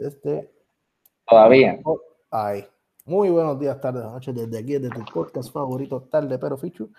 [0.00, 0.50] desde...
[1.28, 1.78] Todavía.
[2.30, 2.64] Ay.
[3.04, 6.90] Muy buenos días, tardes, noches, desde aquí, desde tu podcast favorito, Tarde Pero Fichu.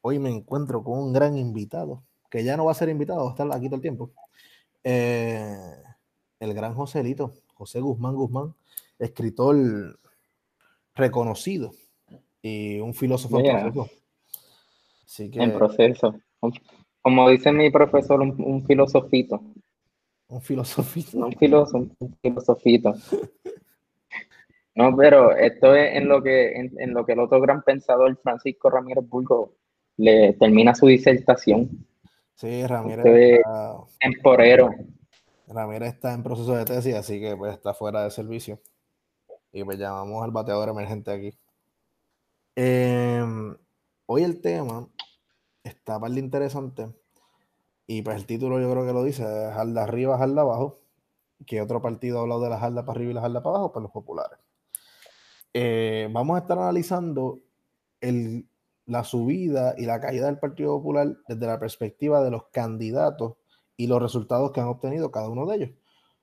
[0.00, 3.28] Hoy me encuentro con un gran invitado, que ya no va a ser invitado, va
[3.28, 4.10] a estar aquí todo el tiempo.
[4.84, 5.56] Eh,
[6.40, 8.54] el gran Joselito, José Guzmán Guzmán,
[8.98, 9.98] escritor
[10.94, 11.72] reconocido
[12.42, 13.90] y un filósofo en proceso.
[15.04, 16.14] Así que, en proceso.
[17.02, 19.40] Como dice mi profesor, un, filosofito.
[20.28, 21.18] Un filosofito.
[21.18, 22.94] un filósofo, un filosofito.
[24.74, 28.68] No, pero esto es en lo que, en, lo que el otro gran pensador, Francisco
[28.68, 29.54] Ramírez Burgo,
[29.96, 31.86] le termina su disertación.
[32.34, 34.70] Sí, Ramírez está, temporero.
[35.48, 38.60] Ramírez está en proceso de tesis, así que pues está fuera de servicio.
[39.50, 41.38] Y pues llamamos al bateador emergente aquí.
[42.54, 43.56] Em,
[44.04, 44.86] hoy el tema
[45.64, 46.88] está para interesante.
[47.86, 50.80] Y pues el título yo creo que lo dice, de arriba, jarda abajo.
[51.46, 53.72] Que otro partido ha hablado de la jarda para arriba y la jarda para abajo?
[53.72, 54.38] Pues los populares.
[55.52, 57.40] Eh, vamos a estar analizando
[58.86, 63.34] la subida y la caída del Partido Popular desde la perspectiva de los candidatos
[63.76, 65.70] y los resultados que han obtenido cada uno de ellos.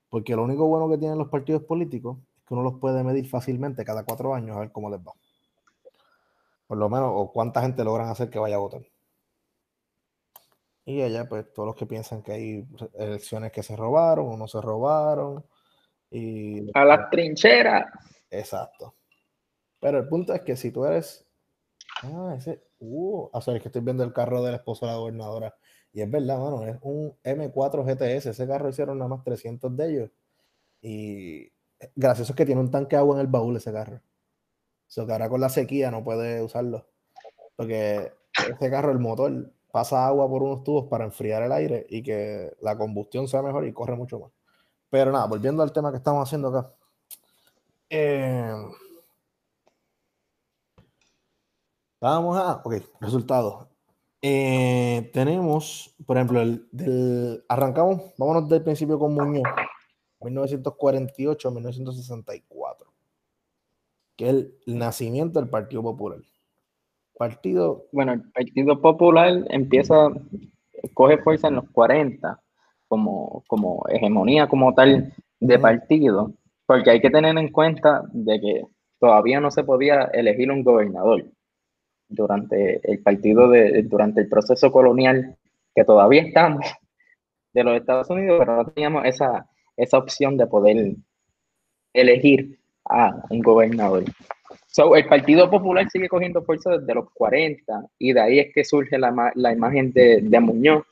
[0.10, 3.28] Porque lo único bueno que tienen los partidos políticos es que uno los puede medir
[3.28, 5.14] fácilmente cada cuatro años a ver cómo les va.
[6.68, 8.82] Por lo menos, o cuánta gente logran hacer que vaya a votar.
[10.86, 14.48] Y allá, pues, todos los que piensan que hay elecciones que se robaron o no
[14.48, 15.46] se robaron.
[16.12, 17.86] Y, a las trincheras.
[18.30, 18.96] Exacto.
[19.80, 21.26] Pero el punto es que si tú eres.
[22.02, 22.64] Ah, ese.
[22.80, 25.56] Uh, o sea, es que estoy viendo el carro del esposo de la gobernadora.
[25.94, 28.26] Y es verdad, mano, es un M4 GTS.
[28.28, 30.12] Ese carro hicieron nada más 300 de ellos.
[30.82, 31.52] Y
[31.96, 33.98] gracioso es que tiene un tanque de agua en el baúl ese carro.
[33.98, 36.88] O sea, que ahora con la sequía no puede usarlo.
[37.56, 38.12] Porque
[38.50, 42.56] ese carro, el motor, pasa agua por unos tubos para enfriar el aire y que
[42.62, 44.32] la combustión sea mejor y corre mucho más.
[44.92, 46.72] Pero nada, volviendo al tema que estamos haciendo acá.
[47.90, 48.54] Eh,
[52.04, 53.66] Vamos a, ok, resultados.
[54.22, 59.44] Eh, tenemos, por ejemplo, el arrancamos, vámonos del principio con Muñoz,
[60.20, 62.94] 1948 1964,
[64.18, 66.20] que es el, nacimiento del Partido Popular.
[67.24, 67.86] Partido.
[67.94, 70.10] Bueno, el Partido Popular empieza,
[70.94, 72.38] coge fuerza en los 40
[72.90, 76.34] como, como hegemonía como tal de partido,
[76.66, 78.62] porque hay que tener en cuenta de que
[79.00, 81.26] todavía no se podía elegir un gobernador
[82.10, 85.38] durante el partido de, durante el proceso colonial
[85.74, 86.66] que todavía estamos
[87.54, 89.48] de los Estados Unidos, pero no teníamos esa,
[89.78, 90.96] esa opción de poder
[91.94, 94.04] elegir a un gobernador.
[94.76, 98.64] So, el Partido Popular sigue cogiendo fuerza desde los 40 y de ahí es que
[98.64, 100.84] surge la, la imagen de, de, Muñoz.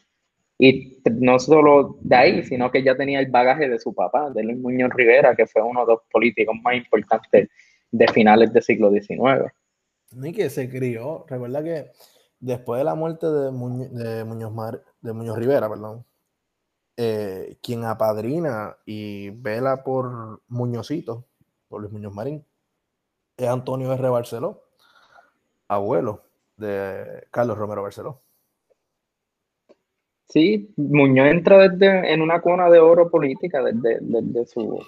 [0.59, 4.43] Y no solo de ahí, sino que ya tenía el bagaje de su papá, de
[4.43, 7.49] Luis Muñoz Rivera, que fue uno de los políticos más importantes
[7.91, 9.51] de finales del siglo XIX
[10.11, 11.25] ni que se crió.
[11.27, 11.91] Recuerda que
[12.39, 13.91] después de la muerte de, Muñoz,
[15.01, 16.05] de Muñoz Rivera, perdón,
[16.97, 21.25] eh, quien apadrina y vela por Muñozito,
[21.67, 22.45] por Luis Muñoz Marín,
[23.37, 24.09] es Antonio R.
[24.09, 24.63] Barceló,
[25.67, 26.23] abuelo
[26.57, 28.21] de Carlos Romero Barceló.
[30.27, 34.79] Sí, Muñoz entra desde, en una cuna de oro política desde, desde su,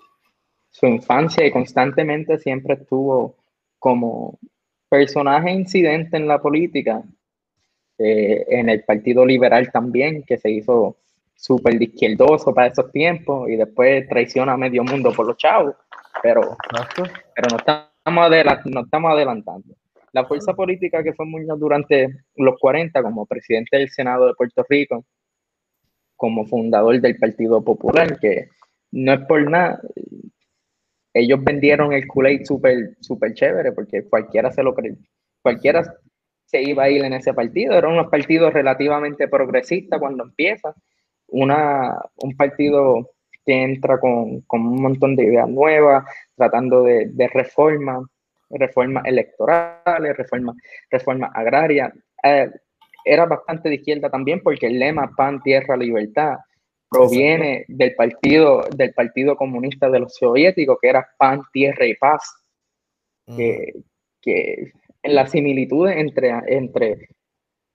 [0.70, 3.36] su infancia y constantemente siempre estuvo
[3.78, 4.40] como
[4.88, 7.04] personaje incidente en la política,
[7.98, 10.98] eh, en el Partido Liberal también, que se hizo
[11.36, 15.76] súper izquierdoso para esos tiempos y después traiciona a medio mundo por los chavos,
[16.22, 16.56] pero,
[17.36, 19.76] pero no, estamos no estamos adelantando.
[20.12, 24.64] La fuerza política que fue Muñoz durante los 40 como presidente del Senado de Puerto
[24.70, 25.06] Rico,
[26.16, 28.50] como fundador del Partido Popular, que
[28.92, 29.82] no es por nada,
[31.14, 34.76] ellos vendieron el Kool-Aid súper super chévere porque cualquiera se lo
[35.42, 35.84] cualquiera
[36.46, 37.74] se iba a ir en ese partido.
[37.74, 40.76] Eran unos partidos relativamente progresistas cuando empieza.
[41.28, 43.13] Una, un partido
[43.46, 46.06] que entra con, con un montón de ideas nuevas,
[46.36, 48.06] tratando de, de reformas,
[48.50, 50.56] reformas electorales, reformas
[50.90, 51.94] reforma agraria.
[52.24, 52.50] Eh,
[53.06, 56.38] era bastante de izquierda también porque el lema pan, tierra, libertad
[56.90, 62.22] proviene del partido, del partido comunista de los soviéticos, que era pan, tierra y paz.
[63.26, 63.74] Que,
[64.22, 67.10] que, en la similitud entre, entre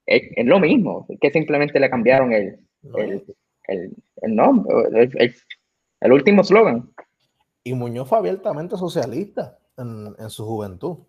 [0.05, 2.59] es, lo mismo, que simplemente le cambiaron el,
[2.95, 3.23] el,
[3.67, 5.35] el, el nombre, el,
[6.13, 6.93] último slogan.
[7.63, 10.91] Y Muñoz fue abiertamente socialista en, su juventud.
[10.91, 11.07] O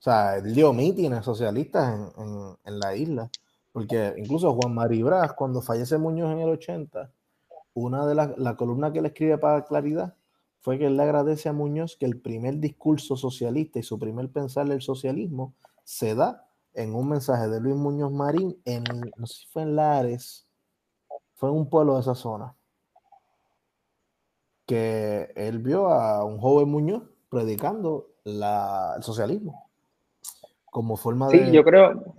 [0.00, 3.30] sea, él dio mítines socialistas en, en, la isla.
[3.72, 7.10] Porque incluso Juan Maribras, cuando fallece Muñoz en el 80,
[7.74, 10.14] una de las la columnas que él escribe para Claridad
[10.60, 14.30] fue que él le agradece a Muñoz que el primer discurso socialista y su primer
[14.30, 15.54] pensar del socialismo
[15.84, 18.84] se da en un mensaje de Luis Muñoz Marín en,
[19.16, 20.46] no sé si fue en Lares,
[21.34, 22.54] fue en un pueblo de esa zona,
[24.68, 29.66] que él vio a un joven Muñoz predicando la, el socialismo
[30.66, 31.46] como forma sí, de...
[31.46, 32.14] Sí, yo creo...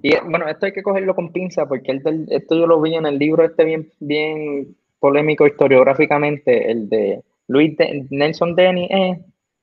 [0.00, 3.18] Y bueno, esto hay que cogerlo con pinza porque esto yo lo vi en el
[3.18, 7.76] libro este bien, bien polémico historiográficamente, el de Luis
[8.08, 9.22] Nelson Denny, eh,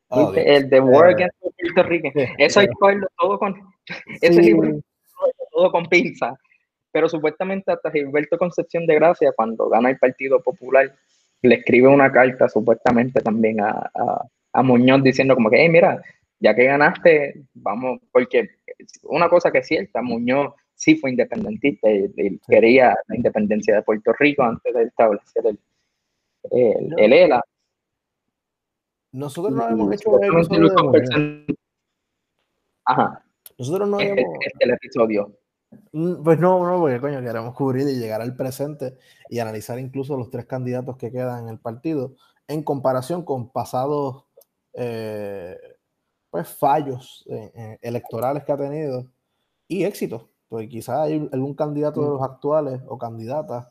[0.09, 2.09] oh, el de War eh, Against Puerto Rico.
[2.37, 3.55] Eso hay que cogerlo todo con...
[4.21, 4.79] Ese libro
[5.51, 6.35] todo con pinza.
[6.91, 10.93] Pero supuestamente hasta Gilberto Concepción de Gracia, cuando gana el Partido Popular,
[11.41, 13.89] le escribe una carta supuestamente también a,
[14.53, 16.01] a, Muñoz diciendo como que, hey, mira,
[16.39, 18.49] ya que ganaste, vamos, porque
[19.03, 24.13] una cosa que es cierta, Muñoz sí fue independentista y, quería la independencia de Puerto
[24.19, 25.59] Rico antes de establecer el,
[26.97, 27.43] el, ELA.
[29.13, 30.11] Nosotros no hemos hecho
[32.85, 33.23] Ajá.
[33.57, 34.35] Nosotros no este, hemos...
[34.45, 35.40] Este, el episodio.
[35.91, 38.97] Mm, pues no, no, porque coño, queremos cubrir y llegar al presente
[39.29, 42.15] y analizar incluso los tres candidatos que quedan en el partido
[42.47, 44.25] en comparación con pasados
[44.73, 45.57] eh,
[46.29, 49.07] pues fallos eh, eh, electorales que ha tenido
[49.67, 53.67] y éxitos, porque quizás hay algún candidato de los actuales o candidatas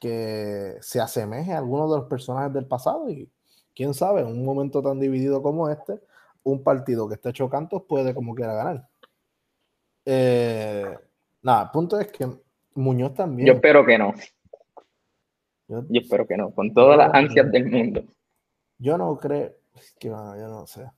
[0.00, 3.30] que se asemeje a algunos de los personajes del pasado y
[3.74, 6.00] quién sabe, en un momento tan dividido como este,
[6.42, 8.88] un partido que esté hecho cantos puede como quiera ganar.
[10.04, 10.96] Eh,
[11.42, 12.28] Nada, punto es que
[12.74, 13.46] Muñoz también.
[13.46, 14.14] Yo espero que no.
[15.68, 18.04] Yo, espero que no, con todas las ansias del mundo.
[18.78, 19.54] Yo no creo,
[19.98, 20.90] que yo no sé.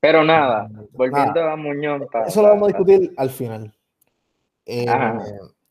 [0.00, 2.02] Pero nada, volviendo a Muñoz.
[2.26, 3.74] Eso lo vamos a discutir al final.
[4.66, 4.86] Eh,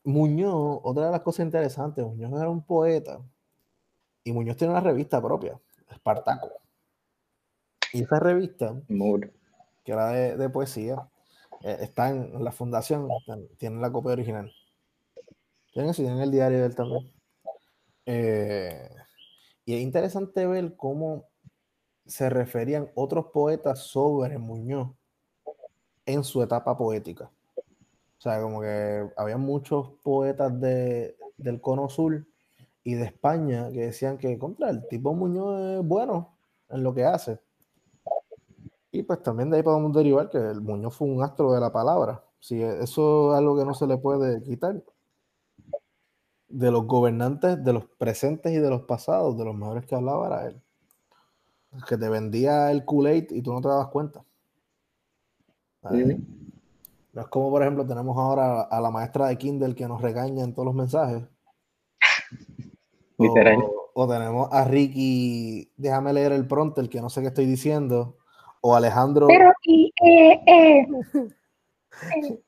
[0.04, 3.20] Muñoz, otra de las cosas interesantes, Muñoz era un poeta
[4.24, 5.58] y Muñoz tiene una revista propia,
[5.90, 6.50] Espartaco.
[7.92, 8.74] Y esa revista,
[9.84, 11.08] que era de poesía,
[11.62, 13.08] eh, está en la fundación,
[13.56, 14.52] tienen la copia original.
[15.72, 17.12] Tienen el diario de él también.
[18.06, 18.88] Eh,
[19.64, 21.26] y es interesante ver cómo
[22.06, 24.88] se referían otros poetas sobre Muñoz
[26.06, 27.30] en su etapa poética.
[28.18, 32.26] O sea, como que había muchos poetas de, del Cono Sur
[32.82, 36.34] y de España que decían que contra el tipo Muñoz es bueno
[36.70, 37.38] en lo que hace.
[38.90, 41.72] Y pues también de ahí podemos derivar que el Muñoz fue un astro de la
[41.72, 42.24] palabra.
[42.40, 44.82] Si eso es algo que no se le puede quitar.
[46.48, 50.28] De los gobernantes, de los presentes y de los pasados, de los mejores que hablaba
[50.28, 50.62] era él.
[51.86, 54.24] Que te vendía el Kool-Aid y tú no te dabas cuenta.
[55.82, 60.44] No es como, por ejemplo, tenemos ahora a la maestra de Kindle que nos regaña
[60.44, 61.24] en todos los mensajes.
[63.18, 63.26] O,
[63.94, 68.17] o, tenemos a Ricky, déjame leer el pronto, el que no sé qué estoy diciendo
[68.60, 69.26] o Alejandro.
[69.26, 70.86] Pero y, eh, eh.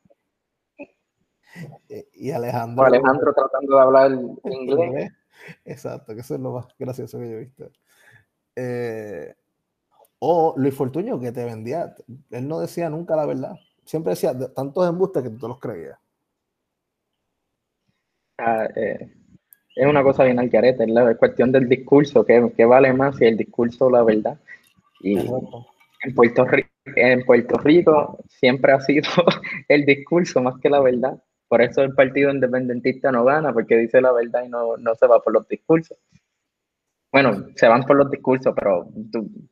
[1.89, 2.85] eh y Alejandro.
[2.85, 4.13] Alejandro tratando de hablar
[4.45, 5.13] inglés.
[5.65, 7.71] Exacto, que eso es lo más gracioso que yo he visto.
[8.57, 9.35] Eh,
[10.19, 11.95] o Luis Fortuño, que te vendía,
[12.31, 13.55] él no decía nunca la verdad.
[13.85, 15.99] Siempre decía tantos embustes que tú los creías.
[18.39, 18.69] Ah,
[19.77, 23.25] es una cosa bien al carete, es la cuestión del discurso, que, vale más si
[23.25, 24.39] el discurso o la verdad.
[25.01, 25.17] Y,
[26.03, 29.09] en Puerto, Rico, en Puerto Rico siempre ha sido
[29.69, 31.23] el discurso más que la verdad.
[31.49, 35.07] Por eso el partido independentista no gana, porque dice la verdad y no, no se
[35.07, 35.99] va por los discursos.
[37.13, 38.89] Bueno, se van por los discursos, pero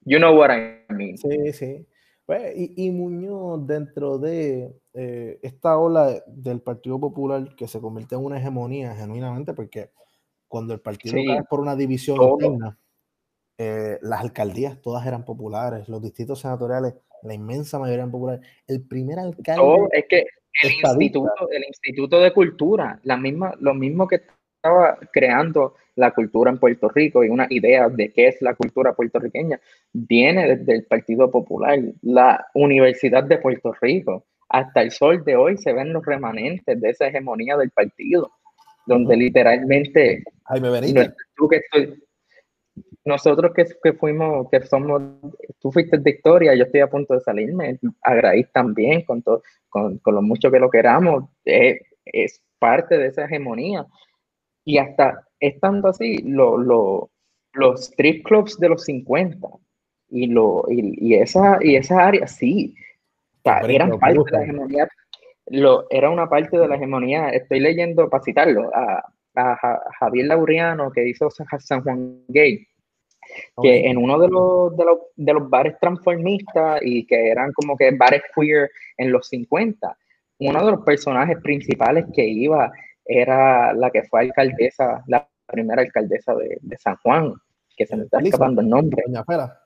[0.05, 1.19] you know what I mean.
[1.19, 1.87] Sí, sí.
[2.25, 8.15] Pues, y, y, Muñoz, dentro de eh, esta ola del Partido Popular que se convierte
[8.15, 9.91] en una hegemonía genuinamente, porque
[10.47, 12.79] cuando el partido cae por una división interna,
[13.59, 18.47] eh, las alcaldías todas eran populares, los distritos senatoriales, la inmensa mayoría eran populares.
[18.69, 19.89] El primer alcalde.
[19.93, 20.25] es que
[20.63, 24.23] el instituto, el instituto, de Cultura, la misma, lo mismo que
[24.57, 28.95] estaba creando la cultura en Puerto Rico y una idea de qué es la cultura
[28.95, 29.61] puertorriqueña,
[29.93, 31.79] viene desde el Partido Popular.
[32.03, 36.91] La Universidad de Puerto Rico, hasta el sol de hoy, se ven los remanentes de
[36.91, 38.31] esa hegemonía del partido,
[38.87, 40.23] donde literalmente.
[40.45, 41.15] Jaime Benítez.
[41.37, 42.01] Tú que estoy,
[43.09, 45.03] nosotros que, que, fuimos, que somos,
[45.61, 49.99] tú fuiste de historia, yo estoy a punto de salirme, a también, con, todo, con,
[49.99, 53.87] con, lo mucho que lo queramos, es, es parte de esa hegemonía.
[54.65, 57.11] Y hasta estando así, lo, lo,
[57.55, 59.49] los strip clubs de los 50
[60.11, 62.75] y, lo, y, y esa, y esa área, sí,
[63.45, 64.89] eran parte de la hegemonía,
[65.47, 70.91] lo, era una parte de la hegemonía, estoy leyendo, para citarlo, a, a, Javier Laureano,
[70.91, 72.67] que hizo San Juan Gay,
[73.63, 77.77] que en uno de los, de los, de, los, bares transformistas y que eran como
[77.77, 79.97] que bares queer en los 50,
[80.41, 82.73] uno de los personajes principales que iba
[83.05, 87.35] era la que fue alcaldesa, la primera alcaldesa de, de San Juan,
[87.77, 89.03] que se me está escapando el nombre.
[89.07, 89.61] Doña Fela.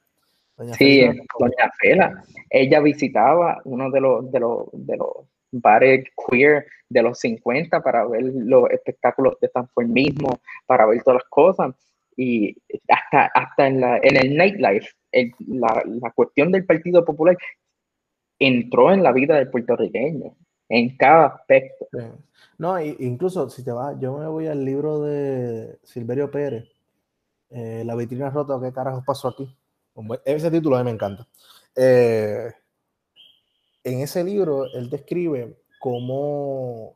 [0.78, 1.02] sí,
[1.38, 2.24] Doña Fela.
[2.48, 5.10] Ella visitaba uno de los, de los, de los
[5.50, 11.28] bares queer de los 50 para ver los espectáculos de transformismo, para ver todas las
[11.30, 11.74] cosas.
[12.16, 12.56] Y
[12.88, 14.88] hasta, hasta en, la, en el nightlife,
[15.46, 17.36] la, la, cuestión del Partido Popular
[18.38, 20.34] entró en la vida del puertorriqueño,
[20.68, 21.86] en cada aspecto.
[22.58, 26.68] No, incluso si te vas, yo me voy al libro de Silverio Pérez,
[27.50, 29.54] eh, La vitrina rota, ¿qué carajo pasó aquí?
[30.24, 31.26] Ese título a mí me encanta.
[31.76, 32.50] Eh,
[33.84, 36.94] en ese libro, él describe cómo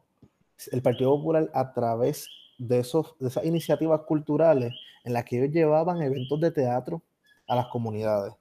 [0.72, 4.72] el Partido Popular, a través de, esos, de esas iniciativas culturales
[5.04, 7.02] en las que ellos llevaban eventos de teatro
[7.46, 8.34] a las comunidades,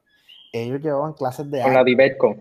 [0.51, 1.69] ellos llevaban clases de arte.
[1.69, 2.35] Con la Divetco.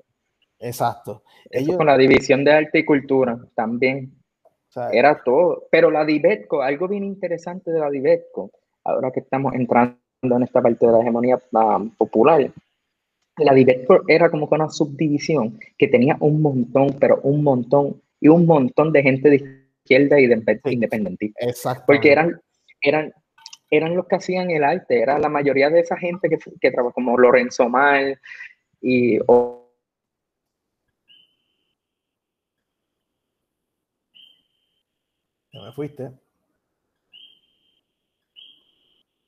[0.61, 1.23] Exacto.
[1.50, 4.12] ellos, con la División de Arte y Cultura también.
[4.93, 5.64] Era todo.
[5.71, 8.50] Pero la Divetco, algo bien interesante de la Divetco,
[8.83, 12.50] ahora que estamos entrando en esta parte de la hegemonía um, popular,
[13.37, 18.28] la Divetco era como que una subdivisión que tenía un montón, pero un montón, y
[18.28, 19.54] un montón de gente de
[19.85, 21.45] izquierda y de independentista.
[21.45, 21.85] Exacto.
[21.87, 22.41] Porque eran,
[22.81, 23.12] eran,
[23.71, 26.95] eran los que hacían el arte, era la mayoría de esa gente que, que trabajó
[26.95, 28.19] como Lorenzo Mal
[28.81, 29.19] y...
[35.53, 36.11] Ya me fuiste.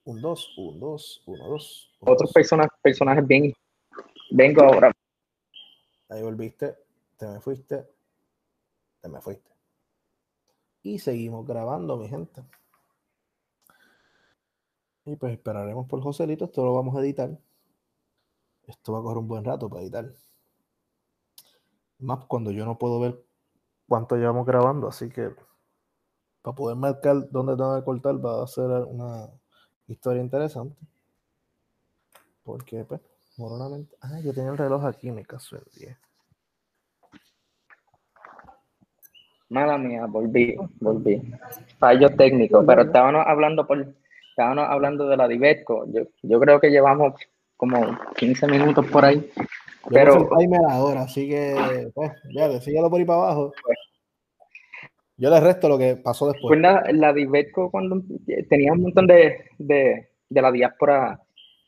[0.04, 1.92] Un 2, un 2, 1, 2.
[2.00, 3.52] Otros personajes, personajes bien
[4.30, 4.92] Vengo ahora.
[6.08, 6.74] Ahí volviste,
[7.16, 7.84] te me fuiste,
[9.00, 9.55] te me fuiste.
[10.86, 12.44] Y seguimos grabando, mi gente.
[15.04, 17.36] Y pues esperaremos por Joselito, esto lo vamos a editar.
[18.68, 20.12] Esto va a coger un buen rato para editar.
[21.98, 23.20] Más cuando yo no puedo ver
[23.88, 25.34] cuánto llevamos grabando, así que
[26.42, 29.28] para poder marcar dónde tengo que cortar va a ser una
[29.88, 30.78] historia interesante.
[32.44, 33.00] Porque pues
[33.38, 33.96] Moronamente.
[34.00, 36.05] Ah, yo tenía el reloj aquí, me caso el 10.
[39.48, 41.22] Mala mía, volví, volví.
[41.78, 43.94] Fallo técnico, pero estábamos hablando por,
[44.30, 45.86] estábamos hablando de la Divetco.
[45.92, 47.14] Yo, yo creo que llevamos
[47.56, 49.30] como 15 minutos por ahí.
[49.88, 50.28] pero
[50.68, 53.52] ahora, así que pues, ya, síguelo por ahí para abajo.
[55.16, 56.48] Yo le resto lo que pasó después.
[56.48, 58.02] Pues la, la Divetco cuando
[58.48, 61.20] tenía un montón de, de, de la diáspora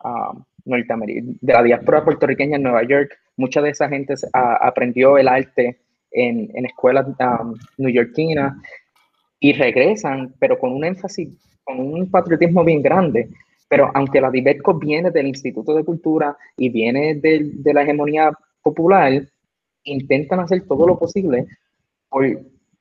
[0.04, 5.80] um, de la diáspora puertorriqueña en Nueva York, mucha de esa gente aprendió el arte
[6.10, 8.54] en, en escuelas um, neoyorquinas
[9.40, 11.28] y regresan, pero con un énfasis,
[11.64, 13.28] con un patriotismo bien grande.
[13.68, 18.32] Pero aunque la Divetco viene del Instituto de Cultura y viene de, de la hegemonía
[18.62, 19.22] popular,
[19.84, 21.46] intentan hacer todo lo posible
[22.08, 22.26] por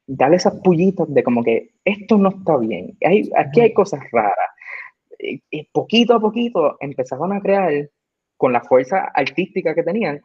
[0.08, 4.50] darle esas pullitas de como que esto no está bien, hay, aquí hay cosas raras,
[5.20, 7.90] y poquito a poquito empezaban a crear,
[8.38, 10.22] con la fuerza artística que tenían,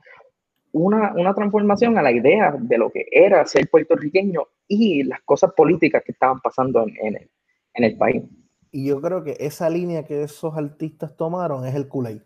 [0.73, 5.53] una, una, transformación a la idea de lo que era ser puertorriqueño y las cosas
[5.55, 7.31] políticas que estaban pasando en, en, el,
[7.75, 8.23] en el, país.
[8.71, 12.23] Y yo creo que esa línea que esos artistas tomaron es el culé.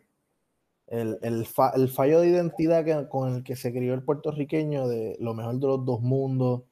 [0.86, 5.16] El, el, el, fallo de identidad que, con el que se crió el puertorriqueño de
[5.18, 6.62] lo mejor de los dos mundos,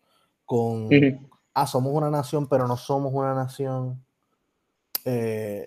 [0.45, 0.89] con,
[1.55, 4.05] ah, somos una nación, pero no somos una nación.
[5.05, 5.67] Eh,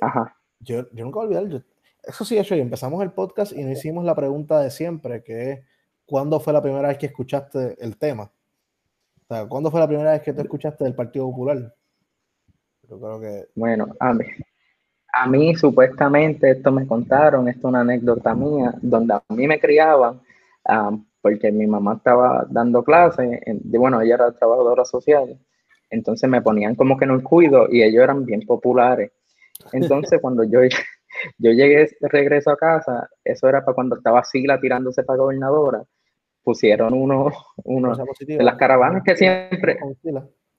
[0.62, 1.64] yo, yo, nunca voy a olvidar,
[2.04, 5.52] eso sí, hecho, y empezamos el podcast y nos hicimos la pregunta de siempre, que
[5.52, 5.60] es,
[6.08, 8.24] ¿cuándo fue la primera vez que escuchaste el tema?
[8.24, 11.76] O sea, ¿cuándo fue la primera vez que te escuchaste del Partido Popular?
[12.90, 13.48] Yo creo que...
[13.54, 14.26] Bueno, a mí,
[15.14, 19.60] a mí supuestamente, esto me contaron, esto es una anécdota mía, donde a mí me
[19.60, 20.22] criaban,
[21.22, 25.38] porque mi mamá estaba dando clases, bueno, ella era trabajadora social,
[25.90, 29.12] entonces me ponían como que no el cuido y ellos eran bien populares.
[29.72, 30.60] Entonces, cuando yo,
[31.38, 35.84] yo llegué regreso a casa, eso era para cuando estaba Sila tirándose para gobernadora,
[36.48, 37.30] pusieron uno,
[37.66, 37.94] uno
[38.26, 39.78] de las caravanas que siempre,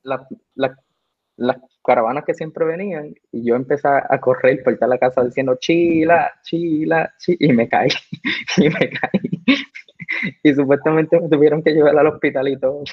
[0.03, 5.57] las caravanas que siempre venían, y yo empecé a correr por toda la casa diciendo
[5.59, 7.89] chila, chila, chila, y me caí,
[8.59, 9.65] y me caí.
[10.43, 12.85] Y supuestamente me tuvieron que llevar al hospital y todo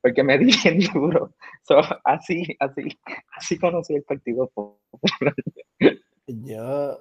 [0.00, 1.36] porque me di bien duro.
[2.02, 2.98] así, así,
[3.36, 5.34] así conocí el Partido Popular.
[6.26, 6.98] Yo,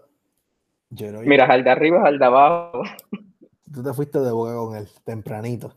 [0.92, 2.84] yo no Mira, al de arriba, al de abajo.
[3.74, 5.76] Tú te fuiste de boca con él, tempranito.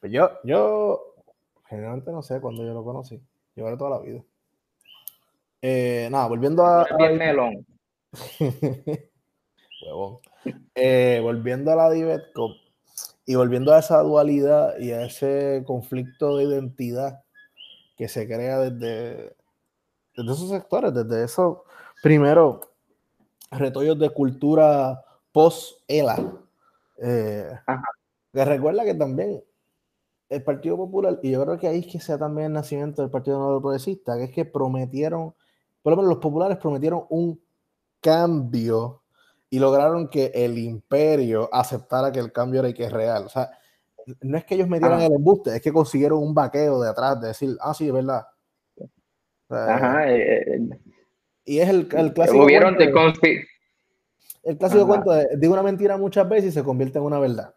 [0.00, 1.14] Pues yo, yo,
[1.66, 3.22] generalmente no sé cuándo yo lo conocí.
[3.54, 4.22] Yo toda la vida.
[5.60, 6.86] Eh, nada, volviendo a.
[6.98, 7.66] Bien melón.
[9.82, 10.18] Huevón.
[10.74, 12.56] Eh, volviendo a la Divetco
[13.24, 17.22] y volviendo a esa dualidad y a ese conflicto de identidad
[17.96, 19.36] que se crea desde,
[20.16, 21.58] desde esos sectores, desde esos,
[22.02, 22.60] primero,
[23.50, 26.18] retollos de cultura post-ELA.
[26.98, 27.50] Eh,
[28.32, 29.42] que recuerda que también
[30.28, 33.10] el Partido Popular, y yo creo que ahí es que sea también el nacimiento del
[33.10, 35.34] Partido Nuevo Progresista, que es que prometieron,
[35.82, 37.40] por lo menos los populares prometieron un
[38.00, 39.02] cambio
[39.50, 43.26] y lograron que el imperio aceptara que el cambio era y que es real.
[43.26, 43.50] O sea,
[44.22, 47.28] no es que ellos metieran el embuste, es que consiguieron un vaqueo de atrás, de
[47.28, 48.26] decir, ah, sí, es verdad.
[49.50, 50.68] Ajá, eh, eh,
[51.44, 52.44] y es el, el clásico.
[52.44, 53.44] Cuento, de,
[54.42, 57.54] el clásico cuento de digo una mentira muchas veces y se convierte en una verdad.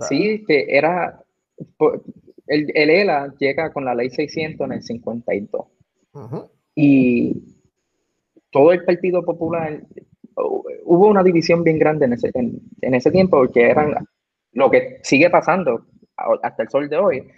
[0.00, 1.22] Sí, que era.
[2.46, 5.66] El, el, ELA llega con la ley 600 en el 52.
[6.74, 7.42] Y
[8.50, 9.82] todo el Partido Popular.
[10.84, 14.06] Hubo una división bien grande en ese, en ese tiempo, porque eran
[14.52, 15.86] lo que sigue pasando
[16.42, 17.28] hasta el sol de hoy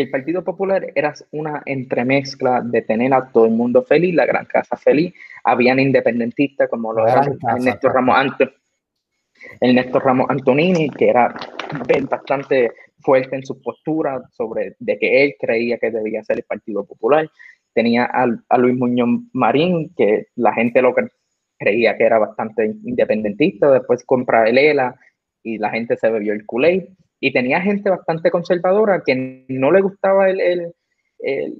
[0.00, 4.24] que el Partido Popular era una entremezcla de tener a todo el mundo feliz, la
[4.24, 5.12] gran casa feliz,
[5.44, 7.22] habían independentistas como lo era
[7.58, 8.16] Néstor Ramos
[9.60, 11.34] el Néstor Ramos Antonini, que era
[12.08, 16.86] bastante fuerte en su postura sobre de que él creía que debía ser el Partido
[16.86, 17.30] Popular.
[17.74, 20.94] Tenía a, Luis Muñoz Marín, que la gente lo
[21.58, 24.98] creía que era bastante independentista, después compra el ELA
[25.42, 26.88] y la gente se bebió el kool
[27.20, 30.72] y tenía gente bastante conservadora que no le gustaba el,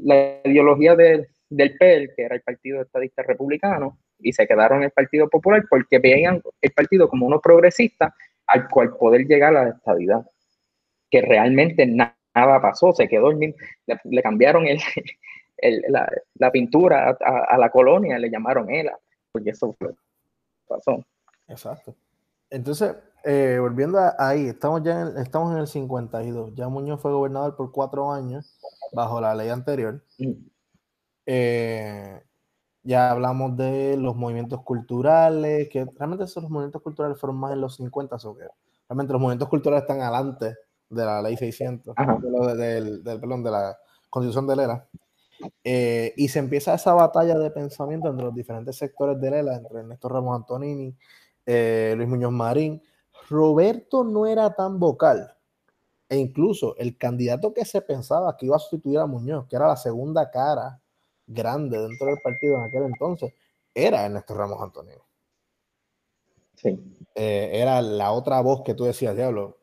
[0.03, 4.91] la ideología del PEL, que era el Partido Estadista Republicano, y se quedaron en el
[4.91, 8.15] Partido Popular porque veían el partido como uno progresista
[8.47, 10.27] al cual poder llegar a la estabilidad,
[11.11, 13.55] que realmente nada pasó, se quedó, le,
[14.05, 14.67] le cambiaron
[15.59, 18.99] el, la, la, pintura a, a, la colonia, le llamaron ELA,
[19.31, 19.77] porque eso
[20.67, 21.05] pasó.
[21.49, 21.95] Exacto.
[22.51, 26.55] Entonces, eh, volviendo a ahí, estamos ya en, estamos en el 52.
[26.55, 28.59] Ya Muñoz fue gobernador por cuatro años
[28.93, 30.03] bajo la ley anterior.
[31.27, 32.23] Eh,
[32.83, 37.61] ya hablamos de los movimientos culturales, que realmente esos los movimientos culturales fueron más en
[37.61, 38.45] los 50, o que
[38.89, 40.57] realmente los movimientos culturales están adelante
[40.89, 41.95] de la ley 600,
[42.57, 43.79] del, perdón, de la
[44.09, 44.89] constitución de Lela.
[45.63, 49.81] Eh, y se empieza esa batalla de pensamiento entre los diferentes sectores de Lela, entre
[49.81, 50.97] Ernesto Ramos Antonini,
[51.47, 52.83] Luis Muñoz Marín,
[53.31, 55.35] Roberto no era tan vocal.
[56.09, 59.69] E incluso el candidato que se pensaba que iba a sustituir a Muñoz, que era
[59.69, 60.83] la segunda cara
[61.25, 63.33] grande dentro del partido en aquel entonces,
[63.73, 65.05] era Ernesto Ramos Antonio.
[66.57, 66.79] Sí.
[67.15, 69.59] Eh, era la otra voz que tú decías, diablo.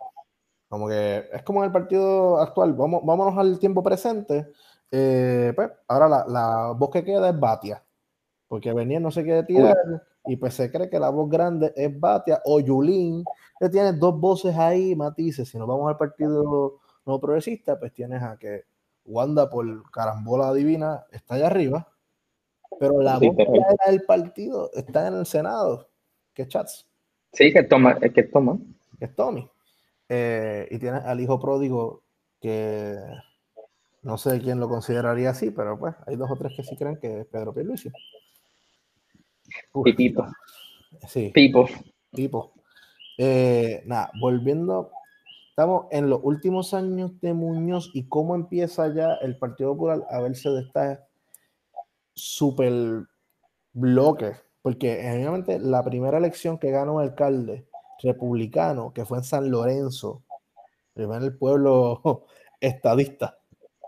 [0.69, 4.47] Como que es como en el partido actual, vamos, vámonos al tiempo presente.
[4.89, 7.83] Eh, pues, ahora la, la, voz que queda es Batia,
[8.47, 9.75] porque venía no sé qué tirar,
[10.27, 13.23] y pues se cree que la voz grande es Batia o Yulín,
[13.59, 15.49] que tienes dos voces ahí, matices.
[15.49, 18.65] Si nos vamos al partido no progresista, pues tienes a que
[19.05, 21.87] Wanda por carambola divina está allá arriba,
[22.79, 23.35] pero la voz
[23.87, 25.89] del partido está en el Senado,
[26.33, 26.87] que es Chats.
[27.31, 28.57] Sí, que toma, que toma.
[28.99, 29.49] Que es Tommy.
[30.09, 32.03] Eh, y tienes al hijo pródigo
[32.39, 32.97] que
[34.01, 36.97] no sé quién lo consideraría así, pero pues hay dos o tres que sí creen
[36.97, 37.91] que es Pedro Pierluisi.
[39.83, 40.27] Pipito.
[41.07, 41.31] Sí.
[41.33, 41.67] Pipo.
[42.11, 42.53] Pipo.
[43.17, 44.91] Eh, nada, volviendo,
[45.49, 50.21] estamos en los últimos años de Muñoz y cómo empieza ya el Partido Popular a
[50.21, 51.07] verse de esta
[52.13, 53.05] super
[53.73, 57.67] bloque, porque obviamente la primera elección que ganó un alcalde
[58.03, 60.23] republicano, que fue en San Lorenzo,
[60.93, 62.25] primero el pueblo
[62.61, 63.39] estadista,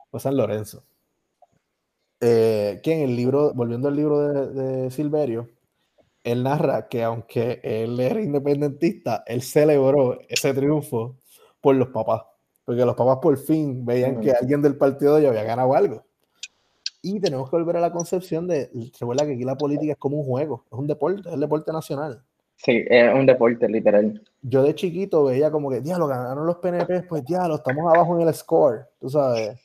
[0.09, 0.83] fue San Lorenzo.
[2.21, 5.49] Eh, que en el libro, volviendo al libro de Silverio,
[6.23, 11.17] él narra que aunque él era independentista, él celebró ese triunfo
[11.61, 12.23] por los papás,
[12.65, 16.05] porque los papás por fin veían que alguien del partido de ellos había ganado algo.
[17.01, 20.17] Y tenemos que volver a la concepción de, recuerda que aquí la política es como
[20.17, 22.21] un juego, es un deporte, es el deporte nacional.
[22.57, 24.21] Sí, es un deporte literal.
[24.41, 28.27] Yo de chiquito veía como que, diablo, ganaron los PNP, pues diablo, estamos abajo en
[28.27, 29.57] el score, tú sabes.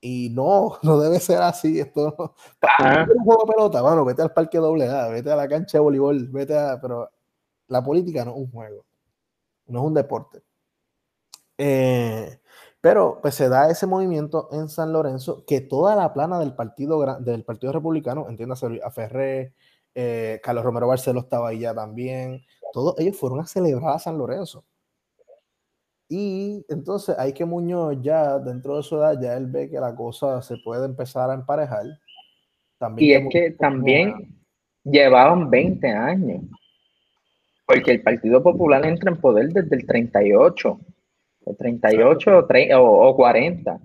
[0.00, 1.80] Y no, no debe ser así.
[1.80, 2.34] Esto
[3.14, 5.82] un juego de pelota, bueno, vete al parque doble A, vete a la cancha de
[5.82, 6.80] voleibol, vete a.
[6.80, 7.10] Pero
[7.68, 8.84] la política no es un juego,
[9.66, 10.42] no es un deporte.
[11.58, 12.40] Eh,
[12.80, 17.04] pero pues se da ese movimiento en San Lorenzo que toda la plana del partido
[17.20, 19.54] del Partido Republicano, entiéndase a Ferré,
[19.94, 24.16] eh, Carlos Romero Barceló estaba ahí ya también, todos ellos fueron a celebrar a San
[24.18, 24.64] Lorenzo.
[26.08, 29.94] Y entonces hay que Muñoz ya dentro de su edad, ya él ve que la
[29.94, 31.84] cosa se puede empezar a emparejar.
[32.78, 34.38] También y es que también,
[34.84, 36.44] llevaban 20 años.
[37.66, 40.80] Porque el Partido Popular entra en poder desde el 38,
[41.46, 42.46] el 38
[42.80, 43.80] o, 40.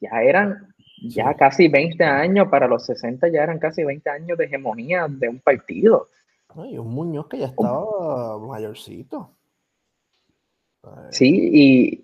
[0.00, 4.46] ya eran ya casi 20 años, para los 60 ya eran casi 20 años de
[4.46, 6.06] hegemonía de un partido.
[6.48, 9.37] Ay, un Muñoz que ya estaba mayorcito.
[11.10, 12.02] Sí, y,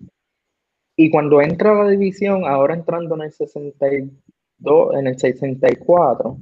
[0.95, 6.37] y cuando entra la división, ahora entrando en el 62, en el 64,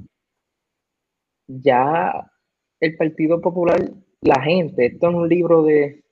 [1.46, 2.30] ya
[2.80, 3.80] el Partido Popular,
[4.20, 6.02] la gente, esto es un libro de,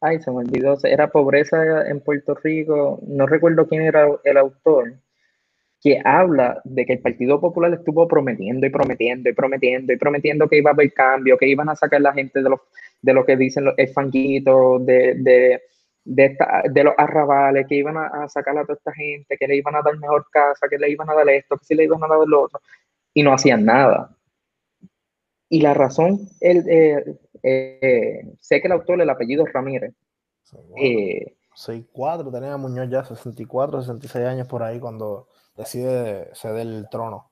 [0.00, 4.94] ay, se me olvidó, era Pobreza en Puerto Rico, no recuerdo quién era el autor,
[5.82, 10.48] que habla de que el Partido Popular estuvo prometiendo y prometiendo y prometiendo y prometiendo
[10.48, 12.60] que iba a haber cambio, que iban a sacar la gente de, los,
[13.02, 15.62] de lo que dicen los fanguitos, de, de,
[16.06, 16.36] de,
[16.70, 19.82] de, los arrabales, que iban a, sacar a toda esta gente, que le iban a
[19.82, 22.18] dar mejor casa, que le iban a dar esto, que si le iban a dar
[22.26, 22.60] lo otro,
[23.12, 24.16] y no hacían nada.
[25.48, 29.94] Y la razón, el, eh, eh, sé que el autor, el apellido es Ramírez.
[30.44, 36.88] Sí, 64, eh, tenía Muñoz ya 64, 66 años por ahí cuando decide ceder el
[36.88, 37.30] trono.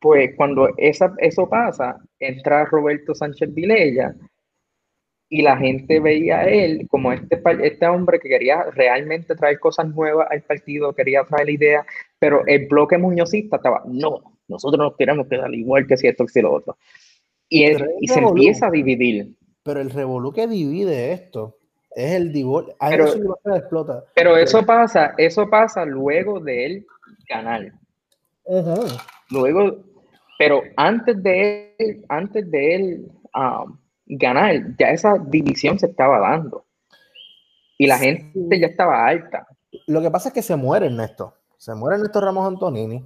[0.00, 4.14] Pues cuando esa, eso pasa, entra Roberto Sánchez Vilella
[5.28, 9.88] y la gente veía a él como este, este hombre que quería realmente traer cosas
[9.88, 11.86] nuevas al partido, quería traer ideas,
[12.18, 16.42] pero el bloque muñozista estaba, no, nosotros nos queremos quedar igual que si esto, que
[16.42, 16.76] lo otro.
[17.48, 17.64] Y,
[18.00, 19.34] y se empieza a dividir.
[19.62, 21.56] Pero el revolú que divide esto
[21.94, 22.74] es el divorcio.
[22.80, 24.04] Pero, eso explota.
[24.14, 26.86] pero eso pasa, eso pasa luego de él
[27.28, 27.72] ganar.
[29.30, 29.78] Luego,
[30.38, 36.64] pero antes de él, antes de él um, ganar, ya esa división se estaba dando.
[37.78, 39.46] Y la gente ya estaba alta.
[39.86, 41.34] Lo que pasa es que se muere Ernesto.
[41.58, 43.04] Se muere Ernesto Ramos Antonini.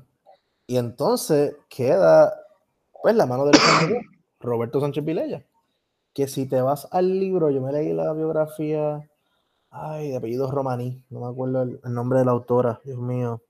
[0.67, 2.35] Y entonces queda,
[3.03, 3.53] pues, la mano de
[4.41, 5.43] Roberto Sánchez Vilella.
[6.13, 9.09] Que si te vas al libro, yo me leí la biografía,
[9.71, 13.41] ay, de apellido Romaní, no me acuerdo el, nombre de la autora, Dios mío.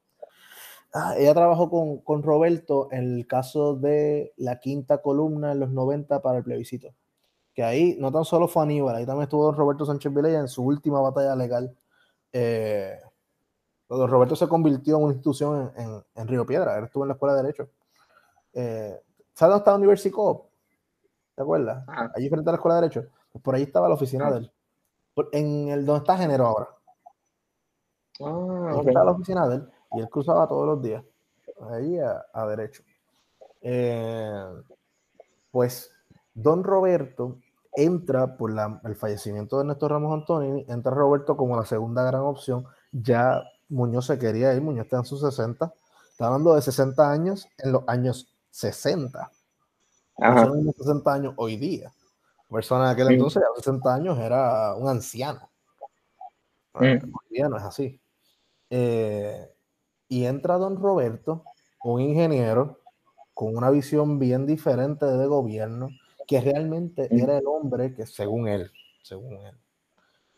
[0.92, 5.70] Ah, ella trabajó con, con, Roberto en el caso de la quinta columna en los
[5.70, 6.94] 90 para el plebiscito.
[7.58, 10.62] Que ahí no tan solo fue Aníbal, ahí también estuvo Roberto Sánchez Vilella en su
[10.62, 11.76] última batalla legal.
[12.32, 12.96] Eh,
[13.88, 17.34] Roberto se convirtió en una institución en, en, Río Piedra, él estuvo en la escuela
[17.34, 17.68] de Derecho.
[18.52, 19.02] Eh,
[19.34, 20.14] ¿Sabes dónde está University
[21.34, 21.84] ¿Te acuerdas?
[22.14, 23.08] Allí frente a la escuela de Derecho.
[23.32, 24.52] Pues por ahí estaba la oficina de él.
[25.32, 26.68] en el donde está Género ahora.
[28.20, 31.02] Ah, ahí estaba la oficina de él y él cruzaba todos los días.
[31.72, 32.84] Ahí a, Derecho.
[33.62, 34.44] Eh,
[35.50, 35.90] pues
[36.34, 37.40] Don Roberto
[37.78, 38.52] entra por
[38.84, 42.66] el fallecimiento de Néstor Ramos Antonini, entra Roberto como la segunda gran opción.
[42.90, 45.72] Ya Muñoz se quería ir, Muñoz está en sus 60,
[46.10, 49.30] está hablando de 60 años en los años 60.
[50.20, 50.50] Ajá.
[50.76, 51.92] 60 años hoy día.
[52.50, 55.48] Persona de aquel entonces, a 60 años, era un anciano.
[56.72, 58.00] Hoy día no es así.
[58.70, 59.54] Eh,
[60.08, 61.44] y entra don Roberto,
[61.84, 62.80] un ingeniero
[63.34, 65.90] con una visión bien diferente de gobierno,
[66.28, 68.70] que realmente era el hombre que, según él,
[69.02, 69.56] según él,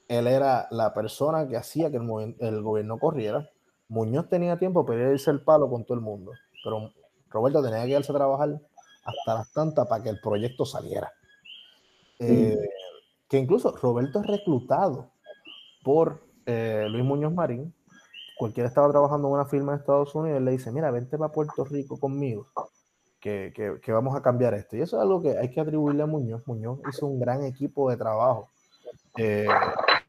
[0.06, 3.50] él era la persona que hacía que el, gobierno corriera.
[3.88, 6.30] Muñoz tenía tiempo para irse el palo con todo el mundo,
[6.62, 6.92] pero
[7.28, 8.60] Roberto tenía que irse a trabajar
[9.04, 11.10] hasta las tantas para que el proyecto saliera.
[12.20, 12.56] Eh,
[13.28, 15.10] que incluso Roberto es reclutado
[15.82, 17.74] por eh, Luis Muñoz Marín.
[18.38, 21.32] Cualquiera estaba trabajando en una firma en Estados Unidos y le dice, mira, vente para
[21.32, 22.46] Puerto Rico conmigo,
[23.20, 24.76] que, vamos a cambiar esto.
[24.76, 26.42] Y eso es algo que hay que atribuirle a Muñoz.
[26.46, 28.48] Muñoz hizo un gran equipo de trabajo,
[29.16, 29.46] eh,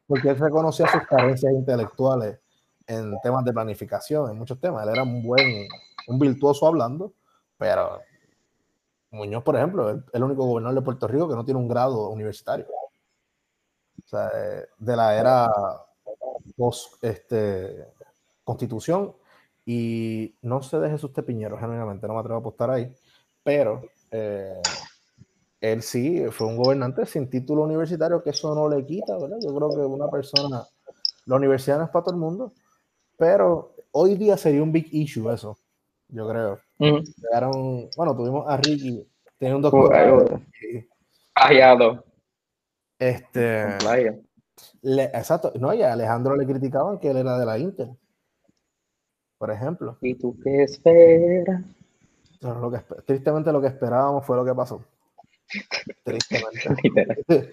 [0.06, 2.38] porque él reconocía sus carencias intelectuales
[2.86, 4.84] en temas de planificación, en muchos temas.
[4.84, 5.68] Él era un buen,
[6.08, 7.12] un virtuoso hablando,
[7.58, 8.00] pero
[9.10, 12.08] Muñoz, por ejemplo, es el único gobernador de Puerto Rico que no tiene un grado
[12.08, 12.66] universitario.
[14.04, 15.50] O sea, eh, de la era
[16.56, 17.86] post este,
[18.44, 19.14] constitución.
[19.64, 22.92] Y no sé de Jesús Tepiñero, genuinamente, no me atrevo a apostar ahí.
[23.44, 24.60] Pero eh,
[25.60, 29.38] él sí fue un gobernante sin título universitario, que eso no le quita, ¿verdad?
[29.40, 30.64] Yo creo que una persona,
[31.26, 32.52] la universidad no es para todo el mundo,
[33.16, 35.56] pero hoy día sería un big issue eso,
[36.08, 36.58] yo creo.
[36.78, 39.06] Llegaron, bueno, tuvimos a Ricky,
[39.38, 40.40] tenía un doctorado.
[41.34, 42.04] Hallado.
[42.98, 43.78] Este.
[44.82, 45.52] exacto.
[45.58, 47.88] No, y a Alejandro le criticaban que él era de la Inter.
[49.38, 49.98] Por ejemplo.
[50.00, 51.64] ¿Y tú qué esperas?
[52.42, 54.84] Lo que, tristemente lo que esperábamos fue lo que pasó.
[56.04, 57.50] Tristemente.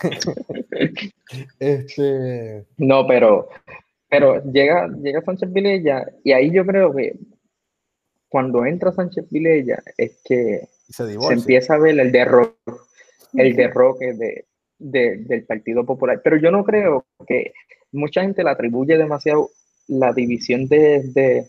[1.60, 2.64] este...
[2.78, 3.48] No, pero,
[4.08, 7.16] pero llega, llega Sánchez Vilella y ahí yo creo que
[8.28, 12.56] cuando entra Sánchez Vilella es que Se empieza a ver el derroque,
[13.34, 14.44] el derroque de,
[14.78, 16.20] de- del Partido Popular.
[16.22, 17.52] Pero yo no creo que
[17.92, 19.50] mucha gente le atribuye demasiado
[19.88, 21.48] la división de, de,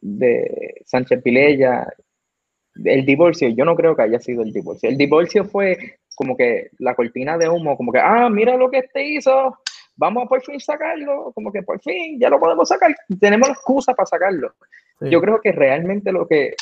[0.00, 1.86] de Sánchez Vilella,
[2.84, 3.48] el divorcio.
[3.48, 4.88] Yo no creo que haya sido el divorcio.
[4.88, 8.78] El divorcio fue como que la cortina de humo, como que, ah, mira lo que
[8.78, 9.56] este hizo,
[9.96, 13.54] vamos a por fin sacarlo, como que por fin ya lo podemos sacar, tenemos la
[13.54, 14.52] excusa para sacarlo.
[15.00, 15.10] Sí.
[15.10, 16.54] Yo creo que realmente lo que,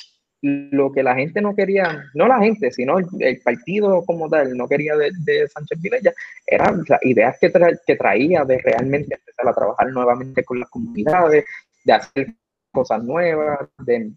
[0.42, 4.54] lo que la gente no quería, no la gente, sino el, el partido como tal,
[4.56, 6.12] no quería de, de Sánchez Vilella,
[6.46, 10.68] eran las ideas que, tra- que traía de realmente empezar a trabajar nuevamente con las
[10.68, 11.46] comunidades,
[11.84, 12.26] de hacer
[12.72, 14.10] cosas nuevas, de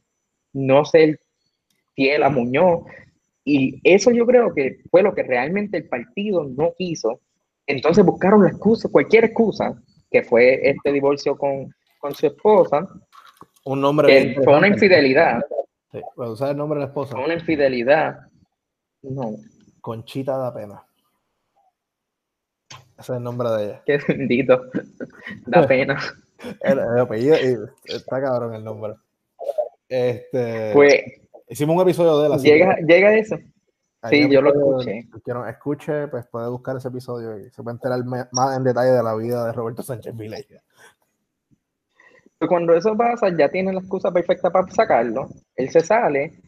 [0.54, 1.18] no ser
[2.00, 2.86] fiel a Muñoz.
[3.44, 7.20] Y eso yo creo que fue lo que realmente el partido no quiso.
[7.68, 9.78] Entonces buscaron la excusa, cualquier excusa,
[10.10, 12.88] que fue este divorcio con, con su esposa,
[13.66, 15.42] Un nombre que fue una infidelidad,
[15.92, 17.16] Sí, ¿puedo usar el nombre de la esposa?
[17.16, 18.20] fue una infidelidad.
[19.02, 19.32] No,
[19.82, 20.84] Conchita da pena.
[22.98, 23.82] Ese es el nombre de ella.
[23.86, 24.70] qué bendito,
[25.48, 25.98] da pena.
[26.62, 28.94] El, el apellido, y está cabrón el nombre.
[29.90, 31.02] Este, Pues
[31.50, 32.34] hicimos un episodio de él.
[32.34, 33.36] así llega, que llega eso.
[34.02, 35.08] ahí sí, yo lo escuché.
[35.26, 39.04] que escuche, pues puede buscar ese episodio y se puede enterar más en detalle de
[39.04, 40.62] la vida de Roberto Sánchez Vilella.
[42.48, 45.28] Cuando eso pasa, ya tiene la excusa perfecta para sacarlo.
[45.56, 46.40] Él se sale.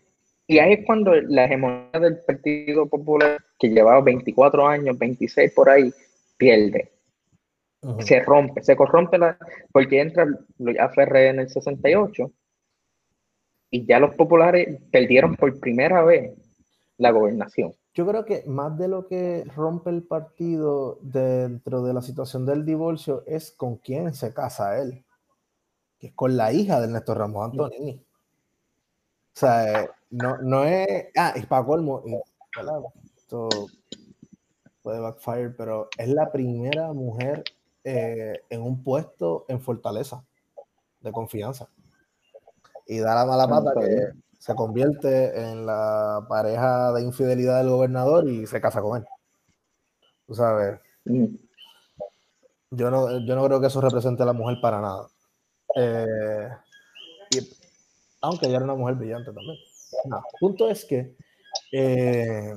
[0.48, 5.70] Y ahí es cuando la hegemonía del Partido Popular, que llevaba 24 años, 26 por
[5.70, 5.94] ahí,
[6.38, 6.92] pierde.
[8.00, 9.38] Se rompe, se corrompe la.
[9.72, 10.26] Porque entra
[10.80, 10.90] A.
[10.90, 12.32] Ferré en el 68
[13.72, 16.34] y ya los populares perdieron por primera vez
[16.98, 17.74] la gobernación.
[17.94, 22.66] Yo creo que más de lo que rompe el partido dentro de la situación del
[22.66, 25.04] divorcio es con quién se casa él,
[25.98, 28.06] que es con la hija de Ernesto Ramos Antonini.
[29.34, 31.08] O sea, no, no es.
[31.18, 32.16] Ah, y para colmo, y,
[33.18, 33.50] esto
[34.82, 37.44] puede backfire, pero es la primera mujer
[37.84, 40.24] eh, en un puesto en Fortaleza
[41.00, 41.70] de confianza.
[42.91, 48.27] Y da la mala pata que se convierte en la pareja de infidelidad del gobernador
[48.27, 49.06] y se casa con él.
[50.27, 51.25] Tú sabes, Mm.
[52.71, 55.08] yo no, yo no creo que eso represente a la mujer para nada.
[55.73, 56.49] Eh,
[57.32, 57.49] y-
[58.19, 59.58] aunque ella era una mujer brillante también.
[60.06, 61.15] No, punto es que
[61.71, 62.54] eh,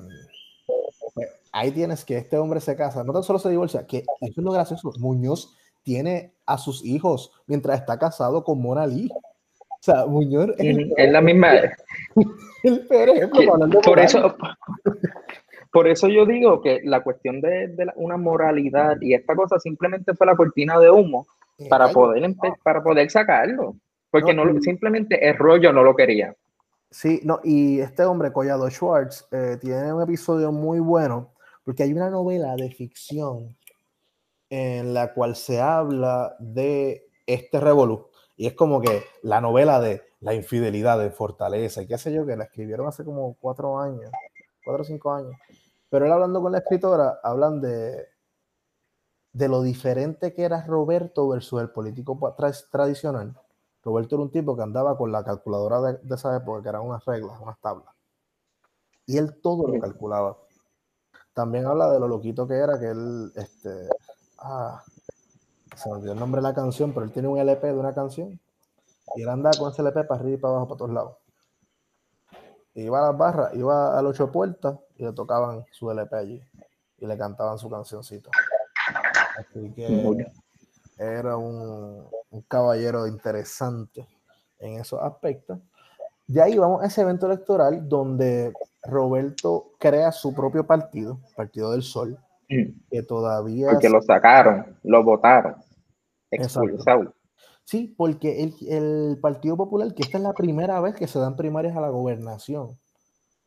[1.15, 4.07] pues, ahí tienes que este hombre se casa, no tan solo se divorcia, que eso
[4.21, 4.91] es lo gracioso.
[4.99, 9.09] Muñoz tiene a sus hijos mientras está casado con Mona Lee.
[9.87, 11.53] O sea, Muñoz es la misma.
[12.65, 14.37] el peor ejemplo que- para hablar de por eso,
[15.71, 19.59] por eso yo digo que la cuestión de, de la- una moralidad y esta cosa
[19.59, 21.27] simplemente fue la cortina de humo
[21.69, 23.77] para poder para poder sacarlo.
[24.11, 26.35] Porque No, no, lo- y- simplemente el rollo no lo quería.
[26.91, 31.93] Sí, no, y este hombre, Collado Schwartz, eh, tiene un episodio muy bueno, porque hay
[31.93, 33.55] una novela de ficción
[34.49, 38.07] en la cual se habla de este revolú.
[38.37, 42.27] Y es como que la novela de la infidelidad de Fortaleza, y qué sé yo,
[42.27, 44.11] que la escribieron hace como cuatro años,
[44.65, 45.35] cuatro o cinco años.
[45.89, 48.09] Pero él hablando con la escritora, hablan de,
[49.33, 53.39] de lo diferente que era Roberto versus el político tra- tradicional.
[53.85, 56.83] Roberto era un tipo que andaba con la calculadora de, de esa época, que eran
[56.83, 57.95] unas reglas, unas tablas.
[59.07, 60.39] Y él todo lo calculaba.
[61.35, 63.89] También habla de lo loquito que era, que él, este,
[64.39, 64.83] ah,
[65.77, 67.95] se me olvidó el nombre de la canción, pero él tiene un LP de una
[67.95, 68.41] canción.
[69.17, 71.17] Y él andaba con ese LP para arriba y para abajo, para todos lados.
[72.75, 76.43] Iba a las barras, iba a las ocho puertas y le tocaban su LP allí.
[76.99, 78.31] Y le cantaban su cancioncito.
[79.39, 80.27] Así que
[80.99, 84.07] era un, un caballero interesante
[84.59, 85.59] en esos aspectos.
[86.27, 91.83] De ahí vamos a ese evento electoral donde Roberto crea su propio partido, Partido del
[91.83, 93.71] Sol, que todavía...
[93.71, 95.57] Porque lo sacaron, lo votaron.
[96.31, 96.69] Exacto.
[96.69, 97.15] Expulsado.
[97.65, 101.37] Sí, porque el, el Partido Popular, que esta es la primera vez que se dan
[101.37, 102.79] primarias a la gobernación,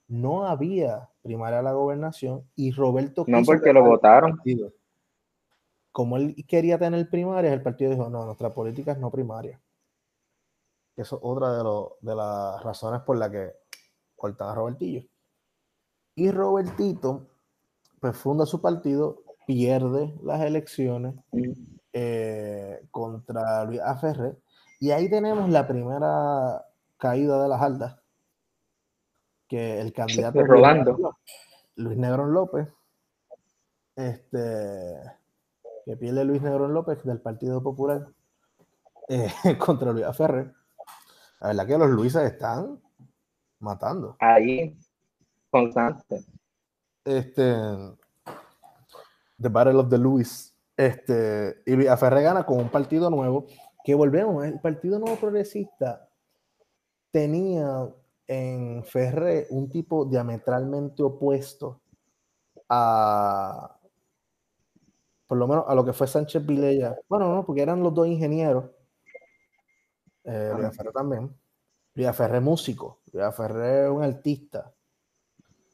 [0.08, 3.26] no había primaria a la gobernación y Roberto...
[3.28, 4.40] No porque lo votaron.
[5.92, 9.60] Como él quería tener primarias, el partido dijo, no, nuestra política es no primaria.
[10.96, 13.52] Eso es otra de, lo- de las razones por las que
[14.16, 15.04] cortan a Robertillo.
[16.16, 17.28] Y Robertito,
[18.12, 21.16] pues funda su partido, pierde las elecciones
[21.92, 24.38] eh, contra Luis Aferre.
[24.80, 26.66] Y ahí tenemos la primera
[26.98, 28.00] caída de las aldas,
[29.48, 30.92] que el candidato es Luis Rolando.
[30.92, 31.34] Negrón López.
[31.76, 32.68] Luis Negrón López,
[33.96, 35.02] este,
[35.86, 38.08] que pierde Luis Negrón López del Partido Popular
[39.10, 40.54] eh, contra Luis Aferre.
[41.42, 42.80] La verdad que los Luises están
[43.60, 44.16] matando.
[44.20, 44.78] Ahí,
[45.50, 46.26] constante.
[47.08, 47.44] Este,
[49.40, 50.54] The Battle of the Louis.
[50.76, 53.48] Este, y Villaferre gana con un partido nuevo,
[53.84, 56.10] que volvemos, el Partido Nuevo Progresista
[57.10, 57.90] tenía
[58.28, 61.80] en Ferré un tipo diametralmente opuesto
[62.68, 63.80] a,
[65.26, 66.98] por lo menos a lo que fue Sánchez Vilella.
[67.08, 68.66] Bueno, no, porque eran los dos ingenieros.
[70.26, 71.34] Eh, Villaferre también.
[71.96, 74.74] Villaferre músico, Villaferre un artista.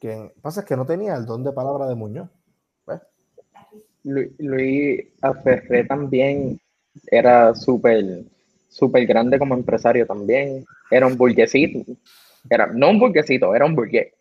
[0.04, 2.28] Que pasa es que no tenía el don de palabra de Muñoz.
[4.02, 6.60] Luis Aferré también
[7.06, 8.22] era súper
[8.68, 10.66] súper grande como empresario también.
[10.90, 11.90] Era un burguesito.
[12.50, 14.12] Era, no un burguesito, era un burgués.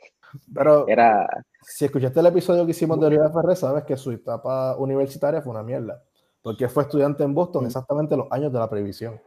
[0.56, 1.28] Pero era...
[1.62, 5.52] si escuchaste el episodio que hicimos de Luis Aferré, sabes que su etapa universitaria fue
[5.52, 6.02] una mierda.
[6.42, 9.20] Porque fue estudiante en Boston exactamente los años de la prohibición.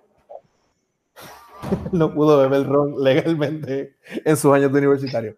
[1.93, 5.37] no pudo beber ron legalmente en sus años de universitario.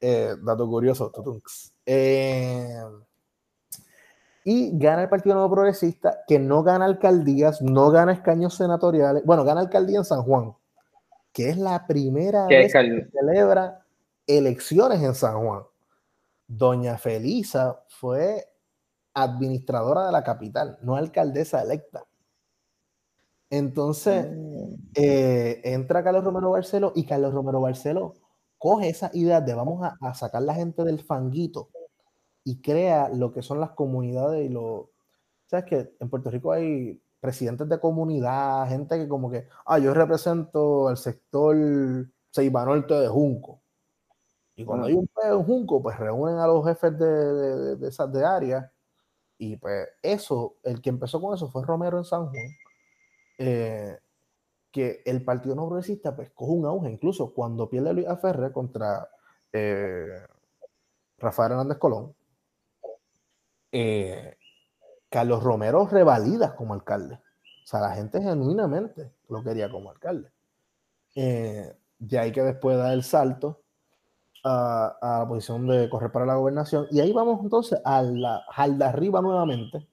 [0.00, 1.12] Eh, dato curioso.
[1.84, 2.80] Eh,
[4.44, 9.44] y gana el Partido Nuevo Progresista, que no gana alcaldías, no gana escaños senatoriales, bueno,
[9.44, 10.54] gana alcaldía en San Juan,
[11.32, 13.84] que es la primera vez que celebra
[14.26, 15.62] elecciones en San Juan.
[16.46, 18.46] Doña Felisa fue
[19.12, 22.04] administradora de la capital, no alcaldesa electa.
[23.50, 24.74] Entonces, mm.
[24.94, 28.14] eh, entra Carlos Romero Barceló y Carlos Romero Barceló
[28.60, 31.70] coge esa idea de vamos a, a sacar la gente del fanguito
[32.44, 34.90] y crea lo que son las comunidades y lo...
[35.46, 39.94] ¿Sabes que En Puerto Rico hay presidentes de comunidad, gente que como que, ah, yo
[39.94, 41.56] represento el sector
[42.30, 43.62] Seiba Norte de Junco.
[44.56, 48.12] Y cuando hay un peo en Junco, pues reúnen a los jefes de, de, esas
[48.12, 48.70] de área.
[49.38, 52.46] Y pues eso, el que empezó con eso fue Romero en San Juan.
[53.38, 53.98] Eh,
[54.70, 59.08] que el Partido No Progresista pues coge un auge, incluso cuando pierde Luis Aferre contra
[59.52, 60.22] eh,
[61.18, 62.14] Rafael Hernández Colón,
[63.72, 64.36] eh,
[65.08, 67.16] Carlos Romero revalida como alcalde.
[67.16, 70.30] O sea, la gente genuinamente lo quería como alcalde.
[71.14, 73.62] Eh, de ahí que después da el salto
[74.44, 76.86] a, la posición de correr para la gobernación.
[76.90, 79.86] Y ahí vamos entonces a la de arriba nuevamente.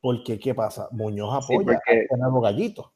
[0.00, 0.88] Porque, ¿qué pasa?
[0.90, 2.93] Muñoz apoya a nuevo gallito.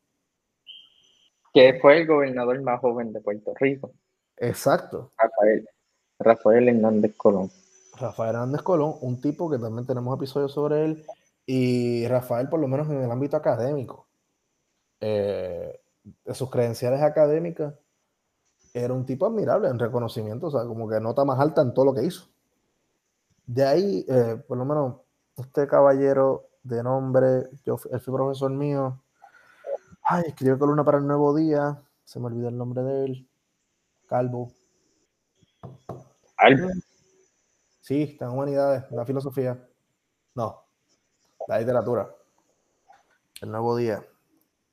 [1.53, 3.93] Que fue el gobernador más joven de Puerto Rico.
[4.37, 5.13] Exacto.
[5.17, 5.69] Rafael,
[6.19, 7.51] Rafael Hernández Colón.
[7.97, 11.05] Rafael Hernández Colón, un tipo que también tenemos episodios sobre él,
[11.47, 14.07] y Rafael, por lo menos en el ámbito académico,
[15.01, 15.81] eh,
[16.25, 17.75] de sus credenciales académicas,
[18.75, 21.87] era un tipo admirable en reconocimiento, o sea, como que nota más alta en todo
[21.87, 22.29] lo que hizo.
[23.47, 24.97] De ahí, eh, por lo menos,
[25.37, 29.01] este caballero de nombre, yo, él fue profesor mío,
[30.09, 33.29] ay, escribió columna para el Nuevo Día, se me olvidó el nombre de él,
[34.07, 34.51] Calvo.
[36.37, 36.69] Calvo.
[37.81, 39.59] Sí, está en humanidades, la filosofía.
[40.35, 40.63] No,
[41.47, 42.09] la literatura.
[43.41, 44.05] El nuevo día.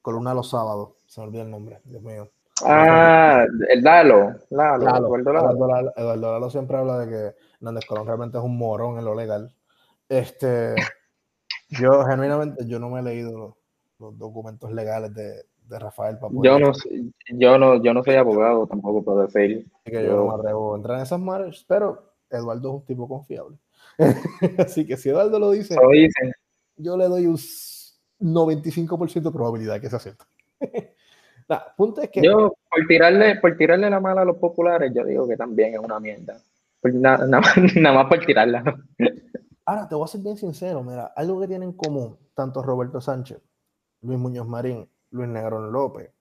[0.01, 0.93] Columna los sábados.
[1.05, 2.29] Se me olvida el nombre, Dios mío.
[2.63, 4.33] Ah, el Dalo.
[4.49, 5.93] Lalo, Lalo, Eduardo, Lalo.
[5.95, 9.53] Eduardo Lalo siempre habla de que Hernández Colón realmente es un morón en lo legal.
[10.07, 10.75] Este,
[11.69, 13.57] yo genuinamente yo no me he leído
[13.99, 16.43] los, documentos legales de, de Rafael Papu.
[16.43, 16.71] Yo no,
[17.33, 19.65] yo no, yo no soy abogado tampoco puedo decir.
[19.83, 23.07] Que yo, no me atrevo a entrar en esas mares, pero Eduardo es un tipo
[23.07, 23.57] confiable.
[24.59, 25.75] Así que si Eduardo lo dice,
[26.77, 27.37] yo le doy un
[28.19, 30.25] 95% de probabilidad que se acepte.
[31.77, 32.21] punto es que.
[32.21, 35.79] Yo, por tirarle, por tirarle la mala a los populares, yo digo que también es
[35.79, 36.37] una mierda.
[36.83, 37.25] Nada,
[37.93, 38.63] más por tirarla.
[39.65, 43.01] Ahora, te voy a ser bien sincero, mira, algo que tienen en común tanto Roberto
[43.01, 43.39] Sánchez,
[44.01, 46.11] Luis Muñoz Marín, Luis Negrón López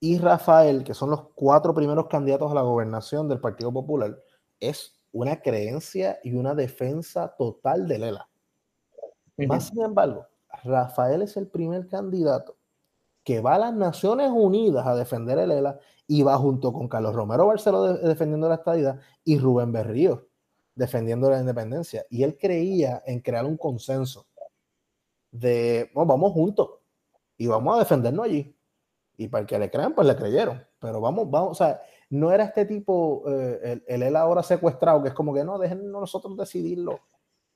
[0.00, 4.18] y Rafael, que son los cuatro primeros candidatos a la gobernación del Partido Popular,
[4.60, 8.28] es una creencia y una defensa total de Lela.
[9.48, 10.26] Más sin embargo,
[10.62, 12.56] Rafael es el primer candidato
[13.24, 17.14] que va a las Naciones Unidas a defender el ELA y va junto con Carlos
[17.14, 20.28] Romero Barceló defendiendo la estadidad y Rubén Berrío
[20.74, 22.04] defendiendo la independencia.
[22.10, 24.26] Y él creía en crear un consenso
[25.30, 26.83] de, vamos juntos
[27.36, 28.56] y vamos a defendernos allí.
[29.16, 30.64] Y para que le crean, pues le creyeron.
[30.80, 31.80] Pero vamos, vamos, o sea,
[32.10, 35.58] no era este tipo, eh, el, el, ELA ahora secuestrado, que es como que no,
[35.58, 37.00] dejen nosotros decidirlo.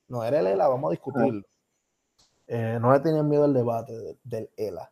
[0.09, 1.45] No, era el ELA, vamos a discutirlo.
[2.47, 4.91] Eh, no le tenían miedo al debate del ELA.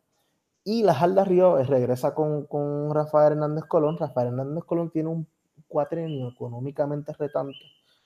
[0.63, 3.97] Y la Jalda Río regresa con, con, Rafael Hernández Colón.
[3.97, 5.27] Rafael Hernández Colón tiene un
[5.69, 7.59] cuatrenio económicamente retante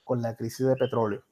[0.05, 1.23] con la crisis de petróleo.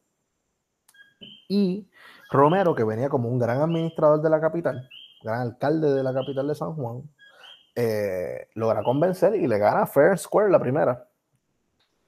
[1.49, 1.89] Y
[2.31, 4.89] Romero, que venía como un gran administrador de la capital,
[5.29, 7.03] gran alcalde de la capital de San Juan,
[7.77, 11.05] eh, logra convencer y le gana Fair Square la primera.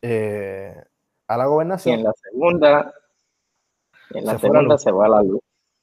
[0.03, 0.75] eh,
[1.29, 2.95] a la Y gobernación, en la segunda,
[4.11, 5.41] en la Se segunda se va la luz.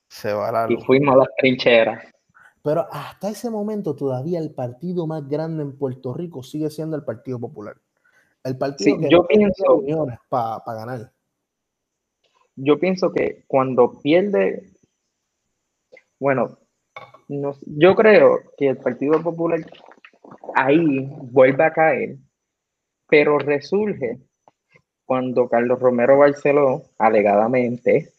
[0.10, 0.86] se va la Y luz.
[0.86, 2.04] fuimos a las trincheras.
[2.64, 7.04] Pero hasta ese momento todavía el partido más grande en Puerto Rico sigue siendo el
[7.06, 7.78] Partido Popular.
[8.44, 11.12] El partido Sí, que yo no tiene pienso- uniones para ganar.
[12.56, 14.74] Yo pienso que cuando pierde,
[16.20, 16.58] bueno,
[17.28, 19.60] no- yo creo que el Partido Popular
[20.56, 22.16] ahí vuelve a caer,
[23.08, 24.18] pero resurge
[25.06, 28.10] cuando Carlos Romero Barceló, alegadamente,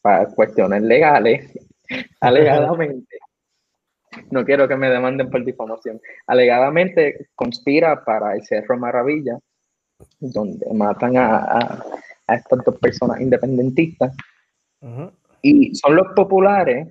[0.00, 1.52] para cuestiones legales,
[2.20, 3.18] alegadamente,
[4.30, 9.38] no quiero que me demanden por difamación, alegadamente conspira para el Cerro Maravilla,
[10.18, 11.84] donde matan a, a,
[12.26, 14.14] a estas dos personas independentistas,
[15.42, 16.88] y son los populares,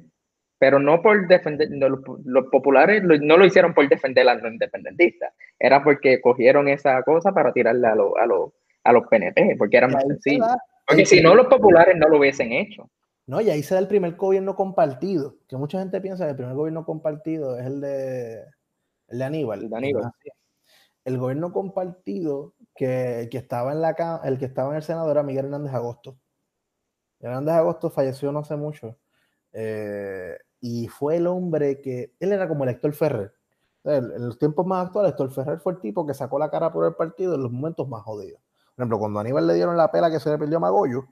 [0.61, 4.53] pero no por defender, no, los, populares lo- no lo hicieron por defender a los
[4.53, 8.51] independentistas, era porque cogieron esa cosa para tirarle a, los a, los
[8.83, 10.45] a los PNP, porque era más sencillo.
[10.85, 12.91] Porque si no, los populares no lo hubiesen hecho.
[13.25, 16.37] No, y ahí se da el primer gobierno compartido, que mucha gente piensa que el
[16.37, 18.43] primer gobierno compartido es el de,
[19.07, 19.63] el de Aníbal.
[19.63, 20.11] El de Aníbal.
[21.05, 25.23] El gobierno compartido que, que estaba en la el que estaba en el Senado era
[25.23, 26.17] Miguel Hernández Agosto.
[27.19, 28.99] Hernández Agosto falleció no hace mucho.
[29.53, 33.33] eh, y fue el hombre que, él era como el Héctor Ferrer.
[33.83, 36.85] En los tiempos más actuales, Héctor Ferrer fue el tipo que sacó la cara por
[36.85, 38.39] el partido en los momentos más jodidos.
[38.75, 41.07] Por ejemplo, cuando a Aníbal le dieron la pela que se le perdió a Magollo,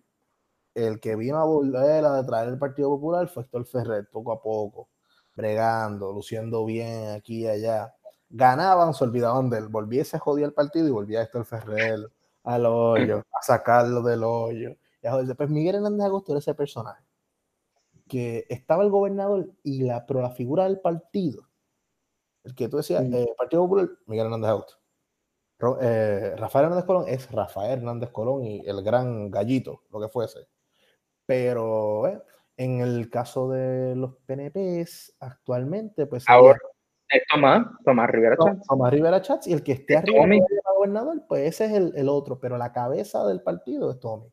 [0.75, 4.41] el que vino a volver a traer el Partido Popular fue Héctor Ferrer, poco a
[4.41, 4.89] poco,
[5.35, 7.95] bregando, luciendo bien aquí y allá.
[8.29, 9.67] Ganaban, se olvidaban de él.
[9.67, 11.99] Volvía y se jodía el partido y volvía Héctor Ferrer
[12.43, 14.75] al hoyo, a sacarlo del hoyo.
[15.01, 15.33] Y a joderse.
[15.33, 17.08] Pues Miguel Hernández Agosto era ese personaje
[18.09, 21.47] que estaba el gobernador y la, pero la figura del partido,
[22.43, 23.13] el que tú decías, Mm.
[23.13, 24.75] eh, Partido Popular, Miguel Hernández.
[25.59, 30.09] Ro- eh, Rafael Hernández Colón es Rafael Hernández Colón y el gran gallito, lo que
[30.09, 30.47] fuese.
[31.25, 32.21] Pero eh,
[32.57, 36.57] en el caso de los PNPs, actualmente, pues Ahora,
[37.09, 38.63] es Tomás, Tomás Rivera Chávez.
[38.67, 40.25] Tomás Rivera Chats y el que esté Es arriba
[40.77, 44.31] gobernador, pues ese es el, el otro, pero la cabeza del partido es Tommy.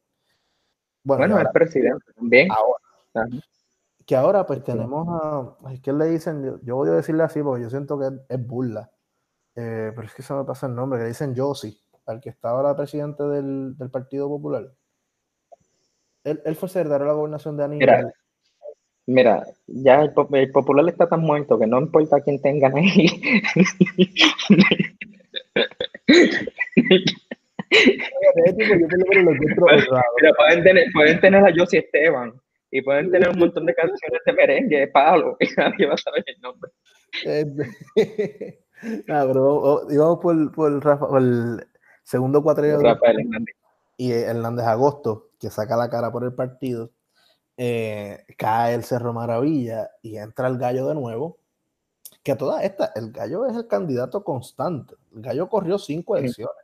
[1.03, 2.49] Bueno, Bueno, ahora- es presidente también.
[2.53, 2.79] ahora,
[3.15, 3.27] Ajá.
[4.07, 7.43] Que ahora pues tenemos a, es que le dicen, yo, yo voy a decirle así
[7.43, 8.91] porque yo siento que es, es burla,
[9.57, 11.77] eh, pero es que se me pasa el nombre, que le dicen Josie,
[12.07, 14.71] al que está ahora presidente del, del Partido Popular.
[16.25, 17.87] Él, él fue secretario de la gobernación de Aníbal.
[19.09, 23.07] Mira, ya el, pop- el popular está tan muerto que no importa quién tengan ahí.
[29.89, 30.03] Honrado.
[30.21, 32.33] Mira, pueden tener, pueden tener a Josie Esteban
[32.79, 35.99] y pueden tener un montón de canciones de merengue, de palo, y nadie va a
[35.99, 36.71] saber el nombre.
[37.25, 37.47] Eh,
[39.07, 41.67] nah, pero íbamos por, por, Rafa- por el
[42.03, 43.55] segundo cuatrienio del Rafael Hernández.
[43.97, 46.91] y Hernández Agosto, que saca la cara por el partido,
[47.57, 51.39] eh, cae el Cerro Maravilla y entra el gallo de nuevo.
[52.23, 54.95] Que a toda esta, el gallo es el candidato constante.
[55.15, 56.25] El gallo corrió cinco Sí.
[56.25, 56.55] elecciones.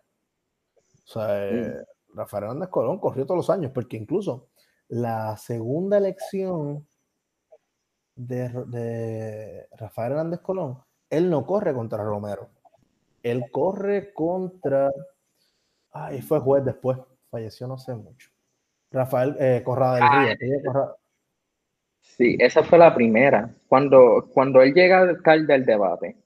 [1.06, 1.84] O sea, eh,
[2.14, 4.48] Rafael Hernández Colón corrió todos los años, porque incluso
[4.92, 6.86] la segunda elección
[8.14, 10.78] de, de Rafael Hernández Colón,
[11.08, 12.50] él no corre contra Romero.
[13.22, 14.90] Él corre contra.
[15.92, 16.98] Ay, fue juez después.
[17.30, 18.28] Falleció no sé mucho.
[18.90, 20.58] Rafael eh, Corrada del Ah, Río.
[20.64, 20.96] Corrada-
[22.02, 23.48] Sí, esa fue la primera.
[23.68, 26.16] Cuando, cuando él llega al alcalde del debate,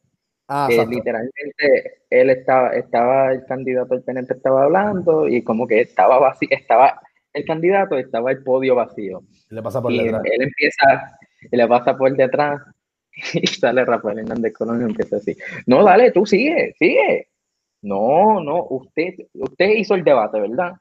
[0.48, 0.96] Ah, que exacto.
[0.96, 6.48] literalmente él estaba, estaba, el candidato del PNP estaba hablando y como que estaba vacío,
[6.50, 7.00] estaba
[7.36, 9.22] el candidato, estaba el podio vacío.
[9.50, 10.22] Le pasa por Y detrás.
[10.24, 11.18] él empieza,
[11.50, 12.62] y le pasa por detrás,
[13.34, 15.36] y sale Rafael Hernández Colón y empieza así.
[15.66, 17.28] No, dale, tú sigue, sigue.
[17.82, 20.72] No, no, usted, usted hizo el debate, ¿verdad?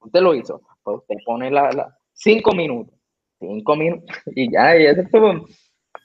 [0.00, 0.62] Usted lo hizo.
[0.82, 2.94] Pues usted pone la, la- cinco minutos.
[3.40, 4.16] Cinco minutos.
[4.36, 5.46] Y ya, y eso estuvo.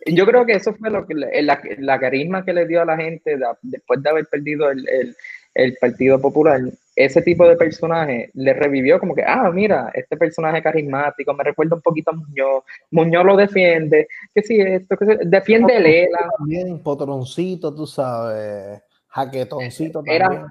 [0.05, 2.97] Yo creo que eso fue lo que la, la carisma que le dio a la
[2.97, 5.15] gente después de haber perdido el, el-
[5.53, 6.59] el Partido Popular.
[6.97, 11.75] Ese tipo de personaje le revivió como que, ah, mira, este personaje carismático me recuerda
[11.75, 12.63] un poquito a Muñoz.
[12.89, 16.27] Muñoz lo defiende, que sí, esto, que defiende Lela.
[16.39, 18.81] También potroncito, tú sabes.
[19.09, 20.45] Jaquetoncito Era- también.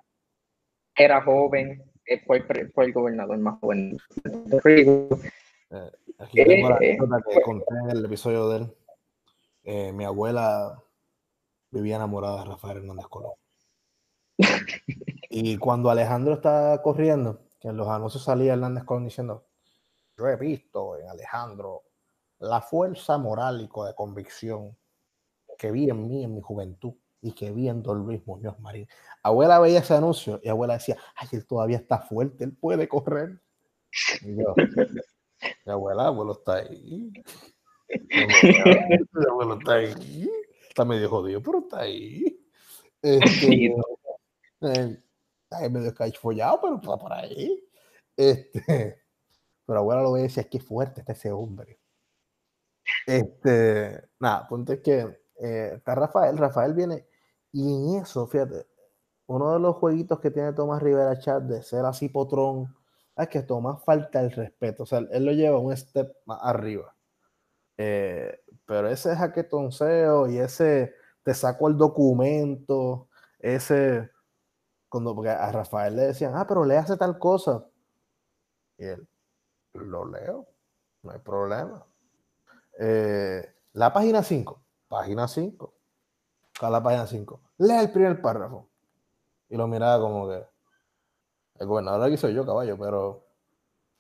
[0.97, 2.43] era joven, eh, fue,
[2.73, 3.97] fue el gobernador más joven
[4.63, 5.19] Rico.
[6.21, 8.67] Aquí tengo la Eh, anécdota que conté en el episodio de él.
[9.65, 10.81] Eh, mi abuela
[11.73, 13.33] vivía enamorada de Rafael Hernández Colón.
[15.39, 19.47] Y cuando Alejandro estaba corriendo, que en los anuncios salía Hernández Colón diciendo,
[20.17, 21.83] yo he visto en Alejandro
[22.39, 24.75] la fuerza moral y de convicción
[25.59, 26.95] que vi en mí en mi juventud.
[27.21, 28.89] y que viendo Luis Muñoz Marín.
[29.23, 33.39] Abuela veía ese anuncio y abuela decía, ay, él todavía está fuerte, él puede correr.
[34.23, 34.55] Y yo,
[35.67, 37.13] mi abuela, abuelo está ahí.
[39.13, 40.31] Mi abuelo está ahí.
[40.67, 42.25] Está medio jodido, pero está ahí.
[43.03, 43.73] Este,
[44.63, 44.99] eh,
[45.65, 47.63] está medio follado, pero está por ahí.
[48.17, 49.03] Este,
[49.67, 51.79] pero abuela lo ve y decía, es que fuerte está ese hombre.
[53.07, 55.01] Este, nada, punto es que
[55.41, 57.07] eh, está Rafael, Rafael viene,
[57.53, 58.67] y en eso, fíjate,
[59.27, 62.75] uno de los jueguitos que tiene Tomás Rivera Chat de ser así potrón,
[63.17, 66.95] es que Tomás falta el respeto, o sea, él lo lleva un step más arriba.
[67.79, 74.11] Eh, pero ese jaquetonceo y ese te saco el documento, ese,
[74.97, 77.67] cuando porque a Rafael le decían, ah, pero le hace tal cosa.
[78.79, 79.07] Y él,
[79.75, 80.47] lo leo,
[81.03, 81.85] no hay problema.
[82.79, 85.75] Eh, la página 5, página 5,
[86.63, 88.71] a la página 5, lee el primer párrafo.
[89.51, 90.43] Y lo miraba como que,
[91.59, 93.27] el gobernador aquí soy yo, caballo, pero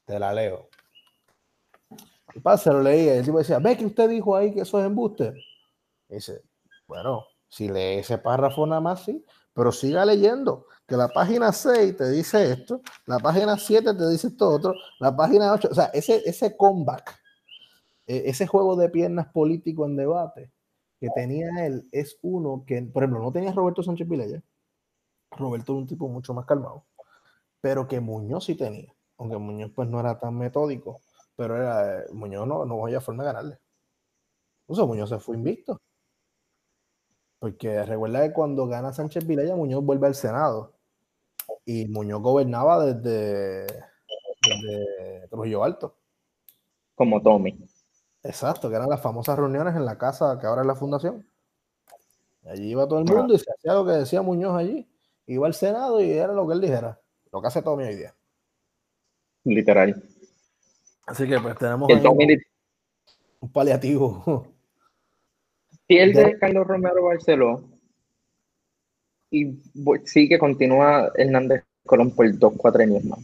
[0.06, 0.70] te la leo.
[2.34, 4.80] Y pasa, lo leía, y el tipo decía, ve que usted dijo ahí que eso
[4.80, 5.34] es embuste.
[6.08, 6.42] Y dice,
[6.86, 9.22] bueno, si lee ese párrafo nada más, sí,
[9.56, 14.28] pero siga leyendo, que la página 6 te dice esto, la página 7 te dice
[14.28, 17.18] esto otro, la página 8, o sea, ese, ese comeback
[18.06, 20.52] e, ese juego de piernas político en debate
[21.00, 24.42] que tenía él es uno que, por ejemplo, no tenía Roberto Sánchez Vilella.
[25.32, 26.86] Roberto es un tipo mucho más calmado,
[27.60, 31.00] pero que Muñoz sí tenía, aunque Muñoz pues no era tan metódico,
[31.36, 33.58] pero era, eh, Muñoz no, no había forma de ganarle.
[34.62, 35.80] Entonces Muñoz se fue invicto.
[37.38, 40.75] Porque recuerda que cuando gana Sánchez Vilella, Muñoz vuelve al Senado.
[41.64, 45.96] Y Muñoz gobernaba desde, desde Trujillo Alto.
[46.94, 47.58] Como Tommy.
[48.22, 51.26] Exacto, que eran las famosas reuniones en la casa que ahora es la fundación.
[52.44, 54.88] Allí iba todo el mundo y se hacía lo que decía Muñoz allí.
[55.26, 57.00] Iba al Senado y era lo que él dijera.
[57.32, 58.14] Lo que hace todo mi hoy día.
[59.44, 60.02] Literal.
[61.06, 61.88] Así que pues tenemos
[63.40, 64.46] un paliativo.
[65.86, 67.75] Pierde Carlos Romero Barceló
[69.30, 69.58] y
[70.04, 73.20] sigue, continúa Hernández Colón por dos, cuatro años más.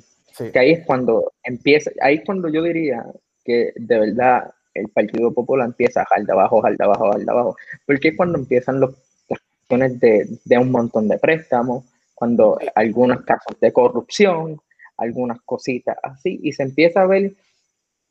[0.53, 3.05] Que ahí es cuando empieza, ahí es cuando yo diría
[3.45, 7.27] que de verdad el Partido Popular empieza a jalar de abajo, jalar de abajo, jalar
[7.27, 7.57] de abajo.
[7.87, 8.91] Porque es cuando empiezan los,
[9.29, 11.85] las cuestiones de, de, un montón de préstamos,
[12.15, 14.61] cuando algunos casos de corrupción,
[14.97, 17.35] algunas cositas así, y se empieza a ver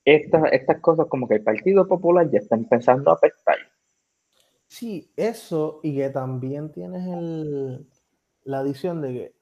[0.05, 3.57] estas, estas cosas como que el Partido Popular ya está empezando a afectar.
[4.72, 7.03] Sí, eso, y que también tienes
[8.45, 9.36] la adición de que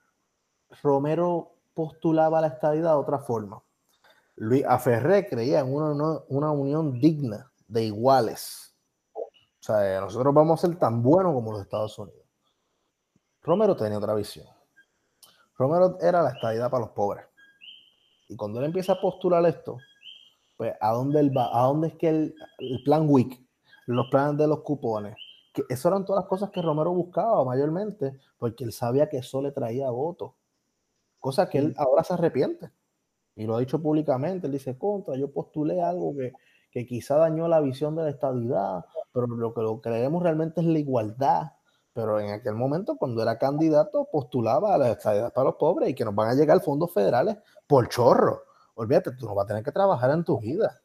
[0.81, 3.61] Romero postulaba la estadidad de otra forma.
[4.37, 8.75] Luis Aferré creía en una, una, unión digna de iguales.
[9.13, 12.25] O sea, nosotros vamos a ser tan buenos como los Estados Unidos.
[13.43, 14.47] Romero tenía otra visión.
[15.59, 17.27] Romero era la estadidad para los pobres.
[18.29, 19.77] Y cuando él empieza a postular esto,
[20.57, 23.47] pues a dónde va, a dónde es que el plan WIC,
[23.93, 25.15] los planes de los cupones,
[25.53, 29.41] que eso eran todas las cosas que Romero buscaba mayormente, porque él sabía que eso
[29.41, 30.33] le traía votos.
[31.19, 32.71] Cosa que él ahora se arrepiente
[33.35, 36.33] y lo ha dicho públicamente, él dice, contra, yo postulé algo que,
[36.71, 40.67] que quizá dañó la visión de la estabilidad, pero lo que lo creemos realmente es
[40.67, 41.53] la igualdad.
[41.93, 45.95] Pero en aquel momento, cuando era candidato, postulaba a la estabilidad para los pobres y
[45.95, 48.43] que nos van a llegar fondos federales por chorro.
[48.75, 50.81] Olvídate, tú no vas a tener que trabajar en tu vida.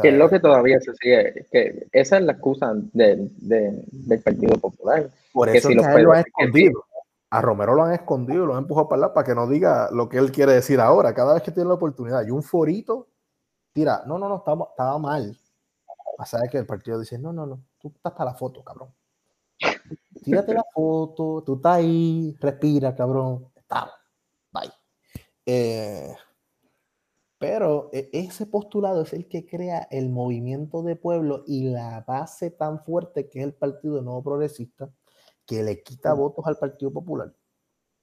[0.00, 4.22] Que es lo que todavía se sigue, que esa es la excusa de, de, del
[4.22, 5.10] Partido Popular.
[5.32, 6.84] Por eso que si que lo ha escondido
[7.32, 10.06] a Romero lo han escondido, lo han empujado para allá para que no diga lo
[10.06, 11.14] que él quiere decir ahora.
[11.14, 13.08] Cada vez que tiene la oportunidad y un forito,
[13.72, 15.34] tira, no, no, no, estaba, estaba mal.
[16.18, 18.90] Pasa que el partido dice, no, no, no, tú estás para la foto, cabrón.
[20.22, 23.46] Tírate la foto, tú estás ahí, respira, cabrón.
[23.56, 23.90] Está,
[24.52, 24.70] bye.
[25.46, 26.14] Eh,
[27.42, 32.52] pero e, ese postulado es el que crea el movimiento de pueblo y la base
[32.52, 34.88] tan fuerte que es el Partido Nuevo Progresista
[35.44, 37.34] que le quita votos al Partido Popular.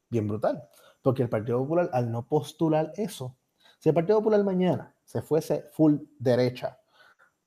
[0.09, 0.61] Bien brutal.
[1.01, 3.37] Porque el Partido Popular, al no postular eso,
[3.79, 6.77] si el Partido Popular mañana se fuese full derecha,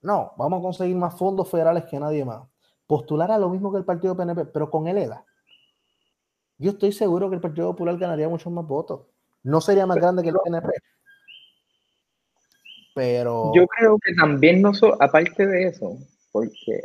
[0.01, 2.41] no, vamos a conseguir más fondos federales que nadie más.
[2.87, 5.23] Postular a lo mismo que el Partido PNP, pero con el ELA.
[6.57, 9.01] Yo estoy seguro que el Partido Popular ganaría muchos más votos.
[9.43, 10.73] No sería más grande que el PNP.
[12.95, 13.51] Pero.
[13.55, 15.97] Yo creo que también no, aparte de eso,
[16.31, 16.81] porque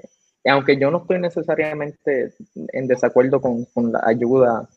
[0.46, 2.32] aunque yo no estoy necesariamente
[2.72, 4.68] en desacuerdo con, la ayuda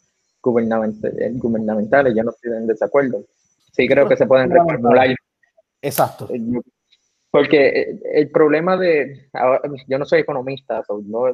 [0.41, 3.23] gubernamental, eh, gubernamental, yo no estoy en desacuerdo.
[3.71, 5.15] Sí creo que se pueden reformular.
[5.81, 6.27] Exacto.
[6.33, 6.39] Eh,
[7.29, 9.29] porque eh, el problema de,
[9.87, 11.25] yo no soy economista, soy, no,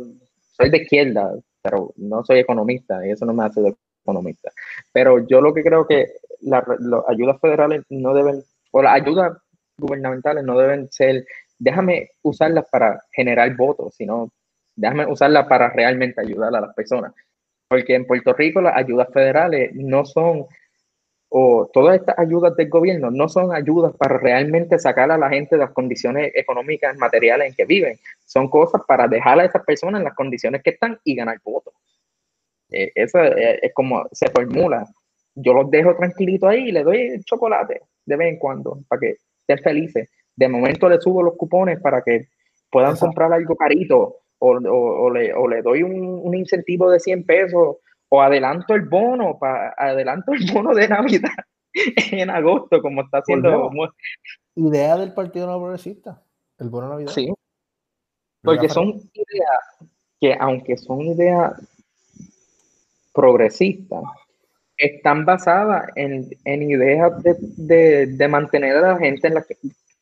[0.52, 4.52] soy de izquierda, pero no soy economista y eso no me hace de economista.
[4.92, 6.64] Pero yo lo que creo que las
[7.08, 9.38] ayudas federales no deben, o las ayudas
[9.78, 11.26] gubernamentales no deben ser,
[11.60, 14.32] déjame usarlas para generar votos, sino
[14.76, 17.14] déjame usarlas para realmente ayudar a las personas.
[17.68, 20.46] Porque en Puerto Rico las ayudas federales no son,
[21.30, 25.56] o todas estas ayudas del gobierno no son ayudas para realmente sacar a la gente
[25.56, 27.98] de las condiciones económicas, materiales en que viven.
[28.26, 31.74] Son cosas para dejar a esas personas en las condiciones que están y ganar votos.
[32.70, 34.88] Eh, eso es, como se formula.
[35.36, 39.18] Yo los dejo tranquilitos ahí y les doy chocolate de vez en cuando para que
[39.48, 40.10] estén felices.
[40.36, 42.28] De momento les subo los cupones para que
[42.70, 47.78] puedan comprar algo carito o, le, doy un, incentivo de 100 pesos
[48.10, 51.32] o adelanto el bono, para adelanto el bono de Navidad
[52.12, 53.72] en agosto, como está haciendo.
[54.56, 56.22] Idea del Partido No Progresista,
[56.60, 57.12] el bono de Navidad.
[57.12, 57.34] Sí.
[58.44, 61.54] Porque son ideas que, aunque son ideas
[63.14, 64.04] progresistas,
[64.78, 69.46] están basadas en, ideas de, mantener a la gente en la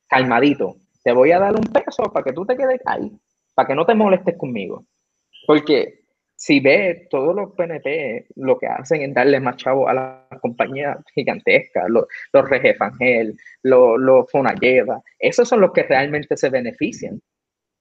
[0.07, 0.77] calmadito.
[1.03, 3.11] Te voy a dar un peso para que tú te quedes ahí
[3.55, 4.85] para que no te molestes conmigo.
[5.47, 6.01] Porque
[6.35, 10.97] si ves todos los PNP, lo que hacen es darle más chavo a las compañías
[11.13, 14.25] gigantescas, los, los Regefangel, los, los
[15.17, 17.19] esos son los que realmente se benefician.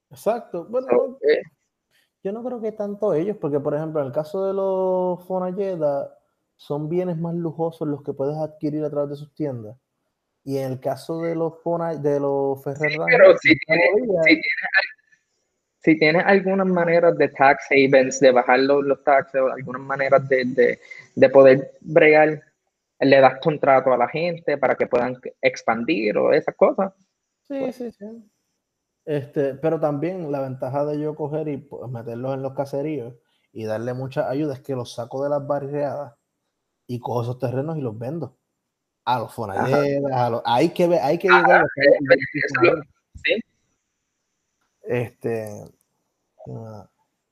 [0.09, 0.65] Exacto.
[0.69, 1.41] Bueno, eh,
[2.23, 6.17] yo no creo que tanto ellos, porque por ejemplo, en el caso de los Fonalleda,
[6.57, 9.77] son bienes más lujosos los que puedes adquirir a través de sus tiendas.
[10.43, 13.91] Y en el caso de los Fona, de los Ferrer pero si tienes,
[14.25, 14.41] si
[15.85, 20.27] si tienes algunas maneras de tax havens, de bajar los, los taxes, o algunas maneras
[20.27, 20.79] de,
[21.29, 22.41] poder bregar,
[22.99, 26.91] le das contrato a la gente para que puedan expandir o esas cosas.
[27.47, 28.05] Sí, pues sí, sí.
[29.05, 33.13] Este, pero también la ventaja de yo coger y pues, meterlos en los caseríos
[33.53, 36.15] y darle mucha ayuda es que los saco de las barriadas
[36.87, 38.37] y cojo esos terrenos y los vendo
[39.05, 41.67] a los fonaderas, a los, hay que hay que llegar a
[43.23, 43.39] ¿sí?
[44.81, 45.65] Este,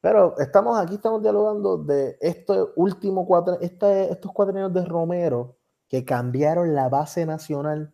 [0.02, 5.58] pero estamos aquí, estamos dialogando de este último cuatro, este, estos cuatro años de Romero
[5.88, 7.94] que cambiaron la base nacional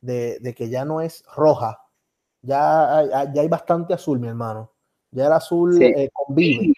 [0.00, 1.80] de, de que ya no es roja,
[2.42, 4.72] ya hay, ya hay bastante azul, mi hermano.
[5.10, 6.72] Ya el azul eh, convive.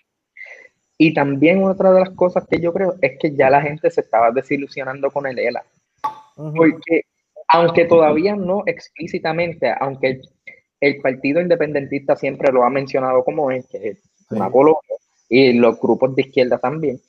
[0.98, 4.00] Y también otra de las cosas que yo creo es que ya la gente se
[4.00, 5.64] estaba desilusionando con el ELA.
[6.34, 7.02] Porque
[7.48, 10.20] aunque todavía no explícitamente, aunque
[10.80, 13.98] el Partido Independentista siempre lo ha mencionado como es, que es
[14.30, 14.80] una colonia,
[15.28, 17.00] y los grupos de izquierda también.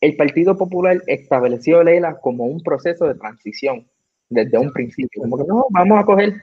[0.00, 3.86] El Partido Popular estableció el ELA como un proceso de transición
[4.28, 5.22] desde un principio.
[5.22, 6.34] Como que no, vamos a coger,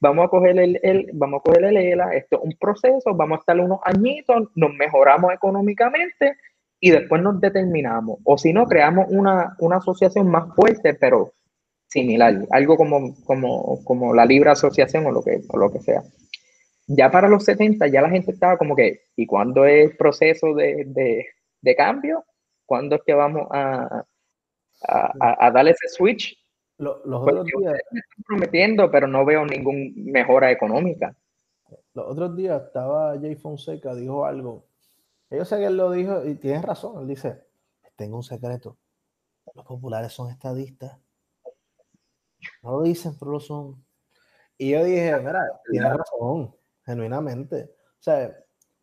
[0.00, 3.38] vamos a coger el, el, vamos a coger el ELA, esto es un proceso, vamos
[3.38, 6.36] a estar unos añitos, nos mejoramos económicamente
[6.80, 8.18] y después nos determinamos.
[8.24, 11.32] O si no, creamos una, una asociación más fuerte, pero
[11.88, 16.02] similar, algo como, como, como la libre asociación o lo, que, o lo que sea.
[16.88, 20.54] Ya para los 70 ya la gente estaba como que, ¿y cuándo es el proceso
[20.54, 21.26] de, de,
[21.60, 22.24] de cambio?
[22.64, 24.04] ¿Cuándo es que vamos a,
[24.88, 26.36] a, a darle ese switch?
[26.78, 27.74] Los, otros días...
[27.90, 31.16] Me están prometiendo, pero no veo ninguna mejora económica.
[31.94, 34.66] Los otros días estaba Jay Fonseca, dijo algo.
[35.30, 37.02] Yo sé que él lo dijo y tienes razón.
[37.02, 37.42] Él dice,
[37.96, 38.76] tengo un secreto.
[39.54, 40.98] Los populares son estadistas
[42.62, 43.84] no lo dicen, pero lo son.
[44.58, 46.54] Y yo dije, mira, tiene razón,
[46.84, 47.74] genuinamente.
[47.98, 48.36] O sea,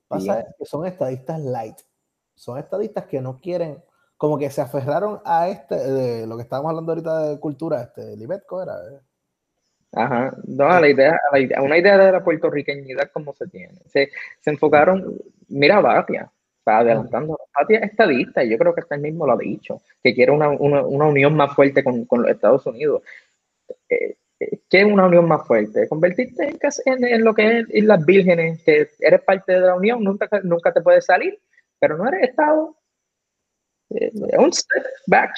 [0.08, 1.78] pasa que son estadistas light.
[2.36, 3.84] Son estadistas que no quieren,
[4.24, 8.16] como que se aferraron a este, de lo que estábamos hablando ahorita de cultura, este,
[8.16, 8.76] Libetco era.
[8.76, 9.00] Eh.
[9.92, 13.48] Ajá, no, a la idea, a la idea, una idea de la puertorriqueñidad como se
[13.48, 13.74] tiene.
[13.86, 15.18] Se, se enfocaron,
[15.50, 19.34] mira Batia, está adelantando, Batia es estadista, y yo creo que hasta él mismo lo
[19.34, 23.02] ha dicho, que quiere una, una, una unión más fuerte con, con, los Estados Unidos.
[23.90, 24.16] Eh,
[24.70, 25.90] ¿qué es una unión más fuerte?
[25.90, 26.48] Convertirte
[26.86, 30.72] en, en, lo que es Islas Vírgenes, que eres parte de la unión, nunca, nunca
[30.72, 31.38] te puedes salir,
[31.78, 32.78] pero no eres Estado.
[33.94, 35.32] Eh, un step back.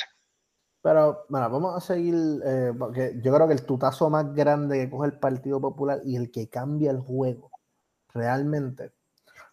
[0.82, 4.89] Pero, bueno, vamos a seguir, eh, porque yo creo que el tutazo más grande que
[4.89, 7.49] coge el Partido Popular y el que cambia el juego,
[8.14, 8.91] realmente,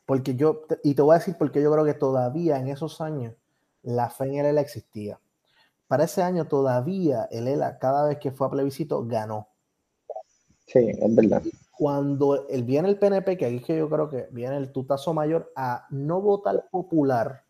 [0.05, 3.35] porque yo, y te voy a decir porque yo creo que todavía en esos años
[3.83, 5.19] la fe en él existía
[5.93, 9.49] para ese año todavía el ELA, cada vez que fue a plebiscito, ganó.
[10.67, 11.43] Sí, es verdad.
[11.71, 15.13] Cuando el, viene el PNP, que ahí es que yo creo que viene el tutazo
[15.13, 17.45] mayor a no votar popular,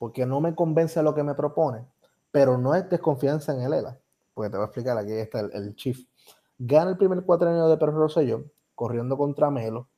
[0.00, 1.86] porque no me convence lo que me propone,
[2.30, 3.98] pero no es desconfianza en el ELA,
[4.32, 6.06] porque te voy a explicar, aquí está el, chief.
[6.56, 8.44] Gana el primer cuatrenio de Perro Rosselló,
[8.74, 9.88] corriendo contra Melo,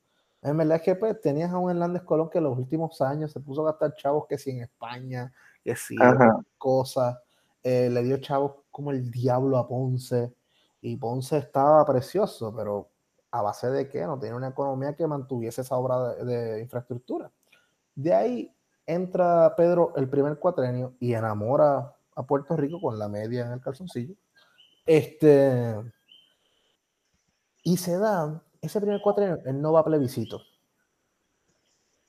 [0.43, 3.31] En verdad es que pues, tenías a un Hernández Colón que en los últimos años
[3.31, 5.33] se puso a gastar chavos que si en España,
[5.63, 5.95] que si
[6.59, 7.17] cosas,
[7.63, 10.35] eh, le dio chavos como el diablo a Ponce,
[10.81, 12.89] y Ponce estaba precioso, pero
[13.31, 17.31] a base de que no tenía una economía que mantuviese esa obra de, infraestructura.
[17.95, 18.53] De ahí
[18.87, 23.61] entra Pedro el primer cuatrenio y enamora a Puerto Rico con la media en el
[23.61, 24.15] calzoncillo.
[24.85, 25.75] Este,
[27.63, 30.41] y se da ese primer cuatrenio, él no va a plebiscito.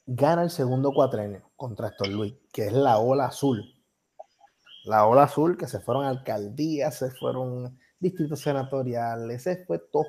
[0.05, 3.63] Gana el segundo cuatrenio contra Héctor Luis, que es la ola azul.
[4.85, 10.05] La ola azul que se fueron alcaldías, se fueron distritos senatoriales, se fue todo.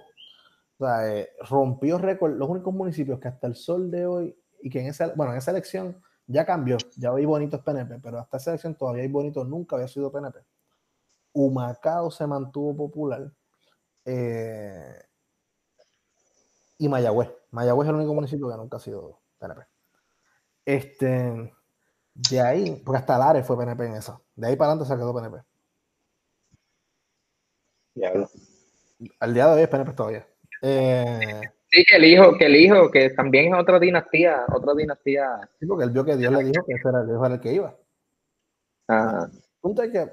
[0.79, 2.33] O sea, eh, rompió récord.
[2.33, 5.39] Los únicos municipios que hasta el sol de hoy, y que en esa, bueno, en
[5.39, 9.47] esa elección ya cambió, ya hay bonitos PNP, pero hasta esa elección todavía hay bonitos,
[9.47, 10.41] nunca había sido PNP.
[11.33, 13.33] Humacao se mantuvo popular.
[14.05, 15.03] Eh,
[16.79, 17.31] y Mayagüez.
[17.51, 19.63] Mayagüez es el único municipio que nunca ha sido PNP.
[20.65, 21.55] Este,
[22.15, 24.21] de ahí, porque hasta Lares fue PNP en esa.
[24.35, 25.43] De ahí para adelante se quedó PNP.
[27.95, 28.29] Diablo.
[29.21, 30.27] Al día de hoy es PNP todavía.
[30.63, 31.41] Eh,
[31.75, 35.51] sí, que el hijo, que el hijo, que también es otra dinastía, otra dinastía.
[35.59, 37.53] Sí, porque él vio que Dios le dijo que ese era el hijo el que
[37.53, 37.77] iba.
[38.87, 39.31] Ajá.
[39.61, 40.13] Punto es que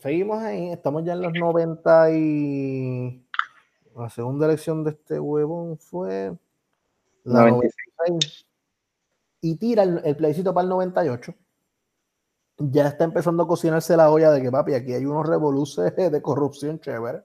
[0.00, 3.26] seguimos ahí, estamos ya en los 90 y
[3.96, 6.32] la segunda elección de este huevón fue
[7.24, 8.46] la 96.
[9.40, 11.34] Y tira el, el plebiscito para el 98
[12.58, 16.22] ya está empezando a cocinarse la olla de que, papi, aquí hay unos revoluciones de
[16.22, 17.22] corrupción chévere.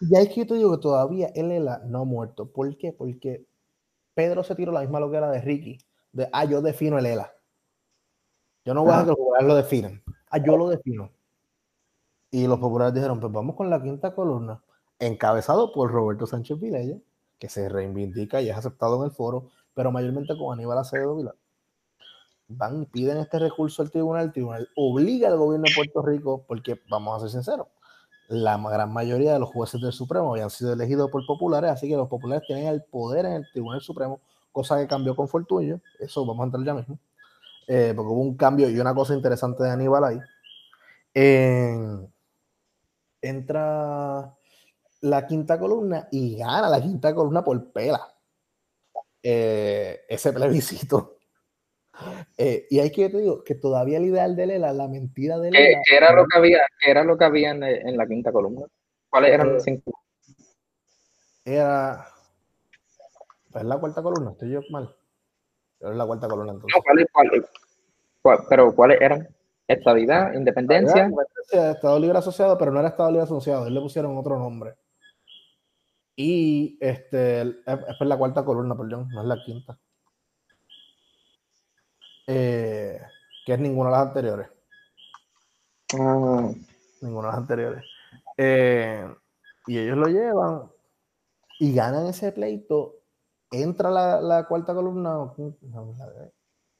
[0.00, 2.50] Y ahí es que yo te digo que todavía él no ha muerto.
[2.50, 2.92] ¿Por qué?
[2.92, 3.46] Porque
[4.14, 5.78] Pedro se tiró la misma lo que era de Ricky.
[6.12, 7.32] De, ah, yo defino el ELA.
[8.64, 10.02] Yo no voy a que los populares lo definan.
[10.30, 11.10] Ah, yo lo defino.
[12.30, 14.62] Y los populares dijeron, pues vamos con la quinta columna,
[14.98, 16.96] encabezado por Roberto Sánchez Vilella,
[17.38, 21.34] que se reivindica y es aceptado en el foro, pero mayormente con Aníbal Acevedo Vilar
[22.50, 26.44] van y piden este recurso al tribunal, el tribunal obliga al gobierno de Puerto Rico,
[26.46, 27.68] porque vamos a ser sinceros,
[28.30, 31.96] la gran mayoría de los jueces del Supremo habían sido elegidos por populares, así que
[31.96, 34.20] los populares tienen el poder en el Tribunal Supremo,
[34.52, 36.96] cosa que cambió con Fortuño, eso vamos a entrar ya mismo,
[37.66, 40.20] eh, porque hubo un cambio y una cosa interesante de Aníbal ahí.
[43.20, 44.32] entra
[45.00, 48.14] la quinta columna y gana la quinta columna por pela.
[49.22, 51.19] Eh, ese plebiscito
[52.38, 55.50] eh, y hay que te digo que todavía el ideal de Lela, la mentira de
[55.50, 55.80] Lela.
[55.84, 58.66] ¿Qué, era, lo que había, era lo que había en, la quinta columna?
[59.08, 59.92] ¿Cuáles eran los cinco?
[61.44, 62.06] Era.
[63.54, 64.32] ¿Es la cuarta columna?
[64.32, 64.94] Estoy yo mal.
[65.80, 66.76] Es la cuarta columna entonces.
[66.76, 67.44] No, ¿cuáles?
[68.22, 69.28] Cuál, pero ¿cuáles eran?
[69.66, 71.10] Estabilidad, independencia.
[71.50, 73.66] Estado libre asociado, pero no era Estado libre asociado.
[73.66, 74.74] Él le pusieron otro nombre.
[76.16, 79.78] Y este es la cuarta columna, perdón, no es la quinta.
[82.32, 83.00] Eh,
[83.44, 84.48] que es ninguna de las anteriores.
[85.98, 86.52] Ah.
[87.00, 87.84] Ninguna de las anteriores.
[88.36, 89.04] Eh,
[89.66, 90.70] y ellos lo llevan
[91.58, 93.00] y ganan ese pleito.
[93.50, 95.32] Entra la, cuarta columna.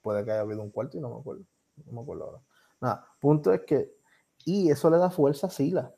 [0.03, 1.43] Puede que haya habido un cuarto y no me acuerdo.
[1.85, 2.39] No me acuerdo ahora.
[2.81, 3.93] Nada, punto es que.
[4.45, 5.93] Y eso le da fuerza a Sila.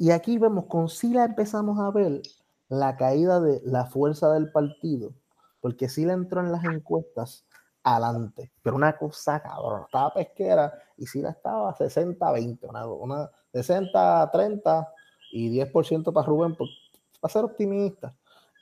[0.00, 2.20] y aquí vemos, con Sila empezamos a ver
[2.68, 5.14] la caída de la fuerza del partido.
[5.60, 7.46] Porque Sila entró en las encuestas
[7.84, 8.50] adelante.
[8.62, 14.88] Pero una cosa cabrón, estaba pesquera y si la estaba 60-20, una, una 60-30
[15.32, 18.14] y 10% para Rubén, para ser optimista.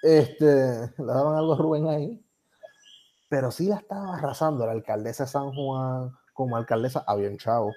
[0.03, 0.47] Este,
[0.99, 2.25] le daban algo a Rubén ahí.
[3.29, 7.73] Pero sí la estaba arrasando la alcaldesa de San Juan, como alcaldesa había un chavo,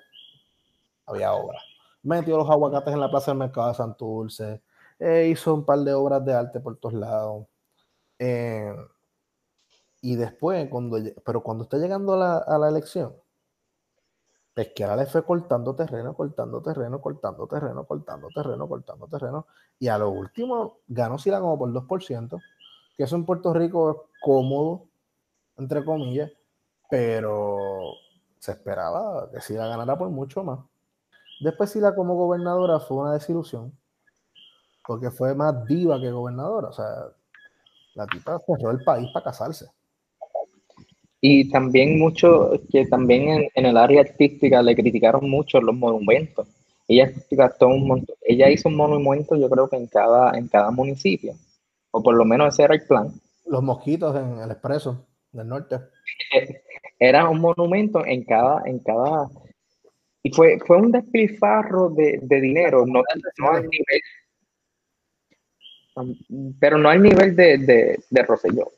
[1.06, 1.60] había obra.
[2.04, 4.62] Metió los aguacates en la plaza del mercado de Santurce,
[5.00, 7.48] eh, hizo un par de obras de arte por todos lados.
[8.20, 8.74] Eh,
[10.12, 13.16] y después, cuando, pero cuando está llegando a la, a la elección,
[14.54, 19.48] Pesquera le fue cortando terreno, cortando terreno, cortando terreno, cortando terreno, cortando terreno.
[19.80, 22.40] Y a lo último ganó Sila como por 2%,
[22.96, 24.86] que eso en Puerto Rico es cómodo,
[25.58, 26.32] entre comillas,
[26.90, 27.58] pero
[28.38, 30.60] se esperaba que Sila ganara por mucho más.
[31.42, 33.76] Después Sila como gobernadora fue una desilusión,
[34.88, 36.68] porque fue más diva que gobernadora.
[36.68, 37.08] O sea,
[37.96, 39.70] la tipa cerró el país para casarse.
[41.28, 46.48] Y también mucho, que también en, el área artística le criticaron mucho los monumentos.
[46.88, 50.70] Ella gastó un montón, ella hizo un monumento yo creo que en cada, en cada
[50.70, 51.34] municipio,
[51.90, 53.08] o por lo menos ese era el plan.
[53.48, 55.78] Los mosquitos en el expreso del norte.
[57.00, 59.28] Era un monumento en cada, en cada,
[60.22, 63.02] y fue, fue un despilfarro de, de dinero, no,
[63.40, 64.02] no a nivel
[65.96, 66.14] Um,
[66.60, 68.70] pero no al nivel de, de, de Rosselló.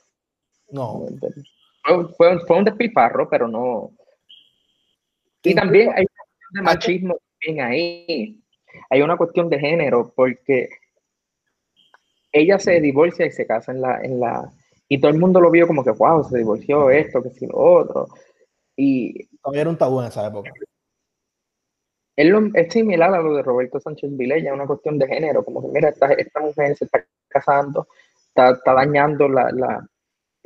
[0.69, 1.07] No.
[1.88, 3.91] Fue, fue, un- fue un despilfarro, pero no.
[5.43, 8.43] Y también hay una cuestión de machismo también ahí.
[8.89, 10.69] Hay una cuestión de género, porque
[12.31, 14.51] ella se divorcia y se casa en la, en la.
[14.89, 17.57] Y todo el mundo lo vio como que, wow, se divorció esto, que si lo
[17.57, 18.07] otro.
[18.75, 20.51] Y Todavía era un tabú en esa época.
[22.15, 25.61] es, lo- es similar a lo de Roberto Sánchez Vilella, una cuestión de género, como
[25.61, 27.88] que mira, esta, esta mujer se está casando,
[28.27, 29.88] está, está dañando la, la-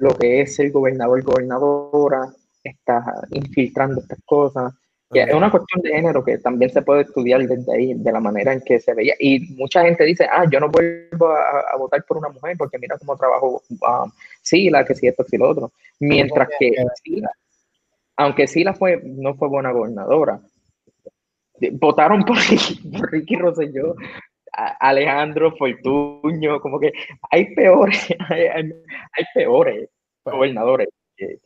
[0.01, 2.27] lo que es el gobernador, gobernadora,
[2.63, 4.73] está infiltrando estas cosas.
[5.11, 8.53] Es una cuestión de género que también se puede estudiar desde ahí, de la manera
[8.53, 9.13] en que se veía.
[9.19, 12.79] Y mucha gente dice, ah, yo no vuelvo a, a votar por una mujer porque
[12.79, 15.71] mira cómo trabajo um, Sila, que si esto, que si lo otro.
[15.99, 16.73] Mientras que
[17.03, 17.29] Sila,
[18.15, 20.39] aunque Sila fue, no fue buena gobernadora,
[21.73, 22.37] votaron por,
[22.99, 23.95] por Ricky Rosselló,
[24.53, 26.91] Alejandro Fortuño, como que
[27.29, 28.71] hay peores, hay, hay-
[29.13, 29.89] hay peores
[30.23, 31.39] Pues, gobernadores que,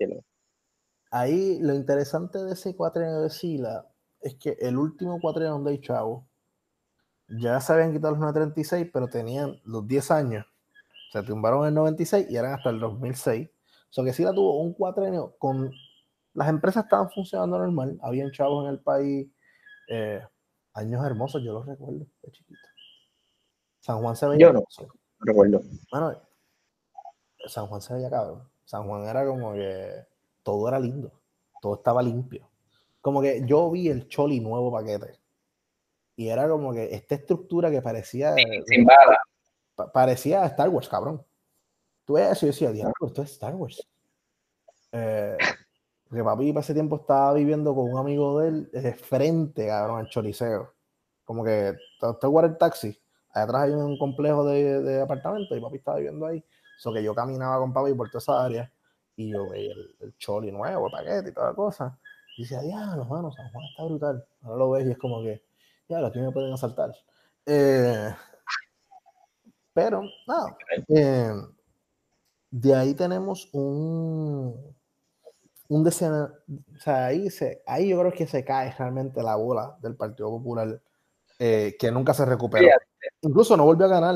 [1.11, 3.85] ahí lo interesante de ese cuatrienio de Sila
[4.21, 6.27] es que el último cuatrienio de Chavo
[7.27, 10.45] ya se habían quitado los 936, pero tenían los 10 años.
[11.11, 13.49] Se tumbaron en el 96 y eran hasta el 2006.
[13.49, 15.71] O sea que Sila tuvo un cuatrenio con.
[16.33, 19.27] Las empresas estaban funcionando normal, habían chavos en el país.
[19.89, 20.21] eh,
[20.73, 22.59] años hermosos, yo los recuerdo de chiquito.
[23.85, 24.39] San Juan se veía.
[24.47, 24.61] Yo no.
[24.79, 24.87] no
[25.19, 25.61] recuerdo.
[25.91, 26.19] Mano,
[27.47, 28.49] San Juan se veía cabrón.
[28.63, 29.91] San Juan era como que
[30.41, 31.11] todo era lindo,
[31.61, 32.49] todo estaba limpio.
[32.99, 35.19] Como que yo vi el Choli nuevo paquete
[36.15, 38.33] y era como que esta estructura que parecía
[38.65, 39.19] Sin bala.
[39.75, 41.23] pa- parecía Star Wars, cabrón.
[42.05, 43.87] Tú ves eso y yo decía, diablo, esto es Star Wars.
[44.93, 45.37] Eh,
[46.09, 49.99] porque papi para ese tiempo estaba viviendo con un amigo de él eh, frente, cabrón,
[49.99, 50.73] al choliseo.
[51.23, 52.99] Como que usted guarda el taxi,
[53.35, 56.43] allá atrás hay un complejo de, de apartamentos y papi estaba viviendo ahí.
[56.79, 58.71] So que yo caminaba con papi por toda esa área
[59.15, 61.99] y yo veía el, el choli nuevo, el paquete y toda la cosa.
[62.37, 64.25] Y decía, diablo, mano, San Juan está brutal.
[64.43, 65.43] Ahora lo ves y es como que,
[65.89, 66.91] ya, aquí me pueden asaltar.
[67.45, 68.13] Eh,
[69.73, 70.57] pero, nada.
[70.89, 71.31] eh,
[72.51, 74.75] de ahí tenemos un,
[75.67, 76.31] un decena-
[76.75, 80.29] o sea, ahí, se, ahí yo creo que se cae realmente la bola del Partido
[80.29, 80.81] Popular,
[81.39, 82.67] eh, que nunca se recuperó.
[83.21, 84.15] Incluso no volvió a ganar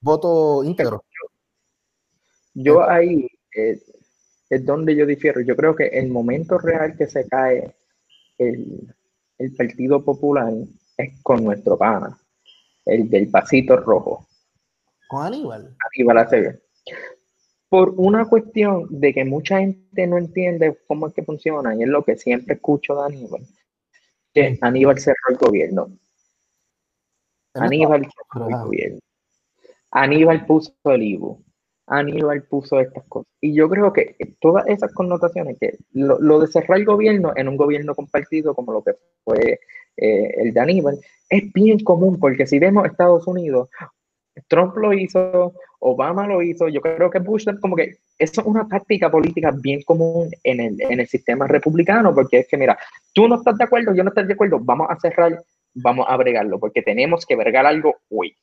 [0.00, 1.04] voto íntegro.
[2.54, 3.80] Yo ahí eh,
[4.50, 5.40] es donde yo difiero.
[5.40, 7.74] Yo creo que el momento real que se cae
[8.38, 8.94] el,
[9.38, 10.52] el Partido Popular
[10.96, 12.18] es con nuestro pana,
[12.84, 14.28] el del pasito rojo,
[15.08, 15.76] Con Aníbal.
[15.94, 16.58] Aníbal Acevedo.
[17.68, 21.88] Por una cuestión de que mucha gente no entiende cómo es que funciona, y es
[21.88, 23.42] lo que siempre escucho de Aníbal,
[24.34, 25.90] que Aníbal cerró el gobierno.
[27.54, 28.08] Aníbal.
[29.90, 31.44] Aníbal puso el IBU.
[31.86, 33.30] Aníbal puso estas cosas.
[33.40, 37.48] Y yo creo que todas esas connotaciones, que lo, lo de cerrar el gobierno en
[37.48, 38.92] un gobierno compartido como lo que
[39.24, 39.60] fue
[39.96, 40.98] eh, el de Aníbal,
[41.28, 43.68] es bien común, porque si vemos Estados Unidos,
[44.48, 48.66] Trump lo hizo, Obama lo hizo, yo creo que Bush, como que eso es una
[48.66, 52.78] táctica política bien común en el, en el sistema republicano, porque es que, mira,
[53.12, 55.42] tú no estás de acuerdo, yo no estoy de acuerdo, vamos a cerrar,
[55.74, 58.36] vamos a bregarlo, porque tenemos que bregar algo hoy.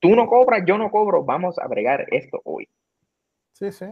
[0.00, 2.68] Tú no cobras, yo no cobro, vamos a bregar esto hoy.
[3.52, 3.86] Sí, sí.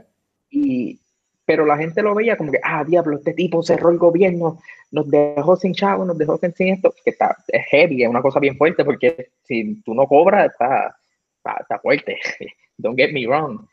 [0.50, 1.00] Y,
[1.44, 4.58] pero la gente lo veía como que, ah, diablo, este tipo cerró el gobierno,
[4.90, 8.38] nos dejó sin chavo, nos dejó sin, esto, que está es heavy, es una cosa
[8.38, 10.96] bien fuerte, porque si tú no cobras, está,
[11.38, 12.18] está, está fuerte.
[12.78, 13.66] Don't get me wrong.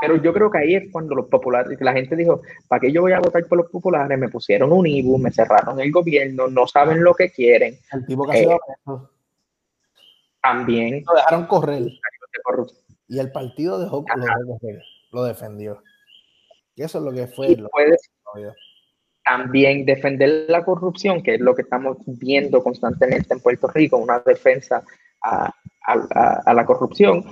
[0.00, 3.02] Pero yo creo que ahí es cuando los populares, la gente dijo, ¿para qué yo
[3.02, 4.18] voy a votar por los populares?
[4.18, 7.78] Me pusieron un IBU, me cerraron el gobierno, no saben lo que quieren.
[7.92, 9.10] El tipo que Eh, ha sido preso,
[10.42, 11.98] También lo dejaron correr de
[13.08, 14.82] y el partido dejó, lo, dejó correr,
[15.12, 15.82] lo defendió.
[16.74, 17.48] Y eso es lo que fue.
[17.52, 18.52] Y lo- puedes lo-
[19.24, 24.18] también defender la corrupción, que es lo que estamos viendo constantemente en Puerto Rico, una
[24.20, 24.82] defensa
[25.22, 25.46] a,
[25.86, 27.24] a- a- a la corrupción,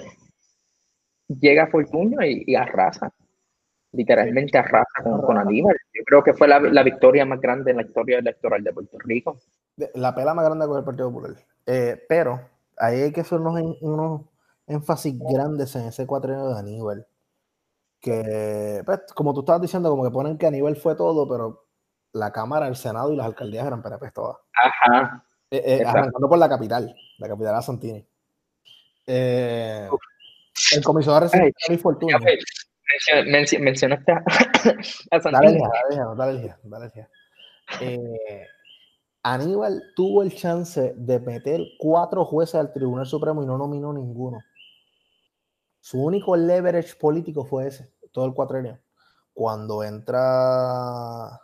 [1.40, 3.12] llega Fortunio y, y arrasa,
[3.92, 5.76] literalmente arrasa con, con Aníbal.
[5.94, 8.98] Yo creo que fue la, la victoria más grande en la historia electoral de Puerto
[9.00, 9.36] Rico.
[9.76, 11.36] de- la pela más grande con el Partido Popular.
[11.66, 12.40] Eh, pero
[12.78, 14.22] ahí hay que hacer unos, unos
[14.66, 17.06] énfasis grandes en ese cuatrienio de Aníbal.
[18.00, 21.66] Que, pues, como tú estabas diciendo, como que ponen que Aníbal fue todo, pero
[22.12, 24.38] la Cámara, el Senado y las alcaldías eran PNP todas.
[24.54, 25.24] Ajá.
[25.50, 28.04] Eh, eh, arrancando por la capital, la capital era Santini.
[29.06, 29.88] Eh,
[30.72, 32.18] el comisionado reciente Luis Fortunio.
[32.18, 32.44] Ya, pues,
[32.92, 34.22] mencio- mencio- mencionaste a,
[35.10, 35.40] a.
[35.50, 35.70] Elías,
[36.16, 37.08] dale, dale, dale.
[37.80, 38.46] Eh,
[39.24, 44.38] Aníbal tuvo el chance de meter cuatro jueces al Tribunal Supremo y no nominó ninguno.
[45.80, 48.78] Su único leverage político fue ese, todo el cuatrenio.
[49.32, 51.40] Cuando entra,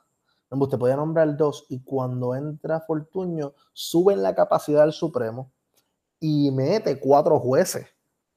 [0.51, 5.53] usted podía nombrar dos, y cuando entra Fortuño, suben la capacidad del Supremo
[6.21, 7.87] y mete cuatro jueces.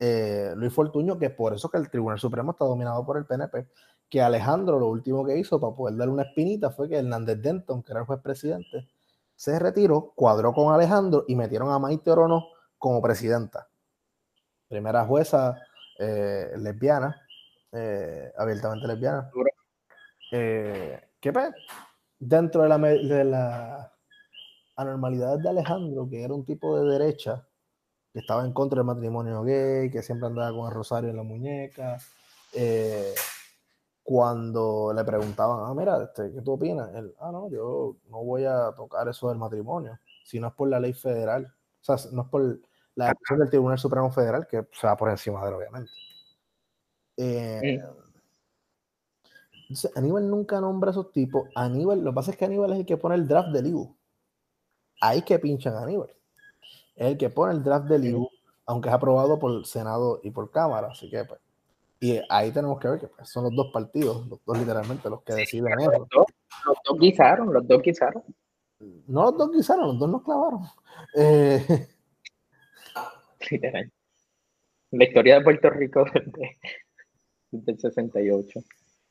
[0.03, 3.67] Eh, Luis Fortuño, que por eso que el Tribunal Supremo está dominado por el PNP,
[4.09, 7.83] que Alejandro lo último que hizo para poder darle una espinita fue que Hernández Denton,
[7.83, 8.89] que era el juez presidente,
[9.35, 12.47] se retiró, cuadró con Alejandro y metieron a Maite Orono
[12.79, 13.69] como presidenta.
[14.67, 15.55] Primera jueza
[15.99, 17.21] eh, lesbiana,
[17.71, 19.29] eh, abiertamente lesbiana.
[20.31, 21.31] Eh, ¿Qué?
[22.17, 23.93] Dentro de la, de la
[24.77, 27.47] anormalidad de Alejandro, que era un tipo de derecha,
[28.13, 31.23] que estaba en contra del matrimonio gay, que siempre andaba con el rosario en la
[31.23, 31.97] muñeca,
[34.03, 36.93] cuando le preguntaban, ah, mira, este, ¿qué tú opinas?
[36.95, 40.69] Él, ah, no, yo no voy a tocar eso del matrimonio, si no es por
[40.69, 42.59] la ley federal, o sea, no es por
[42.95, 45.91] la decisión del Tribunal Supremo Federal, que se va por encima de él, obviamente.
[47.17, 47.81] Eh,
[49.95, 51.47] Aníbal nunca nombra a esos tipos.
[51.55, 53.95] Aníbal, lo que pasa es que Aníbal es el que pone el draft del IBU.
[54.99, 56.13] Ahí que pinchan a Aníbal.
[57.01, 58.29] Es el que pone el draft del IBU,
[58.67, 60.89] aunque es aprobado por Senado y por Cámara.
[60.91, 61.39] Así que, pues.
[61.99, 65.23] Y ahí tenemos que ver que pues, son los dos partidos, los dos literalmente, los
[65.23, 65.89] que deciden eso.
[65.89, 66.25] Los dos,
[66.67, 68.23] los dos guisaron, los dos guisaron.
[69.07, 70.61] No los dos guisaron, los dos nos clavaron.
[71.15, 71.87] Eh,
[73.49, 73.91] literal.
[74.91, 76.59] La historia de Puerto Rico desde,
[77.71, 78.59] el 68.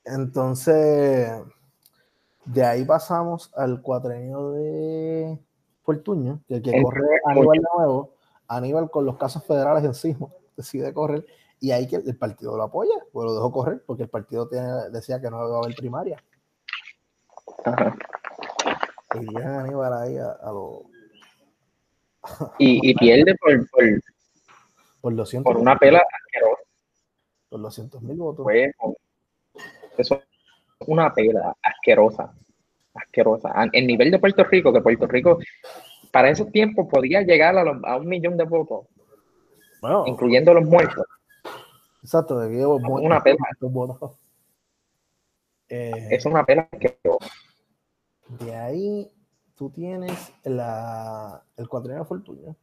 [0.05, 1.29] Entonces,
[2.45, 5.39] de ahí pasamos al cuatrenio de
[5.83, 8.13] Fortuño, que el que corre Aníbal de nuevo,
[8.47, 11.25] Aníbal con los casos federales encima, decide correr,
[11.59, 14.67] y ahí que el partido lo apoya, pues lo dejó correr, porque el partido tiene,
[14.91, 16.23] decía que no iba a haber primaria.
[19.13, 20.85] Y llega Aníbal ahí a, lo...
[22.57, 23.69] y, pierde por,
[25.01, 26.61] por, 200 por una pela asquerosa.
[27.49, 28.47] Por 200 mil votos.
[29.97, 30.21] eso es
[30.87, 32.33] una pela asquerosa.
[32.93, 33.53] Asquerosa.
[33.71, 35.39] En nivel de Puerto Rico, que Puerto Rico
[36.11, 38.87] para esos tiempos podía llegar a, a un millón de votos.
[40.05, 41.05] incluyendo los muertos.
[42.03, 43.37] Exacto, de que una pela.
[45.73, 47.31] Eh, es una pela asquerosa.
[48.27, 49.09] De ahí
[49.55, 52.55] tú tienes la, el cuatrienio de Fortuna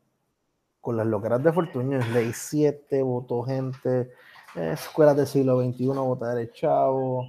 [0.80, 4.10] con las loqueras de Fortuño, ley 7, votó gente,
[4.54, 7.26] escuelas del siglo XXI, votar el chavo,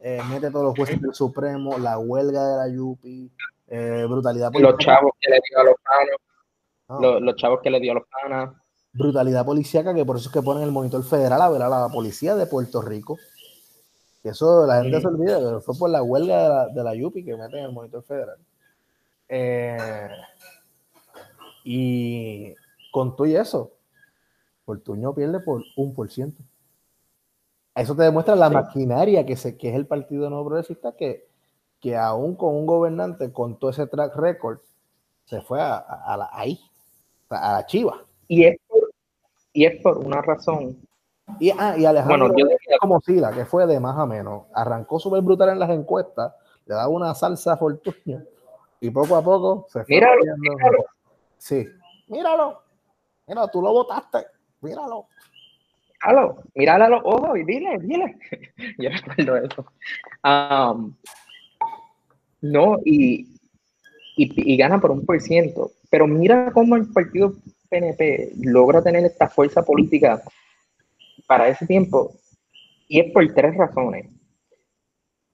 [0.00, 3.30] eh, mete todos los jueces del Supremo, la huelga de la Yupi,
[3.66, 4.72] eh, brutalidad policial.
[4.72, 6.16] Los chavos que le dio a los panos,
[6.88, 7.20] ah.
[7.20, 8.54] los, chavos que le dio a los panas.
[8.92, 11.88] Brutalidad policíaca, que por eso es que ponen el monitor federal a ver a la
[11.88, 13.18] policía de Puerto Rico.
[14.22, 17.24] Eso la gente se olvida, pero fue por la huelga de la, de la Yupi
[17.24, 18.38] que meten el monitor federal.
[19.28, 20.08] Eh,
[21.64, 22.54] y
[22.90, 23.72] con todo y eso,
[24.64, 26.42] Fortuño pierde por un por ciento.
[27.78, 31.28] Eso te demuestra la maquinaria que, se, que es el Partido No Progresista, que,
[31.80, 34.58] que aún con un gobernante con todo ese track record,
[35.26, 36.58] se fue a, la, ahí,
[37.28, 38.02] a la chiva.
[38.26, 38.90] Y es por,
[39.52, 40.76] y es por una razón.
[41.38, 44.46] Y, ah, y Alejandro bueno, como Sila, que fue de más a menos.
[44.54, 46.34] Arrancó súper brutal en las encuestas,
[46.66, 48.24] le daba una salsa a Fortuño,
[48.80, 49.94] y poco a poco se fue.
[49.94, 50.84] Míralo, míralo.
[51.36, 51.64] Sí,
[52.08, 52.60] míralo.
[53.26, 54.26] Mira, tú lo votaste,
[54.62, 55.06] míralo.
[56.00, 58.16] Míralo, míralo a los ojos y dile, dile.
[58.78, 59.66] Yo recuerdo eso.
[62.40, 63.26] no, y,
[64.16, 65.72] y, gana por un por ciento.
[65.90, 67.34] Pero mira cómo el partido
[67.68, 70.22] PNP logra tener esta fuerza política
[71.26, 72.12] para ese tiempo.
[72.86, 74.06] Y es por tres razones.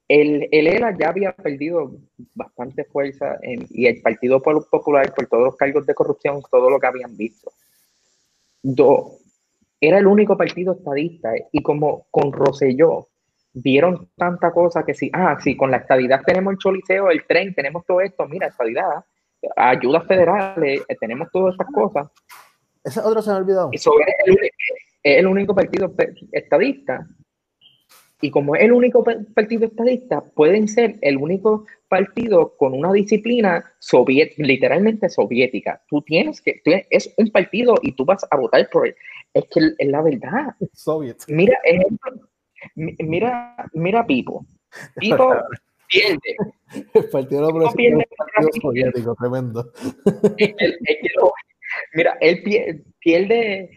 [0.09, 1.97] El, el ELA ya había perdido
[2.35, 6.87] bastante fuerza y el Partido Popular por todos los cargos de corrupción, todo lo que
[6.87, 7.51] habían visto
[9.87, 13.09] era el único partido estadista y como con Roselló
[13.55, 17.55] vieron tanta cosa que si, ah, sí, con la estadidad tenemos el choliseo, el tren,
[17.55, 19.05] tenemos todo esto, mira, estadidad,
[19.57, 22.11] ayudas federales, eh, tenemos todas estas cosas.
[22.83, 23.71] Ese otro se me ha olvidado.
[23.73, 24.37] Eso es
[25.03, 25.93] el, único partido
[26.33, 27.07] estadista.
[28.21, 29.05] Y como es el único
[29.35, 33.65] partido estadista, pueden ser el único partido con una disciplina
[34.39, 35.83] literalmente soviética.
[35.89, 36.61] Tú tienes que,
[36.91, 38.97] es un partido y tú vas a votar por él.
[39.35, 40.55] Es que es la verdad.
[41.29, 41.59] Mira,
[42.77, 44.47] mira, mira Pipo.
[44.97, 45.35] Pipo
[45.89, 46.37] pierde.
[46.95, 49.73] El partido, no pierde partido soviético, tremendo.
[51.95, 52.43] mira, él
[53.01, 53.71] pierde,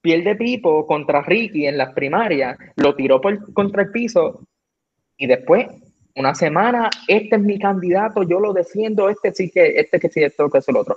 [0.00, 4.46] pierde Pipo contra Ricky en las primarias, lo tiró por, contra el piso
[5.16, 5.66] y después
[6.14, 10.22] una semana, este es mi candidato, yo lo defiendo, este sí que, este que sí,
[10.22, 10.96] esto que es el otro.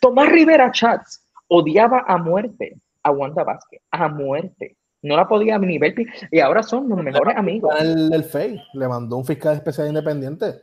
[0.00, 4.76] Tomás Rivera Chats odiaba a muerte a Wanda Vázquez, a muerte.
[5.02, 5.94] No la podía ni ver.
[6.30, 7.74] Y ahora son los mejores amigos.
[7.80, 10.62] El, el FEI le mandó un fiscal especial independiente.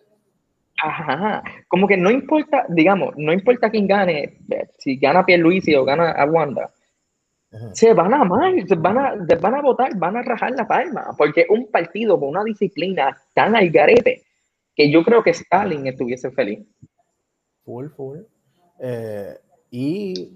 [0.81, 1.43] Ajá.
[1.67, 4.37] Como que no importa, digamos, no importa quién gane,
[4.77, 6.71] si gana Pierluisi o gana a Wanda,
[7.73, 11.07] se van a amar, se van a, van a votar, van a rajar la palma,
[11.17, 14.23] porque un partido con una disciplina tan al garete
[14.75, 16.59] que yo creo que Stalin estuviese feliz.
[17.65, 18.19] Full, full.
[18.79, 19.35] Eh,
[19.71, 20.33] y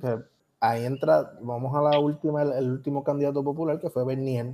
[0.63, 4.53] ahí entra, vamos a la última, el, último candidato popular que fue Bernier,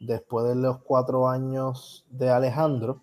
[0.00, 3.02] después de los cuatro años de Alejandro.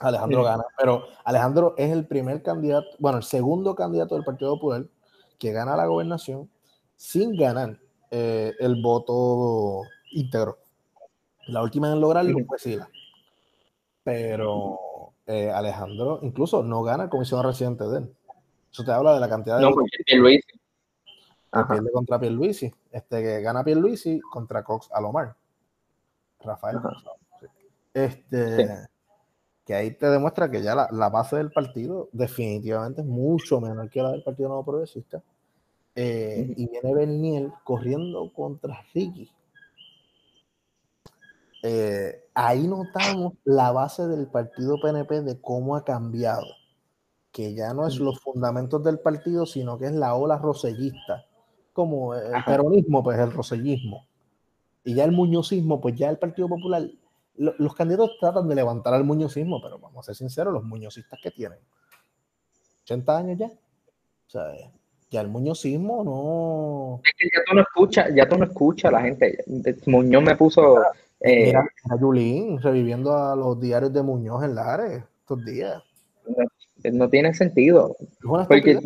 [0.00, 4.84] Alejandro gana, pero Alejandro es el primer candidato, bueno, el segundo candidato del Partido Popular
[5.38, 6.50] que gana la gobernación
[6.96, 7.78] sin ganar
[8.10, 10.58] eh, el voto íntegro.
[11.46, 12.88] La última en lograrlo fue Sila.
[14.02, 18.16] Pero eh, Alejandro incluso no gana comisión residente de él.
[18.72, 19.62] Eso te habla de la cantidad de.
[19.62, 19.88] No, porque
[21.50, 21.68] Pierluisi.
[21.68, 22.74] Pierde contra Pierluisi.
[22.90, 25.34] Este que gana Pierluisi contra Cox Alomar.
[26.40, 26.78] Rafael.
[27.94, 28.88] Este.
[29.64, 34.02] Que ahí te demuestra que ya la, base del partido definitivamente es mucho menor que
[34.02, 35.22] la del Partido Nuevo Progresista.
[35.94, 39.30] Eh, y viene Bernier corriendo contra Ricky.
[41.62, 46.46] Eh, ahí notamos la base del partido PNP de cómo ha cambiado
[47.38, 51.26] que ya no es los fundamentos del partido, sino que es la ola rosellista,
[51.78, 54.04] como el peronismo, pues el rosellismo.
[54.82, 56.82] Y ya el muñozismo, pues ya el Partido Popular,
[57.36, 61.30] los candidatos tratan de levantar al muñozismo, pero vamos a ser sinceros, los muñozistas que
[61.30, 61.60] tienen
[62.82, 63.46] 80 años ya.
[63.46, 64.42] O sea,
[65.08, 67.00] ya el muñozismo no.
[67.04, 69.38] Es que ya tú no escuchas, ya tú no escuchas a la gente.
[69.86, 70.78] Muñoz me puso.
[71.20, 71.64] Eh, mira,
[72.00, 75.80] Yulín reviviendo a los diarios de Muñoz en Lares estos días.
[76.92, 77.94] No tiene sentido.
[78.48, 78.80] Porque,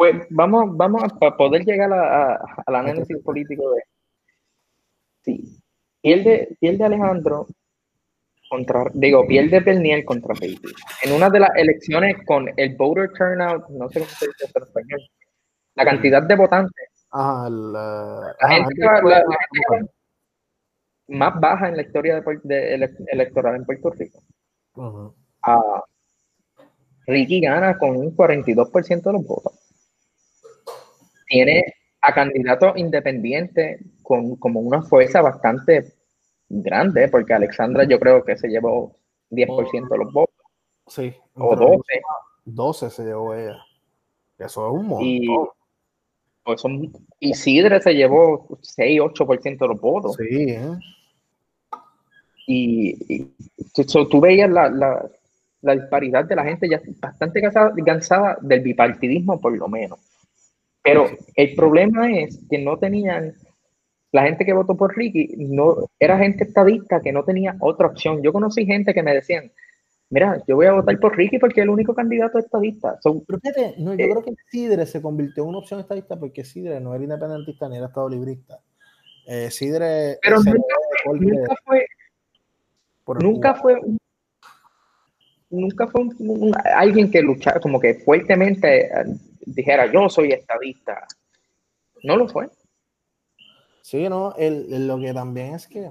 [0.00, 3.82] pues vamos, vamos a poder llegar a, al análisis político de.
[5.20, 5.62] Sí.
[6.00, 7.46] Pierde, pierde Alejandro
[8.48, 10.72] contra, digo, pierde Bernier contra Baby.
[11.02, 14.62] En una de las elecciones con el voter turnout, no sé cómo se dice en
[14.62, 15.00] español,
[15.74, 17.06] la cantidad de votantes.
[17.12, 18.72] la, gente,
[21.08, 24.22] más baja en la historia de, electoral en Puerto Rico.
[27.06, 29.60] Ricky gana con un 42% de los votos.
[31.30, 35.94] Tiene a candidatos independientes con como una fuerza bastante
[36.48, 38.96] grande, porque Alexandra yo creo que se llevó
[39.30, 40.34] 10% de los votos.
[40.88, 41.14] Sí.
[41.34, 41.82] O 12.
[42.44, 43.56] 12 se llevó ella.
[44.38, 45.06] Eso es un montón.
[45.06, 45.28] Y,
[46.42, 50.16] pues son, Isidre se llevó 6, 8% de los votos.
[50.16, 50.78] Sí, ¿eh?
[52.48, 53.24] Y,
[54.10, 54.68] tú veías la,
[55.62, 59.98] la disparidad de la gente ya bastante cansada, del bipartidismo por lo menos.
[60.82, 61.06] Pero
[61.36, 63.34] el problema es que no tenían,
[64.12, 68.22] la gente que votó por Ricky, no, era gente estadista que no tenía otra opción.
[68.22, 69.52] Yo conocí gente que me decían,
[70.08, 72.98] mira, yo voy a votar por Ricky porque es el único candidato estadista.
[73.02, 76.44] Pero fíjate, no, yo eh, creo que Sidre se convirtió en una opción estadista porque
[76.44, 78.58] Sidre no era independentista ni era estado librista.
[79.26, 80.18] Eh, Sidre...
[80.22, 81.86] Pero nunca, fue...
[83.06, 83.98] Nunca fue un
[85.50, 86.02] nunca fue
[86.76, 88.88] alguien que luchara, como que fuertemente
[89.46, 91.06] dijera yo soy estadista.
[92.02, 92.48] No lo fue.
[93.82, 95.90] Sí, no, el, lo que también es que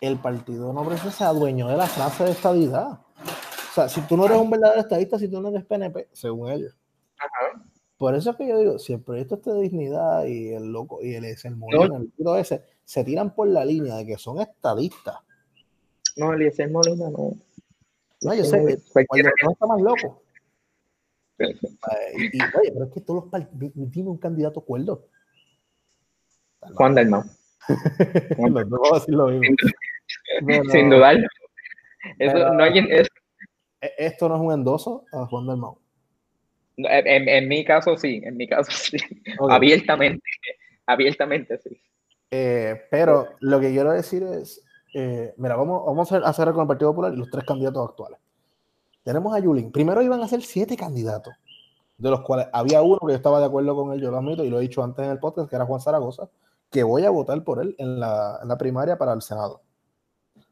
[0.00, 3.00] el partido no parece se adueñó de la frase de estadidad.
[3.70, 6.50] O sea, si tú no eres un verdadero estadista, si tú no eres PNP, según
[6.50, 6.76] ellos.
[7.96, 11.00] Por eso es que yo digo, si el proyecto es de dignidad y el loco
[11.02, 15.16] y el, el Molina, el ese, se tiran por la línea de que son estadistas.
[16.16, 17.32] No, Eliezer Molina no.
[18.20, 20.22] No, yo sé que cualquiera no está más loco.
[21.38, 25.06] Y, oye, pero es que todos los partidos tienen un candidato cuerdo.
[26.74, 27.24] Juan del Mau.
[28.38, 29.56] no, no decir lo mismo.
[30.70, 31.16] Sin dudar.
[32.18, 33.06] Eso, no hay, e,
[33.98, 35.78] Esto no es un endoso a Juan del Mau.
[36.76, 38.98] En, en, mi caso sí, en mi caso sí.
[39.48, 40.22] Abiertamente,
[40.86, 41.80] abiertamente sí.
[42.30, 46.68] Eh, pero lo que quiero decir es, eh, mira, vamos, vamos a hacer con el
[46.68, 48.18] Partido Popular y los tres candidatos actuales.
[49.08, 49.72] Tenemos a Yulín.
[49.72, 51.32] Primero iban a ser siete candidatos,
[51.96, 54.44] de los cuales había uno que yo estaba de acuerdo con él, yo lo admito,
[54.44, 56.28] y lo he dicho antes en el podcast, que era Juan Zaragoza,
[56.70, 59.62] que voy a votar por él en la, en la primaria para el Senado.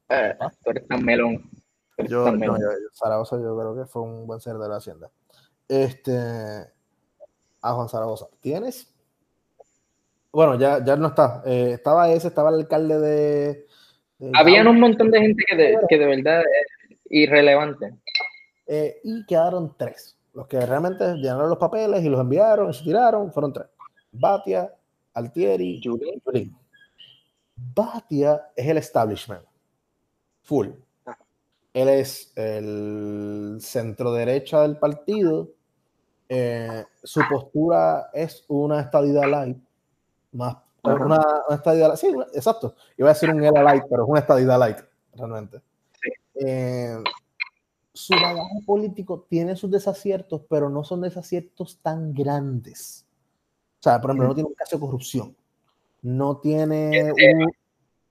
[0.09, 0.35] Eh,
[0.65, 1.51] tú eres tan melón.
[2.09, 2.25] Yo,
[2.95, 5.11] Zaragoza yo creo que fue un buen ser de la hacienda.
[5.69, 6.17] Este,
[7.61, 8.29] a Juan Zaragoza.
[8.41, 8.91] ¿Tienes?
[10.33, 11.43] Bueno, ya, ya no está.
[11.45, 13.67] Eh, estaba ese, estaba el alcalde de,
[14.33, 17.93] habían un montón de gente que de, que de verdad es irrelevante.
[18.67, 20.17] Eh, y quedaron tres.
[20.35, 23.67] Los que realmente llenaron los papeles y los enviaron y se tiraron fueron tres.
[24.13, 24.73] Batia,
[25.15, 26.21] Altieri, Yulín.
[26.27, 26.57] Yulín.
[27.55, 29.43] Batia es el establishment.
[30.43, 30.69] Full.
[31.05, 31.19] Ajá.
[31.73, 35.49] Él es el centro derecha del partido.
[36.29, 39.59] Eh, su postura es una estadidad light.
[40.33, 41.99] Más, una, una estadidad light.
[41.99, 42.75] Sí, exacto.
[42.97, 44.79] Iba a decir un era light, pero es una estadidad light,
[45.15, 45.63] realmente.
[46.03, 46.11] Sí.
[46.45, 46.99] Eh,
[47.97, 53.07] su bagaje político tiene sus desaciertos, pero no son desaciertos tan grandes.
[53.81, 55.37] O sea, por ejemplo, no tiene un caso de corrupción.
[56.03, 57.51] No tiene un,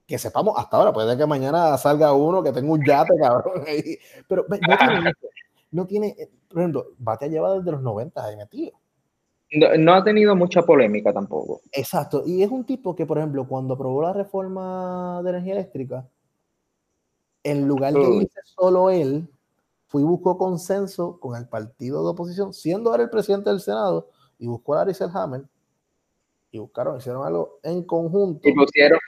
[0.07, 3.63] que sepamos hasta ahora, puede que mañana salga uno que tenga un yate, cabrón.
[3.67, 3.97] ahí.
[4.27, 5.13] Pero no tiene,
[5.71, 8.73] no tiene, eh, por ejemplo, Batea lleva desde los 90 ahí metido.
[9.51, 11.61] No, no ha tenido mucha polémica tampoco.
[11.71, 12.23] Exacto.
[12.25, 16.07] Y es un tipo que, por ejemplo, cuando aprobó la reforma de energía eléctrica,
[17.43, 19.29] en lugar de irse solo él,
[19.95, 24.09] fue y buscó consenso con el partido de oposición, siendo él el presidente del Senado,
[24.37, 25.43] y buscó a Aricel Hammer,
[26.51, 28.47] y buscaron, hicieron algo en conjunto.
[28.47, 28.99] Y pusieron,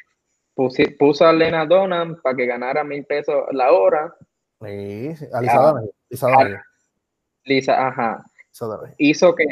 [0.56, 4.16] pusi- puso a Lena Donan para que ganara mil pesos la hora.
[4.62, 5.74] Sí, sí, a Lisa
[6.10, 6.62] Lisa Donahue,
[7.46, 9.44] Lisa, ajá, Lisa hizo que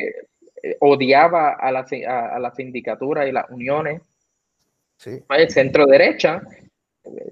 [0.63, 4.01] eh, odiaba a la, a, a la sindicatura y las uniones.
[4.97, 5.21] Sí.
[5.29, 6.41] El centro derecha,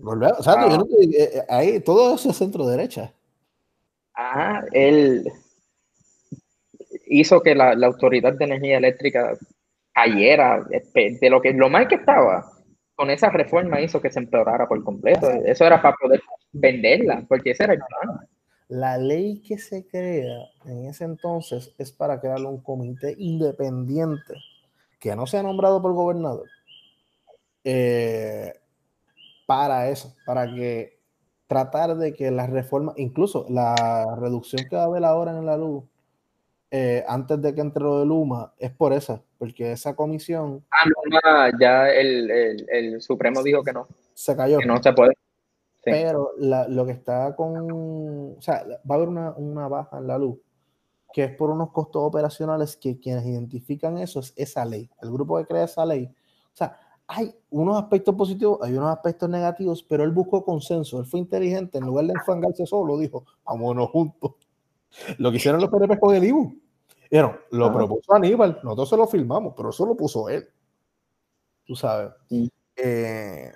[0.02, 0.70] Volvemos, o sea, Ah.
[0.70, 3.12] yo no te- eh, eh, ahí todo eso es centro derecha.
[4.16, 5.30] Ah, él
[7.08, 9.38] hizo que la, la autoridad de energía eléctrica
[9.94, 12.50] cayera de lo que lo mal que estaba.
[12.96, 15.30] Con esa reforma hizo que se empeorara por completo.
[15.30, 16.22] Eso era para poder
[16.52, 18.28] venderla, porque ese era el plan.
[18.70, 24.34] La ley que se crea en ese entonces es para crear un comité independiente
[25.00, 26.48] que no sea nombrado por gobernador
[27.64, 28.54] eh,
[29.46, 31.00] para eso, para que
[31.54, 35.56] tratar de que las reformas, incluso la reducción que va a haber ahora en la
[35.58, 35.84] luz,
[36.72, 40.88] eh, antes de que entre lo de Luma, es por eso, porque esa comisión Ah,
[40.88, 44.58] Luma, ya el, el, el Supremo dijo que no, se cayó.
[44.58, 45.12] que no se puede.
[45.84, 45.92] Sí.
[45.92, 48.36] Pero la- lo que está con.
[48.38, 50.38] O sea, va a haber una, una baja en la luz,
[51.14, 54.90] que es por unos costos operacionales que quienes identifican eso es esa ley.
[55.02, 56.06] El grupo que crea esa ley.
[56.06, 61.00] O sea, hay unos aspectos positivos, hay unos aspectos negativos, pero él buscó consenso.
[61.00, 61.78] Él fue inteligente.
[61.78, 64.34] En lugar de enfangarse solo, dijo: Vámonos juntos.
[65.18, 66.56] Lo que hicieron los PNP con el IBU.
[67.10, 70.48] Dijeron, lo propuso Aníbal, nosotros se lo firmamos, pero eso lo puso él.
[71.66, 72.12] Tú sabes.
[72.76, 73.52] Eh,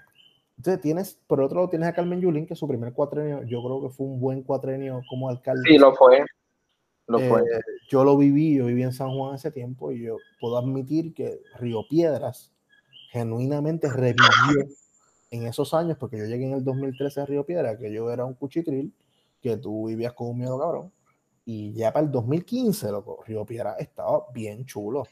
[0.57, 3.81] entonces tienes, por otro lado, tienes a Carmen Yulín, que su primer cuatrenio, yo creo
[3.81, 5.63] que fue un buen cuatrenio como alcalde.
[5.67, 6.23] Sí, lo fue.
[7.07, 7.43] Lo Eh, fue.
[7.89, 11.41] yo lo viví, yo viví en San Juan ese tiempo y yo puedo admitir que
[11.59, 12.53] Río Piedras
[13.09, 14.67] genuinamente revivió
[15.31, 18.25] en esos años, porque yo llegué en el 2013 a Río Piedras, que yo era
[18.25, 18.93] un cuchitril,
[19.41, 20.91] que tú vivías con un miedo cabrón,
[21.45, 25.07] y ya para el 2015, loco, Río Piedras estaba bien chulo.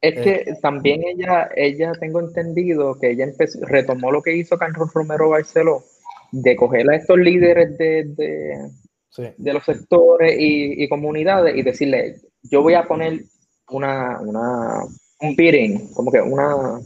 [0.00, 4.56] Es eh, que también ella, ella tengo entendido que ella empezó, retomó lo que hizo
[4.56, 5.84] Carlos Romero Barceló,
[6.32, 8.70] de coger a estos líderes de, de,
[9.10, 9.24] Sí.
[9.36, 13.24] de los sectores y, y comunidades y decirle, yo voy a poner
[13.68, 14.84] una, una
[15.20, 16.80] un bidding, como que una,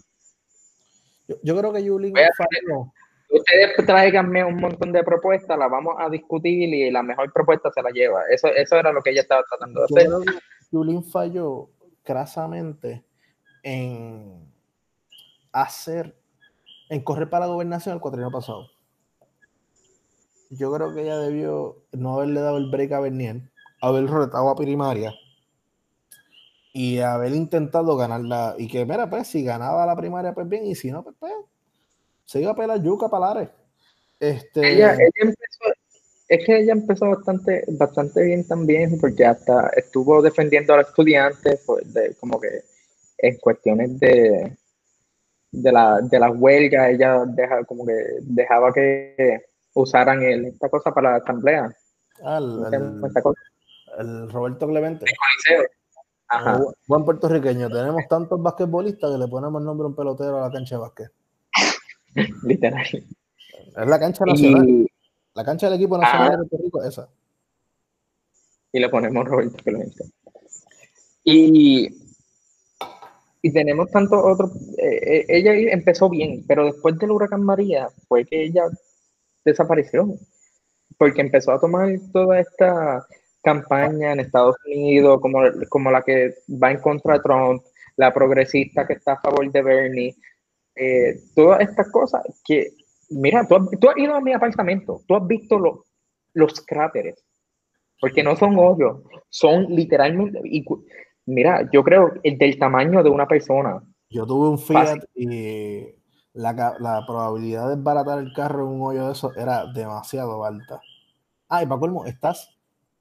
[1.28, 2.92] Yo, yo creo que Yulín falló.
[3.30, 7.82] ustedes tráiganme un montón de propuestas, las vamos a discutir y la mejor propuesta se
[7.82, 8.22] la lleva.
[8.30, 10.08] Eso, eso era lo que ella estaba tratando de Yo hacer.
[10.08, 10.40] creo que
[10.72, 11.70] Yulín falló
[12.02, 13.04] crasamente
[13.62, 14.52] en
[15.52, 16.14] hacer,
[16.90, 18.68] en correr para la gobernación el cuatrienio pasado.
[20.50, 23.50] Yo creo que ella debió no haberle dado el break a Bernier,
[23.80, 25.12] haber retado a primaria
[26.74, 28.56] y haber intentado ganarla.
[28.58, 31.32] Y que, mira, pues, si ganaba la primaria, pues bien, y si no, pues, pues
[32.24, 33.48] se iba a pelar yuca palares.
[34.18, 35.64] Este, Ella, ella empezó,
[36.26, 41.62] es que ella empezó bastante, bastante bien también, porque hasta estuvo defendiendo a los estudiantes,
[41.64, 42.48] pues, de, como que
[43.18, 44.56] en cuestiones de,
[45.52, 47.92] de, la, de las huelgas, ella deja, como que
[48.22, 49.44] dejaba que
[49.74, 51.72] usaran el, esta cosa para la asamblea.
[52.24, 53.40] al- ¿cómo se llama al- esta cosa?
[53.98, 55.06] el Roberto Clemente.
[55.06, 55.68] Coliseo.
[56.28, 56.58] Ajá.
[56.58, 57.68] Bu- Buen puertorriqueño.
[57.68, 60.80] Tenemos tantos basquetbolistas que le ponemos el nombre a un pelotero a la cancha de
[60.80, 61.12] básquet.
[62.44, 62.86] Literal.
[62.86, 64.68] Es la cancha nacional.
[64.68, 64.86] Y,
[65.34, 66.30] La cancha del equipo nacional Ah.
[66.36, 67.08] de Puerto Rico, esa.
[68.72, 70.04] y le ponemos Roberto Clemente.
[71.24, 71.88] Y,
[73.42, 74.52] y tenemos tantos otros.
[74.78, 78.64] eh, eh, ella empezó bien, pero después del huracán María fue que ella
[79.44, 80.08] desapareció.
[80.98, 83.04] Porque empezó a tomar toda esta
[83.44, 87.62] campaña en Estados Unidos, como, como la que va en contra de Trump,
[87.96, 90.16] la progresista que está a favor de Bernie,
[90.74, 92.70] eh, todas estas cosas que,
[93.10, 95.84] mira, tú, has- tú has ido a mi apartamento, tú has visto lo-
[96.32, 97.24] los cráteres,
[98.00, 100.64] porque no son hoyos, son literalmente, y
[101.26, 105.86] mira, yo creo el del tamaño de una persona, Yo tuve un Fiat y
[106.34, 110.80] la, la, probabilidad de desbaratar el carro en un hoyo de eso era demasiado alta.
[111.48, 112.53] Ah, y para colmo, estás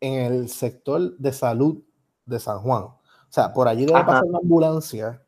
[0.03, 1.81] en el sector de salud
[2.25, 2.83] de San Juan.
[2.83, 2.99] O
[3.29, 5.23] sea, por allí debe pasar una ambulancia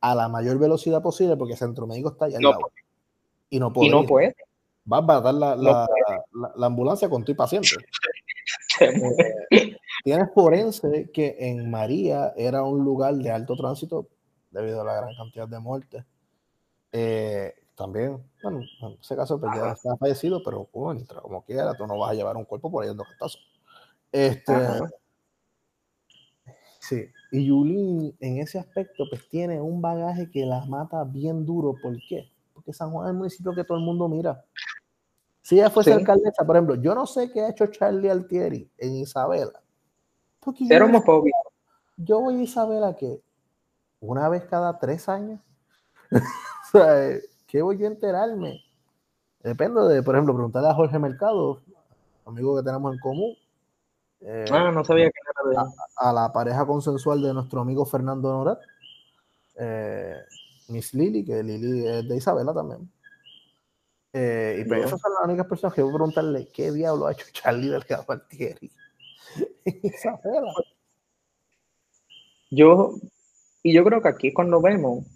[0.00, 2.70] a la mayor velocidad posible porque el centro médico está allá al lado.
[3.50, 3.88] Y no puede.
[3.88, 4.36] Y no puede.
[4.90, 5.88] Va a baratar la, la,
[6.54, 7.70] la, ambulancia con tu paciente.
[8.80, 14.08] Eh, tienes forense que en María era un lugar de alto tránsito
[14.50, 16.04] debido a la gran cantidad de muertes.
[16.90, 21.86] Eh, también, bueno, en ese caso pues ya está fallecido, pero bueno, como quiera, tú
[21.86, 23.06] no vas a llevar un cuerpo por ahí en dos
[24.12, 24.52] Este,
[26.80, 31.74] sí, y Yulín en ese aspecto pues tiene un bagaje que las mata bien duro.
[31.80, 32.30] ¿Por qué?
[32.52, 34.44] Porque San Juan es el municipio que todo el mundo mira.
[35.42, 38.96] Si ella fuese alcaldesa, por ejemplo, yo no sé qué ha hecho Charlie Altieri en
[38.96, 39.60] Isabela.
[40.68, 41.34] Pero homofobia.
[41.96, 43.20] Yo voy a Isabela que
[44.00, 45.40] una vez cada tres años.
[46.10, 48.62] o sea, ¿qué voy a enterarme?
[49.42, 51.62] Depende de, por ejemplo, preguntarle a Jorge Mercado,
[52.26, 53.34] amigo que tenemos en común.
[54.22, 55.18] Eh, ah, no sabía que
[55.52, 55.72] era de...
[55.96, 58.58] a, la pareja consensual de nuestro amigo Fernando Norat,
[59.58, 60.16] eh,
[60.68, 62.90] Miss Lili, que Lili es de Isabela también.
[64.12, 67.12] Eh, y pues esas son las únicas personas que voy a preguntarle qué diablo ha
[67.12, 68.70] hecho Charlie Delgado Altieri
[69.64, 70.52] Isabela.
[72.50, 72.94] Yo,
[73.62, 75.06] y yo creo que aquí es cuando vemos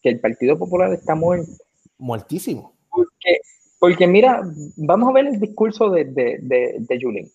[0.00, 1.50] que el Partido Popular está muerto.
[1.98, 2.76] Muertísimo.
[2.88, 3.40] Porque,
[3.80, 4.42] porque mira,
[4.76, 7.32] vamos a ver el discurso de, de, de, de Julien.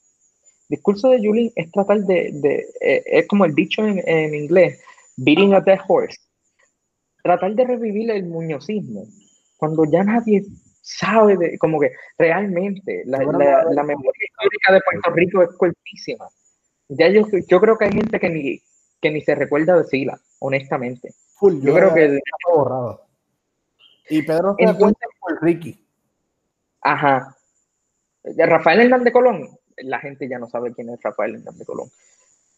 [0.71, 4.81] Discurso de Julien es tratar de, de eh, es como el dicho en, en, inglés,
[5.17, 6.17] beating a dead horse.
[7.21, 9.03] Tratar de revivir el muñozismo,
[9.57, 10.45] cuando ya nadie
[10.81, 16.29] sabe, de, como que realmente la, la, la, memoria histórica de Puerto Rico es cortísima.
[16.87, 18.61] Ya yo, yo creo que hay gente que ni,
[19.01, 21.09] que ni se recuerda de Sila, honestamente.
[21.41, 22.17] yo, creo que...
[22.49, 23.07] Borrado.
[24.09, 25.85] Y Pedro se cuenta por Ricky.
[26.79, 27.35] Ajá.
[28.23, 29.49] Rafael Hernández Colón,
[29.83, 31.89] la gente ya no sabe quién es Rafael Hernández Colón.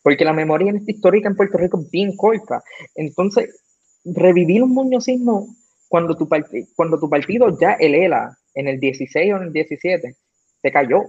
[0.01, 2.61] Porque la memoria histórica en Puerto Rico es bien corta.
[2.95, 3.61] Entonces,
[4.03, 5.55] revivir un muñozismo
[5.87, 6.27] cuando tu,
[6.75, 10.15] cuando tu partido ya, el ELA, en el 16 o en el 17,
[10.61, 11.03] se cayó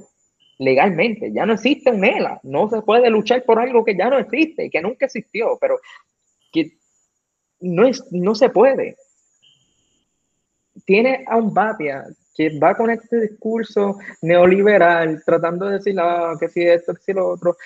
[0.58, 1.32] legalmente.
[1.32, 2.40] Ya no existe un ELA.
[2.42, 5.78] No se puede luchar por algo que ya no existe, que nunca existió, pero
[6.52, 6.76] que
[7.60, 8.96] no, es, no se puede.
[10.84, 12.04] Tiene a un Batia
[12.34, 17.12] que va con este discurso neoliberal, tratando de decir ah, que si esto, que si
[17.12, 17.56] lo otro,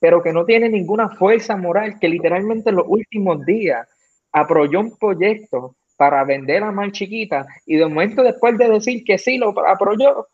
[0.00, 3.86] pero que no tiene ninguna fuerza moral, que literalmente en los últimos días
[4.32, 9.18] apoyó un proyecto para vender a más chiquita y de momento después de decir que
[9.18, 10.28] sí lo apoyó,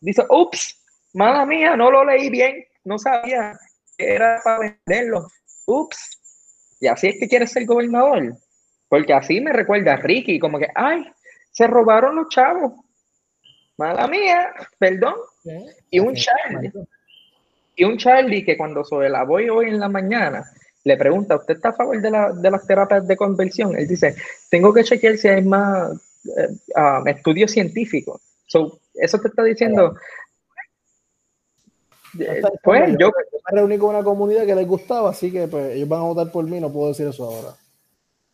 [0.00, 0.82] dice, ups,
[1.14, 3.58] mala mía, no lo leí bien, no sabía
[3.96, 5.28] que era para venderlo,
[5.66, 6.20] ups,
[6.80, 8.34] y así es que quiere ser gobernador,
[8.88, 11.06] porque así me recuerda a Ricky, como que, ay,
[11.56, 12.74] se robaron los chavos,
[13.78, 15.14] mala mía, perdón,
[15.90, 16.70] y un Charlie,
[17.74, 20.44] y un Charlie que cuando sobre la voy hoy en la mañana,
[20.84, 23.74] le pregunta, ¿usted está a favor de, la, de las terapias de conversión?
[23.74, 24.14] Él dice,
[24.50, 25.92] tengo que chequear si hay más
[26.26, 28.20] eh, um, estudios científicos.
[28.94, 29.96] eso te está diciendo...
[32.18, 35.88] Eh, pues, yo, me reuní con una comunidad que les gustaba, así que pues, ellos
[35.88, 37.56] van a votar por mí, no puedo decir eso ahora.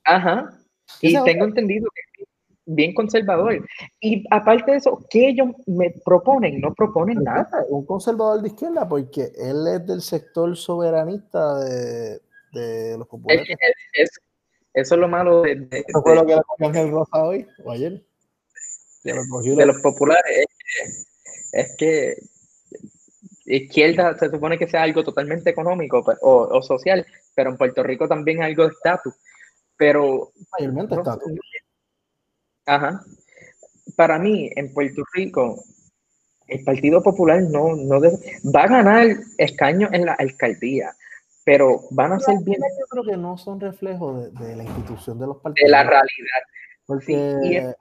[0.05, 0.59] Ajá.
[1.01, 2.12] Y tengo entendido que
[2.65, 3.67] bien conservador.
[4.01, 6.61] Y aparte de eso, ¿qué ellos me proponen?
[6.61, 7.65] No proponen nada.
[7.69, 12.21] Un conservador de izquierda, porque él es del sector soberanista de,
[12.53, 13.49] de los populares.
[14.75, 18.03] eso es lo malo de, ¿Eso fue lo que Ángel Rosa hoy o ayer?
[19.05, 20.47] De, los populares.
[21.53, 22.15] Es, que
[23.47, 27.83] izquierda se supone que sea algo totalmente económico pues, o, o social, pero en Puerto
[27.83, 29.15] Rico también algo de estatus.
[29.77, 30.33] Pero.
[30.53, 31.33] Mayormente estatus.
[32.67, 33.03] Ajá.
[33.97, 35.65] Para mí, en Puerto Rico,
[36.47, 38.19] el Partido Popular no, no debe,
[38.55, 39.07] va a ganar
[39.39, 40.93] escaños en la alcaldía,
[41.45, 42.61] pero van a ser bien.
[42.61, 45.67] Yo creo que no son reflejos de, la institución de los partidos.
[45.67, 46.43] De la realidad.
[46.87, 47.75] Porque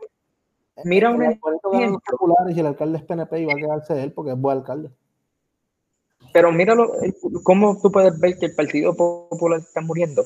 [0.84, 2.02] mira un ejemplo.
[2.12, 4.90] populares y el alcalde es PNP y va a quedarse él porque es buen alcalde.
[6.34, 6.94] Pero míralo,
[7.44, 10.24] cómo tú puedes ver que el Partido Popular está muriendo.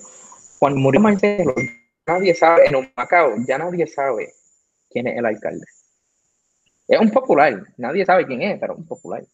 [0.59, 1.55] Cuando murió Marcelo,
[2.05, 4.33] nadie sabe, en un Macao, ya nadie sabe
[4.95, 5.65] quién es el alcalde.
[6.87, 9.25] Es un popular, nadie sabe quién es, pero un popular.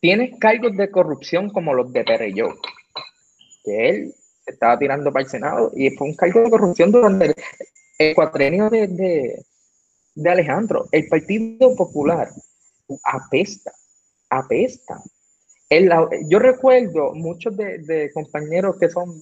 [0.00, 2.54] Tiene cargos de corrupción como los de Pereyó
[3.64, 4.14] que él
[4.46, 7.34] estaba tirando para el Senado y fue un cargo de corrupción durante
[7.98, 8.86] el, cuatrenio de,
[10.14, 10.86] de, Alejandro.
[10.92, 12.30] El Partido Popular
[13.02, 13.72] apesta,
[14.30, 15.02] apesta.
[15.68, 15.90] El,
[16.28, 19.20] yo recuerdo muchos de, de, compañeros que son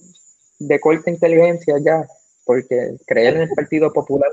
[0.59, 2.07] de corta inteligencia ya,
[2.45, 4.29] porque creer en el Partido Popular,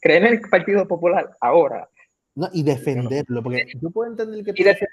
[0.00, 1.88] creer en el Partido Popular ahora.
[2.34, 4.88] No, y defenderlo, porque yo puedo entender que tú, defiendas,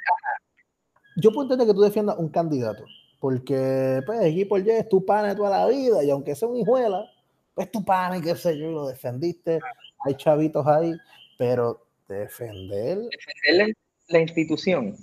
[1.17, 2.83] yo puedo entender que tú defiendas un candidato,
[3.19, 7.05] porque pues aquí por es tu pana toda la vida, y aunque sea un hijuela,
[7.53, 9.59] pues tu pana y qué sé yo, lo defendiste,
[9.99, 10.95] hay chavitos ahí,
[11.37, 12.97] pero defender...
[12.97, 13.75] Defender
[14.07, 14.95] la institución,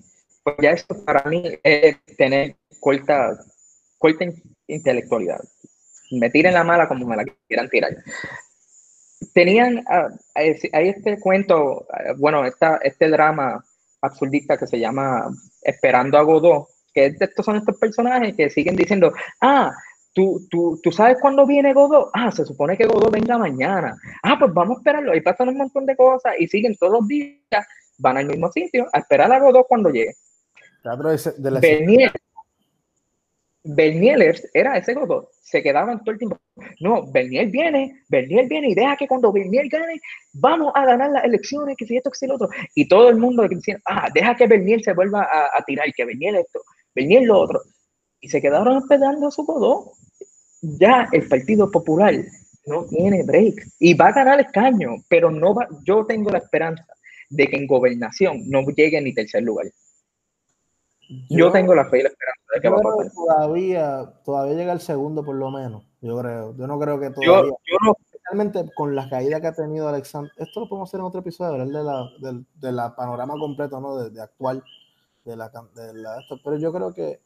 [0.42, 3.38] pues ya eso para mí es tener corta,
[3.98, 4.26] corta
[4.66, 5.40] intelectualidad.
[6.10, 7.96] Me tiren la mala como me la quieran tirar.
[9.32, 13.62] Tenían, ah, hay este cuento, ah, bueno, esta, este drama
[14.00, 15.28] absurdista que se llama
[15.62, 19.72] Esperando a Godot, que estos son estos personajes que siguen diciendo, ah,
[20.14, 22.10] ¿tú, tú, tú sabes cuándo viene Godot?
[22.12, 23.96] Ah, se supone que Godot venga mañana.
[24.22, 25.14] Ah, pues vamos a esperarlo.
[25.14, 27.66] Y pasan un montón de cosas y siguen todos los días,
[27.98, 30.14] van al mismo sitio a esperar a Godot cuando llegue.
[33.64, 36.38] Bernier, era ese Godot, se quedaba en todo el tiempo.
[36.80, 40.00] No, Bernier viene, Bernier viene y deja que cuando Bernier gane,
[40.32, 42.48] vamos a ganar las elecciones, que si esto, que si lo otro.
[42.74, 46.36] Y todo el mundo decía, ah, deja que Bernier se vuelva a, tirar, que Bernier
[46.36, 46.60] esto,
[46.94, 47.60] Bernier lo otro.
[48.20, 49.92] Y se quedaron esperando a su Godot.
[50.62, 52.14] Ya el Partido Popular
[52.66, 56.38] no tiene break y va a ganar el escaño, pero no va, yo tengo la
[56.38, 56.86] esperanza
[57.30, 59.66] de que en gobernación no llegue ni tercer lugar.
[61.28, 63.12] Yo, tengo la fe y la esperanza de que va a pasar.
[63.12, 65.84] Todavía, todavía llega el segundo, por lo menos.
[66.00, 66.56] Yo creo.
[66.56, 67.50] Yo no creo que todavía.
[67.50, 67.96] Yo, no.
[68.04, 70.30] Especialmente con las caídas que ha tenido Alexander.
[70.36, 72.10] Esto lo podemos hacer en otro episodio, de la,
[72.54, 73.96] de, la panorama completo, ¿no?
[73.96, 74.62] De, actual.
[75.24, 76.38] De la, de la, esto.
[76.42, 77.20] Pero yo creo que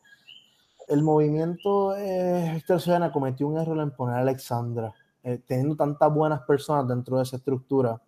[0.88, 4.94] el movimiento eh, Víctor Ciudadana cometió un error en poner a Alexandra.
[5.22, 8.00] Eh, teniendo tantas buenas personas dentro de esa estructura.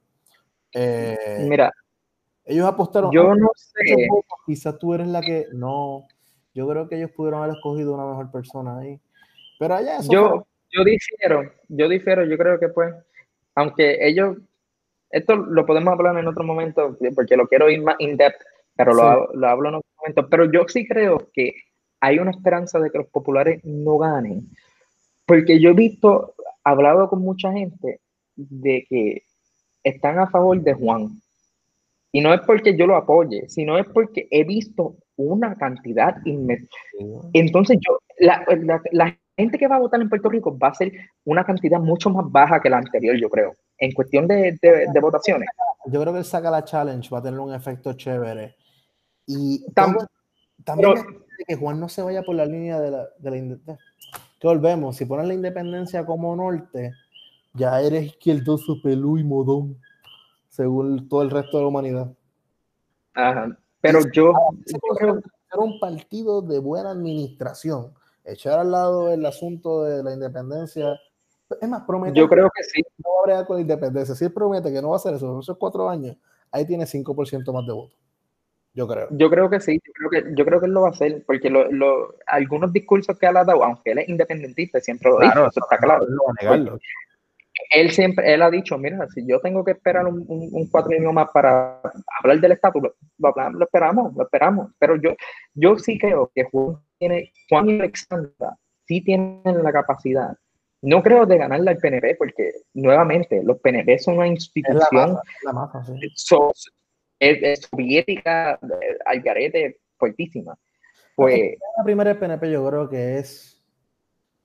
[0.73, 1.73] Eh, Mira,
[2.49, 3.13] ellos apostaron.
[3.13, 4.09] Yo no sé.
[4.47, 5.47] Quizás tú eres la que.
[5.53, 6.09] No.
[6.55, 8.99] Yo creo que ellos pudieron haber escogido una mejor persona ahí.
[9.59, 11.53] Pero allá eso Yo, yo difiero.
[11.69, 12.25] Yo difiero.
[12.25, 12.95] Yo creo que pues.
[13.55, 14.39] Aunque ellos.
[15.11, 16.97] Esto lo podemos hablar en otro momento.
[17.15, 18.41] Porque lo quiero ir más in-depth.
[18.75, 20.29] Pero lo, lo hablo en otro momento.
[20.31, 21.55] Pero yo sí creo que
[22.01, 24.49] hay una esperanza de que los populares no ganen.
[25.27, 26.35] Porque yo he visto,
[26.65, 28.01] hablado con mucha gente
[28.37, 29.25] de que
[29.85, 31.21] están a favor de Juan
[32.13, 36.69] y no es porque yo lo apoye, sino es porque he visto una cantidad inmensa.
[37.33, 38.45] Entonces yo, la,
[38.93, 40.93] la, gente que va a votar en Puerto Rico va a ser
[41.25, 45.49] una cantidad mucho más baja que la anterior, yo creo, en cuestión de, de, votaciones.
[45.87, 48.57] Yo creo que el Saca la Challenge va a tener un efecto chévere.
[49.27, 50.07] Y también,
[50.65, 50.95] también
[51.47, 53.77] que Juan no se vaya por la línea de la, de la
[54.41, 56.93] que volvemos, si pones la independencia como norte,
[57.55, 59.79] ya eres izquierdoso, pelú y modón
[60.59, 62.13] según todo el resto de la humanidad.
[63.15, 63.57] Ajá.
[63.81, 64.33] Pero yo,
[64.99, 67.95] creo que un partido de buena administración,
[68.25, 70.99] echar al lado el asunto de la independencia.
[71.61, 72.19] Es más, promete.
[72.19, 72.83] Yo creo que sí.
[72.99, 74.17] No va a bregar con la independencia.
[74.17, 76.17] Si él promete que no va a hacer eso en esos cuatro años,
[76.51, 77.97] ahí tiene 5% más de votos.
[78.75, 79.07] Yo creo.
[79.13, 79.81] Yo creo que sí.
[79.87, 81.25] Yo creo que, yo creo que él lo va a hacer.
[81.25, 85.21] Porque lo, lo, algunos discursos que él ha dado, aunque él es independentista, siempre lo
[85.21, 85.33] dice.
[85.33, 86.05] Eso está claro.
[86.09, 86.79] No va a negarlo
[87.71, 91.13] él siempre, él ha dicho, mira, si yo tengo que esperar un, un, cuatro años
[91.13, 91.81] más para
[92.21, 92.95] hablar del estatus, lo,
[93.63, 94.73] esperamos, lo esperamos.
[94.79, 95.15] Pero yo,
[95.55, 100.37] yo sí creo que Juan, tiene, Juan y Alexandra sí tienen la capacidad.
[100.81, 105.19] No creo de ganarle al PNP, porque nuevamente los PNP son una institución
[107.21, 108.59] es soviética,
[109.05, 110.57] al garete, fuertísima.
[111.17, 113.61] Pues, la primera del PNP yo creo que es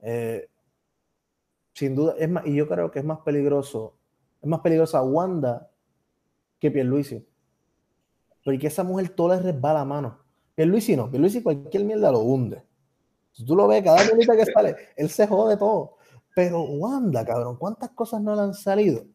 [0.02, 0.48] eh,
[1.74, 3.95] sin duda, es más, y yo creo que es más peligroso,
[4.41, 5.70] es más peligrosa Wanda
[6.60, 7.26] que Pierluisi.
[8.45, 10.20] Porque esa mujer todo le resbala la mano.
[10.56, 12.64] Pierluisi no, Pierluisi cualquier mierda lo hunde.
[13.32, 15.98] Si tú lo ves, cada vez que sale, él se jode todo.
[16.36, 19.06] Pero Wanda, cabrón, ¿cuántas cosas no le han salido?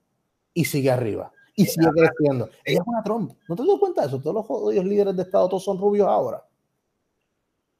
[0.53, 1.33] Y sigue arriba.
[1.55, 2.49] Y sigue creciendo.
[2.65, 3.35] Ella es una trompa.
[3.49, 4.21] ¿No te das cuenta de eso?
[4.21, 6.45] Todos los jodidos líderes de Estado, todos son rubios ahora.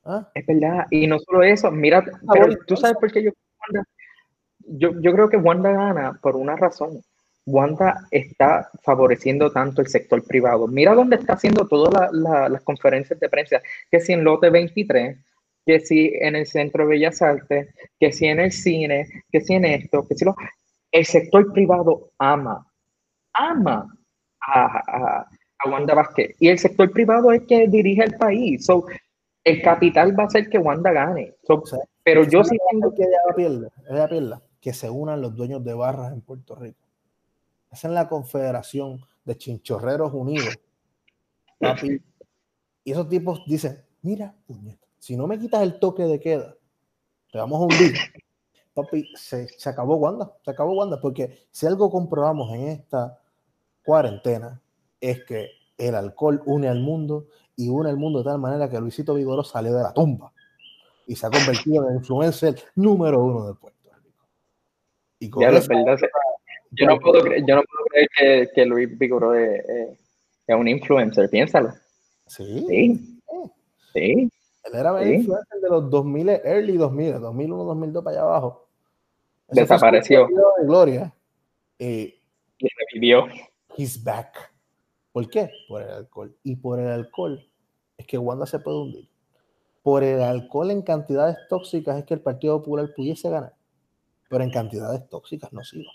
[0.05, 0.31] ¿Ah?
[0.35, 0.87] Es verdad.
[0.91, 3.31] Y no solo eso, mira, pero tú sabes por qué yo
[4.69, 7.03] yo, yo creo que Wanda gana por una razón.
[7.47, 10.67] Wanda está favoreciendo tanto el sector privado.
[10.67, 15.17] Mira dónde está haciendo todas las conferencias de prensa, que si en Lote 23,
[15.65, 19.55] que si en el Centro de Bellas Artes, que si en el cine, que si
[19.55, 20.37] en esto, que si lo...
[20.91, 22.67] El sector privado ama,
[23.35, 23.95] ama
[24.41, 26.35] a, a, Wanda Vázquez.
[26.39, 28.65] Y el sector privado es que dirige el país.
[28.65, 28.87] So,
[29.45, 31.35] el capital va a ser que Wanda gane.
[32.03, 35.75] pero yo sí tengo que ella pierda, ella pierda que se unan los dueños de
[35.75, 36.81] barras en Puerto Rico.
[37.71, 40.59] Esa es la confederación de chinchorreros unidos.
[42.85, 44.35] Y esos tipos dicen, mira,
[44.99, 46.57] si no me quitas el toque de queda,
[47.31, 47.95] te vamos a hundir.
[48.75, 53.21] papi, se, se acabó Wanda, se acabó Wanda, porque si algo comprobamos en esta
[53.85, 54.63] cuarentena
[55.01, 57.27] es que el alcohol une al mundo
[57.57, 60.33] y une al mundo de tal manera que Luisito Vigoró salió de la tumba
[61.07, 63.78] y se ha convertido en el influencer número uno del Rico.
[65.21, 65.99] Y con Ya lo eso- verdad,
[66.73, 69.99] yo no puedo creer, yo no puedo creer que, que Luis Vigoró es, es-
[70.57, 71.73] un influencer, piénsalo.
[72.27, 73.21] sí, Sí,
[73.93, 74.31] sí.
[74.65, 75.13] él era Sí.
[75.15, 78.67] influencer de los 2000, early 2000, 2001, 2002 para allá abajo.
[79.49, 80.27] Desapareció.
[80.27, 81.13] de gloria.
[81.79, 82.15] Y
[82.59, 83.27] Y revivió.
[83.77, 84.53] he's back.
[85.13, 85.51] ¿Por qué?
[85.69, 86.37] Por el alcohol.
[86.43, 87.47] Y por el alcohol
[87.97, 89.09] es que Wanda se puede hundir.
[89.83, 93.55] Por el alcohol en cantidades tóxicas es que el Partido Popular pudiese ganar.
[94.29, 95.91] Pero en cantidades tóxicas no sigo.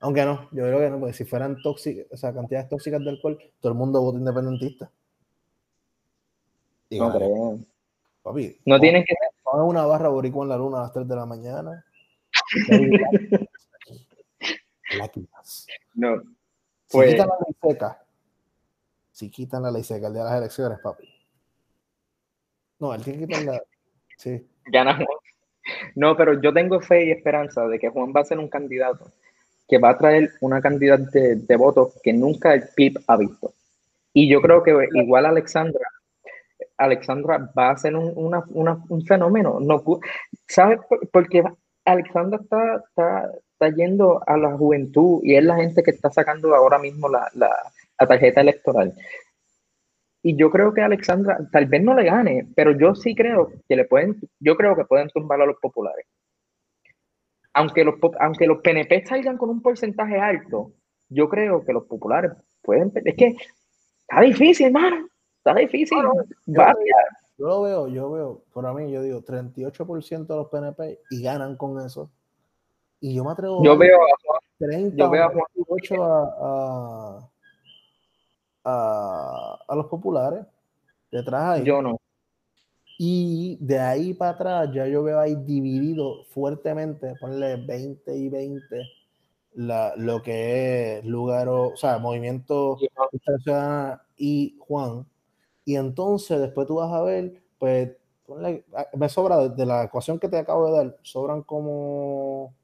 [0.00, 3.10] Aunque no, yo creo que no, porque si fueran tóxicas, o sea, cantidades tóxicas de
[3.10, 4.90] alcohol, todo el mundo vota independentista.
[6.88, 7.58] Y No creo.
[8.22, 11.06] Papi, No pon- tienen que pon una barra boricua en la luna a las 3
[11.06, 11.84] de la mañana.
[14.98, 15.66] La quitas.
[15.94, 16.20] No.
[16.86, 18.04] Si Pues- quitan la ley seca,
[19.12, 21.08] si quitan la ley seca el día de las elecciones, papi.
[22.80, 23.62] No, él tiene que quitar la.
[24.16, 24.44] Sí.
[24.66, 25.06] Gana Juan.
[25.94, 29.10] No, pero yo tengo fe y esperanza de que Juan va a ser un candidato
[29.68, 33.52] que va a traer una cantidad de, de votos que nunca el PIB ha visto.
[34.12, 35.86] Y yo creo que igual Alexandra,
[36.76, 38.12] Alexandra va a ser un,
[38.88, 39.58] un fenómeno.
[39.60, 39.82] No,
[40.48, 40.80] ¿Sabes?
[40.88, 41.42] Por- Porque
[41.84, 46.54] Alexandra está, está, está yendo a la juventud y es la gente que está sacando
[46.54, 47.50] ahora mismo la, la,
[47.98, 48.94] la tarjeta electoral.
[50.22, 53.76] Y yo creo que Alexandra tal vez no le gane, pero yo sí creo que
[53.76, 56.06] le pueden, yo creo que pueden tumbar a los populares.
[57.54, 60.72] Aunque los, aunque los PNP salgan con un porcentaje alto,
[61.08, 62.32] yo creo que los populares
[62.62, 62.92] pueden.
[63.04, 63.34] Es que
[64.02, 65.08] está difícil, hermano.
[65.38, 65.98] Está difícil.
[66.46, 71.56] Yo lo veo, yo veo, para mí, yo digo 38% de los PNP y ganan
[71.56, 72.10] con eso.
[73.00, 76.04] Y yo me atrevo yo a veo a Juan- 30 yo veo a o 28
[76.04, 77.29] a,
[78.64, 80.44] a, a, los populares.
[81.10, 81.64] Detrás ahí.
[81.64, 82.00] yo no.
[82.98, 88.82] Y de ahí para atrás ya yo veo ahí dividido fuertemente, ponle 20 y 20,
[89.54, 92.76] la, lo que es lugar, o sea, movimiento
[94.18, 95.06] y Juan.
[95.64, 97.90] Y entonces después tú vas a ver, pues,
[98.26, 102.54] ponle- ah, me sobra de, de la ecuación que te acabo de dar, sobran como,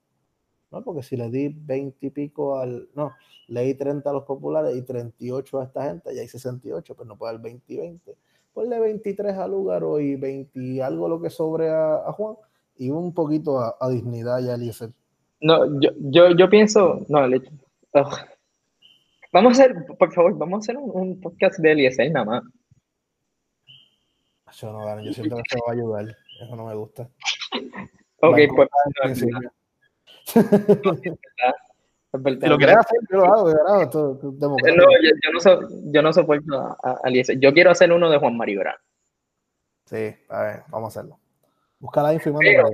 [0.71, 3.13] no, porque si le di 20 y pico al, no,
[3.49, 7.09] le di 30 a los populares y 38 a esta gente, ya hay 68, pues
[7.09, 8.17] no puede dar 20 y 20
[8.57, 12.37] ponle 23 a Lugaro y 20 y algo lo que sobre a, a Juan
[12.79, 14.93] y un poquito a, a Dignidad y a Eliezer.
[15.43, 18.15] No, yo, yo, yo pienso, no, le- ugh.
[19.31, 22.43] vamos a hacer, por favor, vamos a hacer un, un podcast de Eliezer nada más.
[24.59, 26.17] Yo no yo siento que eso va a ayudar.
[26.41, 27.11] Eso no me gusta.
[28.23, 28.69] Ok, pues,
[30.27, 30.41] Si
[32.49, 33.51] lo hacer, yo lo hago.
[33.51, 33.85] No,
[34.75, 37.11] yo, yo no, so- yo no soporto a, a, a.
[37.11, 38.79] Yo quiero hacer uno de Juan Mario Bravo.
[39.87, 41.19] Sí, a ver, vamos a hacerlo.
[41.79, 42.71] Busca la info y Pero-.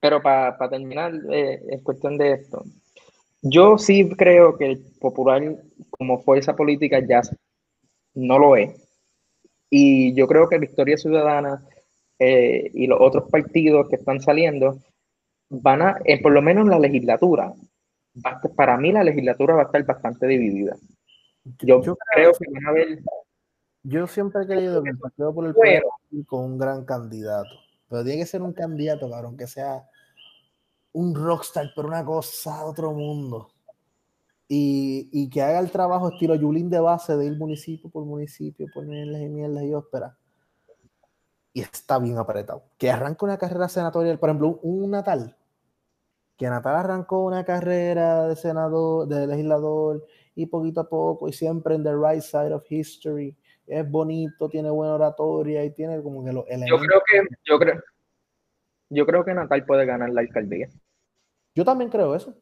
[0.00, 2.64] Pero para terminar, eh, en cuestión de esto,
[3.42, 5.42] yo sí creo que el Popular
[5.90, 7.20] como fuerza política ya
[8.14, 8.88] no lo es.
[9.68, 11.62] Y yo creo que Victoria Ciudadana
[12.18, 14.78] eh, y los otros partidos que están saliendo
[15.50, 17.52] van a, eh, por lo menos la legislatura,
[18.24, 20.76] va para mí la legislatura va a estar bastante dividida.
[21.60, 23.00] Yo, Yo creo que van a haber
[23.82, 25.88] Yo siempre he creído que el Partido por el Bueno.
[26.08, 27.50] Pueblo con un gran candidato.
[27.88, 29.84] Pero tiene que ser un candidato, cabrón, que sea
[30.92, 33.50] un rockstar, pero una cosa de otro mundo.
[34.46, 38.66] Y, y que haga el trabajo estilo Yulín de base de ir municipio por municipio,
[38.72, 40.16] ponerles y mierdas y ópera.
[41.52, 42.64] Y está bien apretado.
[42.78, 45.36] Que arranque una carrera senatorial, por ejemplo, un, un Natal.
[46.40, 51.74] Que Natal arrancó una carrera de senador, de legislador, y poquito a poco, y siempre
[51.74, 53.36] en the right side of history
[53.66, 56.80] es bonito, tiene buena oratoria y tiene como que los Yo elementos.
[56.86, 57.82] creo que, yo creo,
[58.88, 60.68] yo creo que Natal puede ganar la alcaldía.
[61.54, 62.34] Yo también creo eso.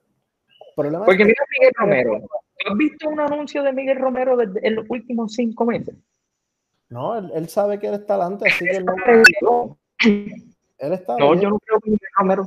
[0.77, 2.21] Problema es Porque que- mira Miguel Romero.
[2.21, 5.97] ¿Tú has visto un anuncio de Miguel Romero desde- en los últimos cinco meses?
[6.89, 8.95] no, él, él sabe que él está adelante, así que él, no-
[9.43, 9.79] No,
[10.79, 11.41] él está no, bien.
[11.43, 12.47] yo no creo que Miguel Romero.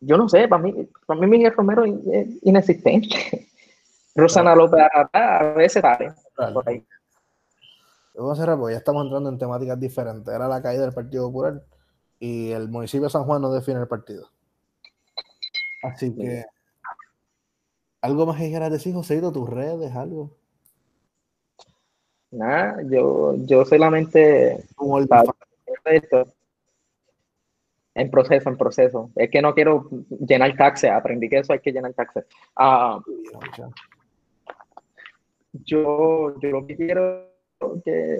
[0.00, 3.08] Yo no sé, para mí, para mí Miguel Romero es inexistente.
[4.14, 6.12] Rosana López Arata a veces sale
[6.52, 6.84] por ahí.
[8.14, 10.34] Vamos a cerrar porque ya estamos entrando en temáticas diferentes.
[10.34, 11.62] Era la caída del Partido Popular
[12.18, 14.28] y el municipio de San Juan no define el partido.
[15.84, 16.44] Así que,
[18.00, 19.30] ¿algo más que quieras decir, Joséito?
[19.32, 20.32] ¿Tus redes, algo?
[22.32, 25.34] Nada, yo, yo solamente Un all Pa- fan.
[25.84, 26.26] esto.
[27.98, 29.10] En proceso, en proceso.
[29.16, 29.90] Es que no quiero
[30.26, 30.90] llenar taxes.
[30.90, 32.24] Aprendí que eso hay que llenar taxes.
[32.54, 33.00] Ah,
[35.64, 37.28] yo, yo lo que quiero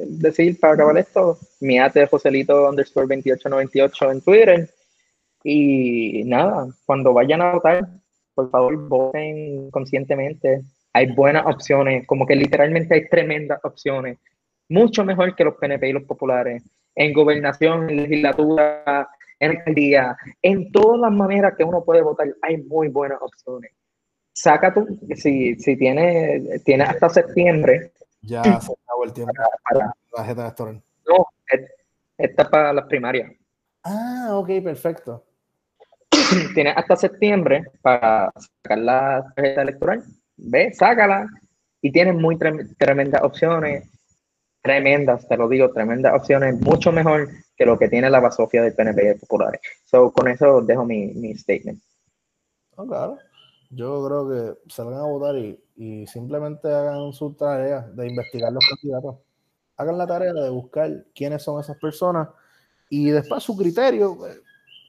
[0.06, 4.70] decir para acabar esto, mi ate Joselito underscore 2898 en Twitter.
[5.44, 7.88] Y nada, cuando vayan a votar,
[8.34, 10.62] por favor, voten conscientemente.
[10.92, 14.18] Hay buenas opciones, como que literalmente hay tremendas opciones.
[14.68, 16.64] Mucho mejor que los PNP y los populares.
[16.96, 19.08] En gobernación, en legislatura,
[19.40, 23.72] en alcaldía, en todas las maneras que uno puede votar, hay muy buenas opciones.
[24.32, 24.86] Saca tu,
[25.16, 27.92] si, si tienes tiene hasta septiembre.
[28.22, 29.32] Ya se acabó el tiempo.
[29.68, 30.72] Para, tarjeta de
[31.08, 31.26] No,
[32.16, 33.32] esta es para las primarias.
[33.82, 35.24] Ah, ok, perfecto.
[36.54, 40.04] Tienes hasta septiembre para sacar la tarjeta electoral.
[40.36, 41.26] Ve, sácala.
[41.80, 42.36] Y tienes muy
[42.76, 43.88] tremendas opciones.
[44.62, 46.60] Tremendas, te lo digo, tremendas opciones.
[46.60, 47.28] Mucho mejor
[47.58, 49.60] que lo que tiene la basofia del PNP y Populares.
[49.84, 51.82] So, con eso dejo mi, mi statement.
[52.76, 53.18] Oh, claro.
[53.70, 58.64] Yo creo que salgan a votar y, y simplemente hagan su tarea de investigar los
[58.64, 59.16] candidatos.
[59.76, 62.28] Hagan la tarea de buscar quiénes son esas personas
[62.88, 64.16] y después su criterio.
[64.16, 64.40] Pues,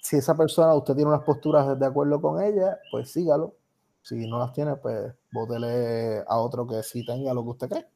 [0.02, 3.56] si esa persona, usted tiene unas posturas de acuerdo con ella, pues sígalo.
[4.02, 7.88] Si no las tiene, pues votele a otro que sí tenga lo que usted cree.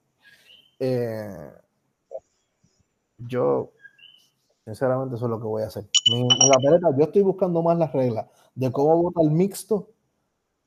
[0.80, 1.52] Eh,
[3.20, 3.72] yo
[4.66, 5.84] Sinceramente, eso es lo que voy a hacer.
[6.10, 6.26] Mi,
[6.98, 9.90] yo estoy buscando más las reglas de cómo vota el mixto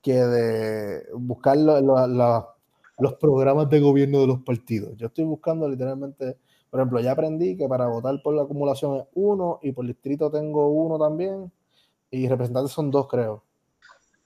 [0.02, 4.97] que de buscar los programas de gobierno de los partidos.
[4.97, 6.36] Yo estoy buscando literalmente,
[6.68, 10.31] por ejemplo, ya aprendí que para votar por la acumulación es uno y por distrito
[10.31, 11.51] tengo uno también
[12.10, 13.44] y representantes son dos, creo.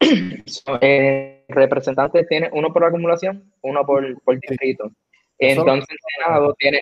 [0.81, 4.03] Eh, representantes tiene uno por acumulación, uno por,
[4.41, 4.91] distrito.
[5.39, 6.81] Entonces, en Senado tiene,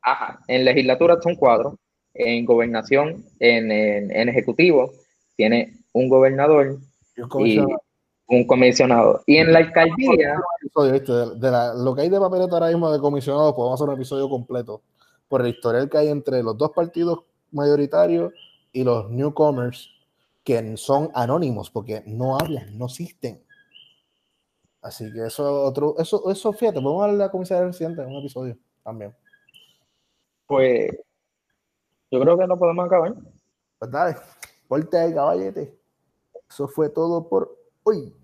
[0.00, 1.78] ajá, en legislatura son cuatro
[2.18, 4.92] en gobernación, en, en, ejecutivo,
[5.36, 6.78] tiene un gobernador
[7.16, 7.20] y
[8.26, 9.22] un comisionado.
[9.26, 10.38] Y en la alcaldía...
[10.74, 11.50] De,
[11.82, 14.82] lo que hay de papeleta ahora mismo de comisionados, podemos hacer un episodio completo
[15.28, 18.32] por el historial que hay entre los dos partidos mayoritarios
[18.72, 19.90] y los newcomers
[20.44, 23.42] que son anónimos porque no hablan, no existen.
[24.80, 28.16] Así que eso otro, eso, eso fíjate, podemos darle a la comisaría reciente en un
[28.16, 29.14] episodio también.
[30.46, 30.90] Pues
[32.10, 33.14] yo creo que no podemos acabar.
[33.78, 34.16] Pues dale,
[34.66, 35.78] porte ahí, caballete.
[36.48, 38.14] Eso fue todo por hoy.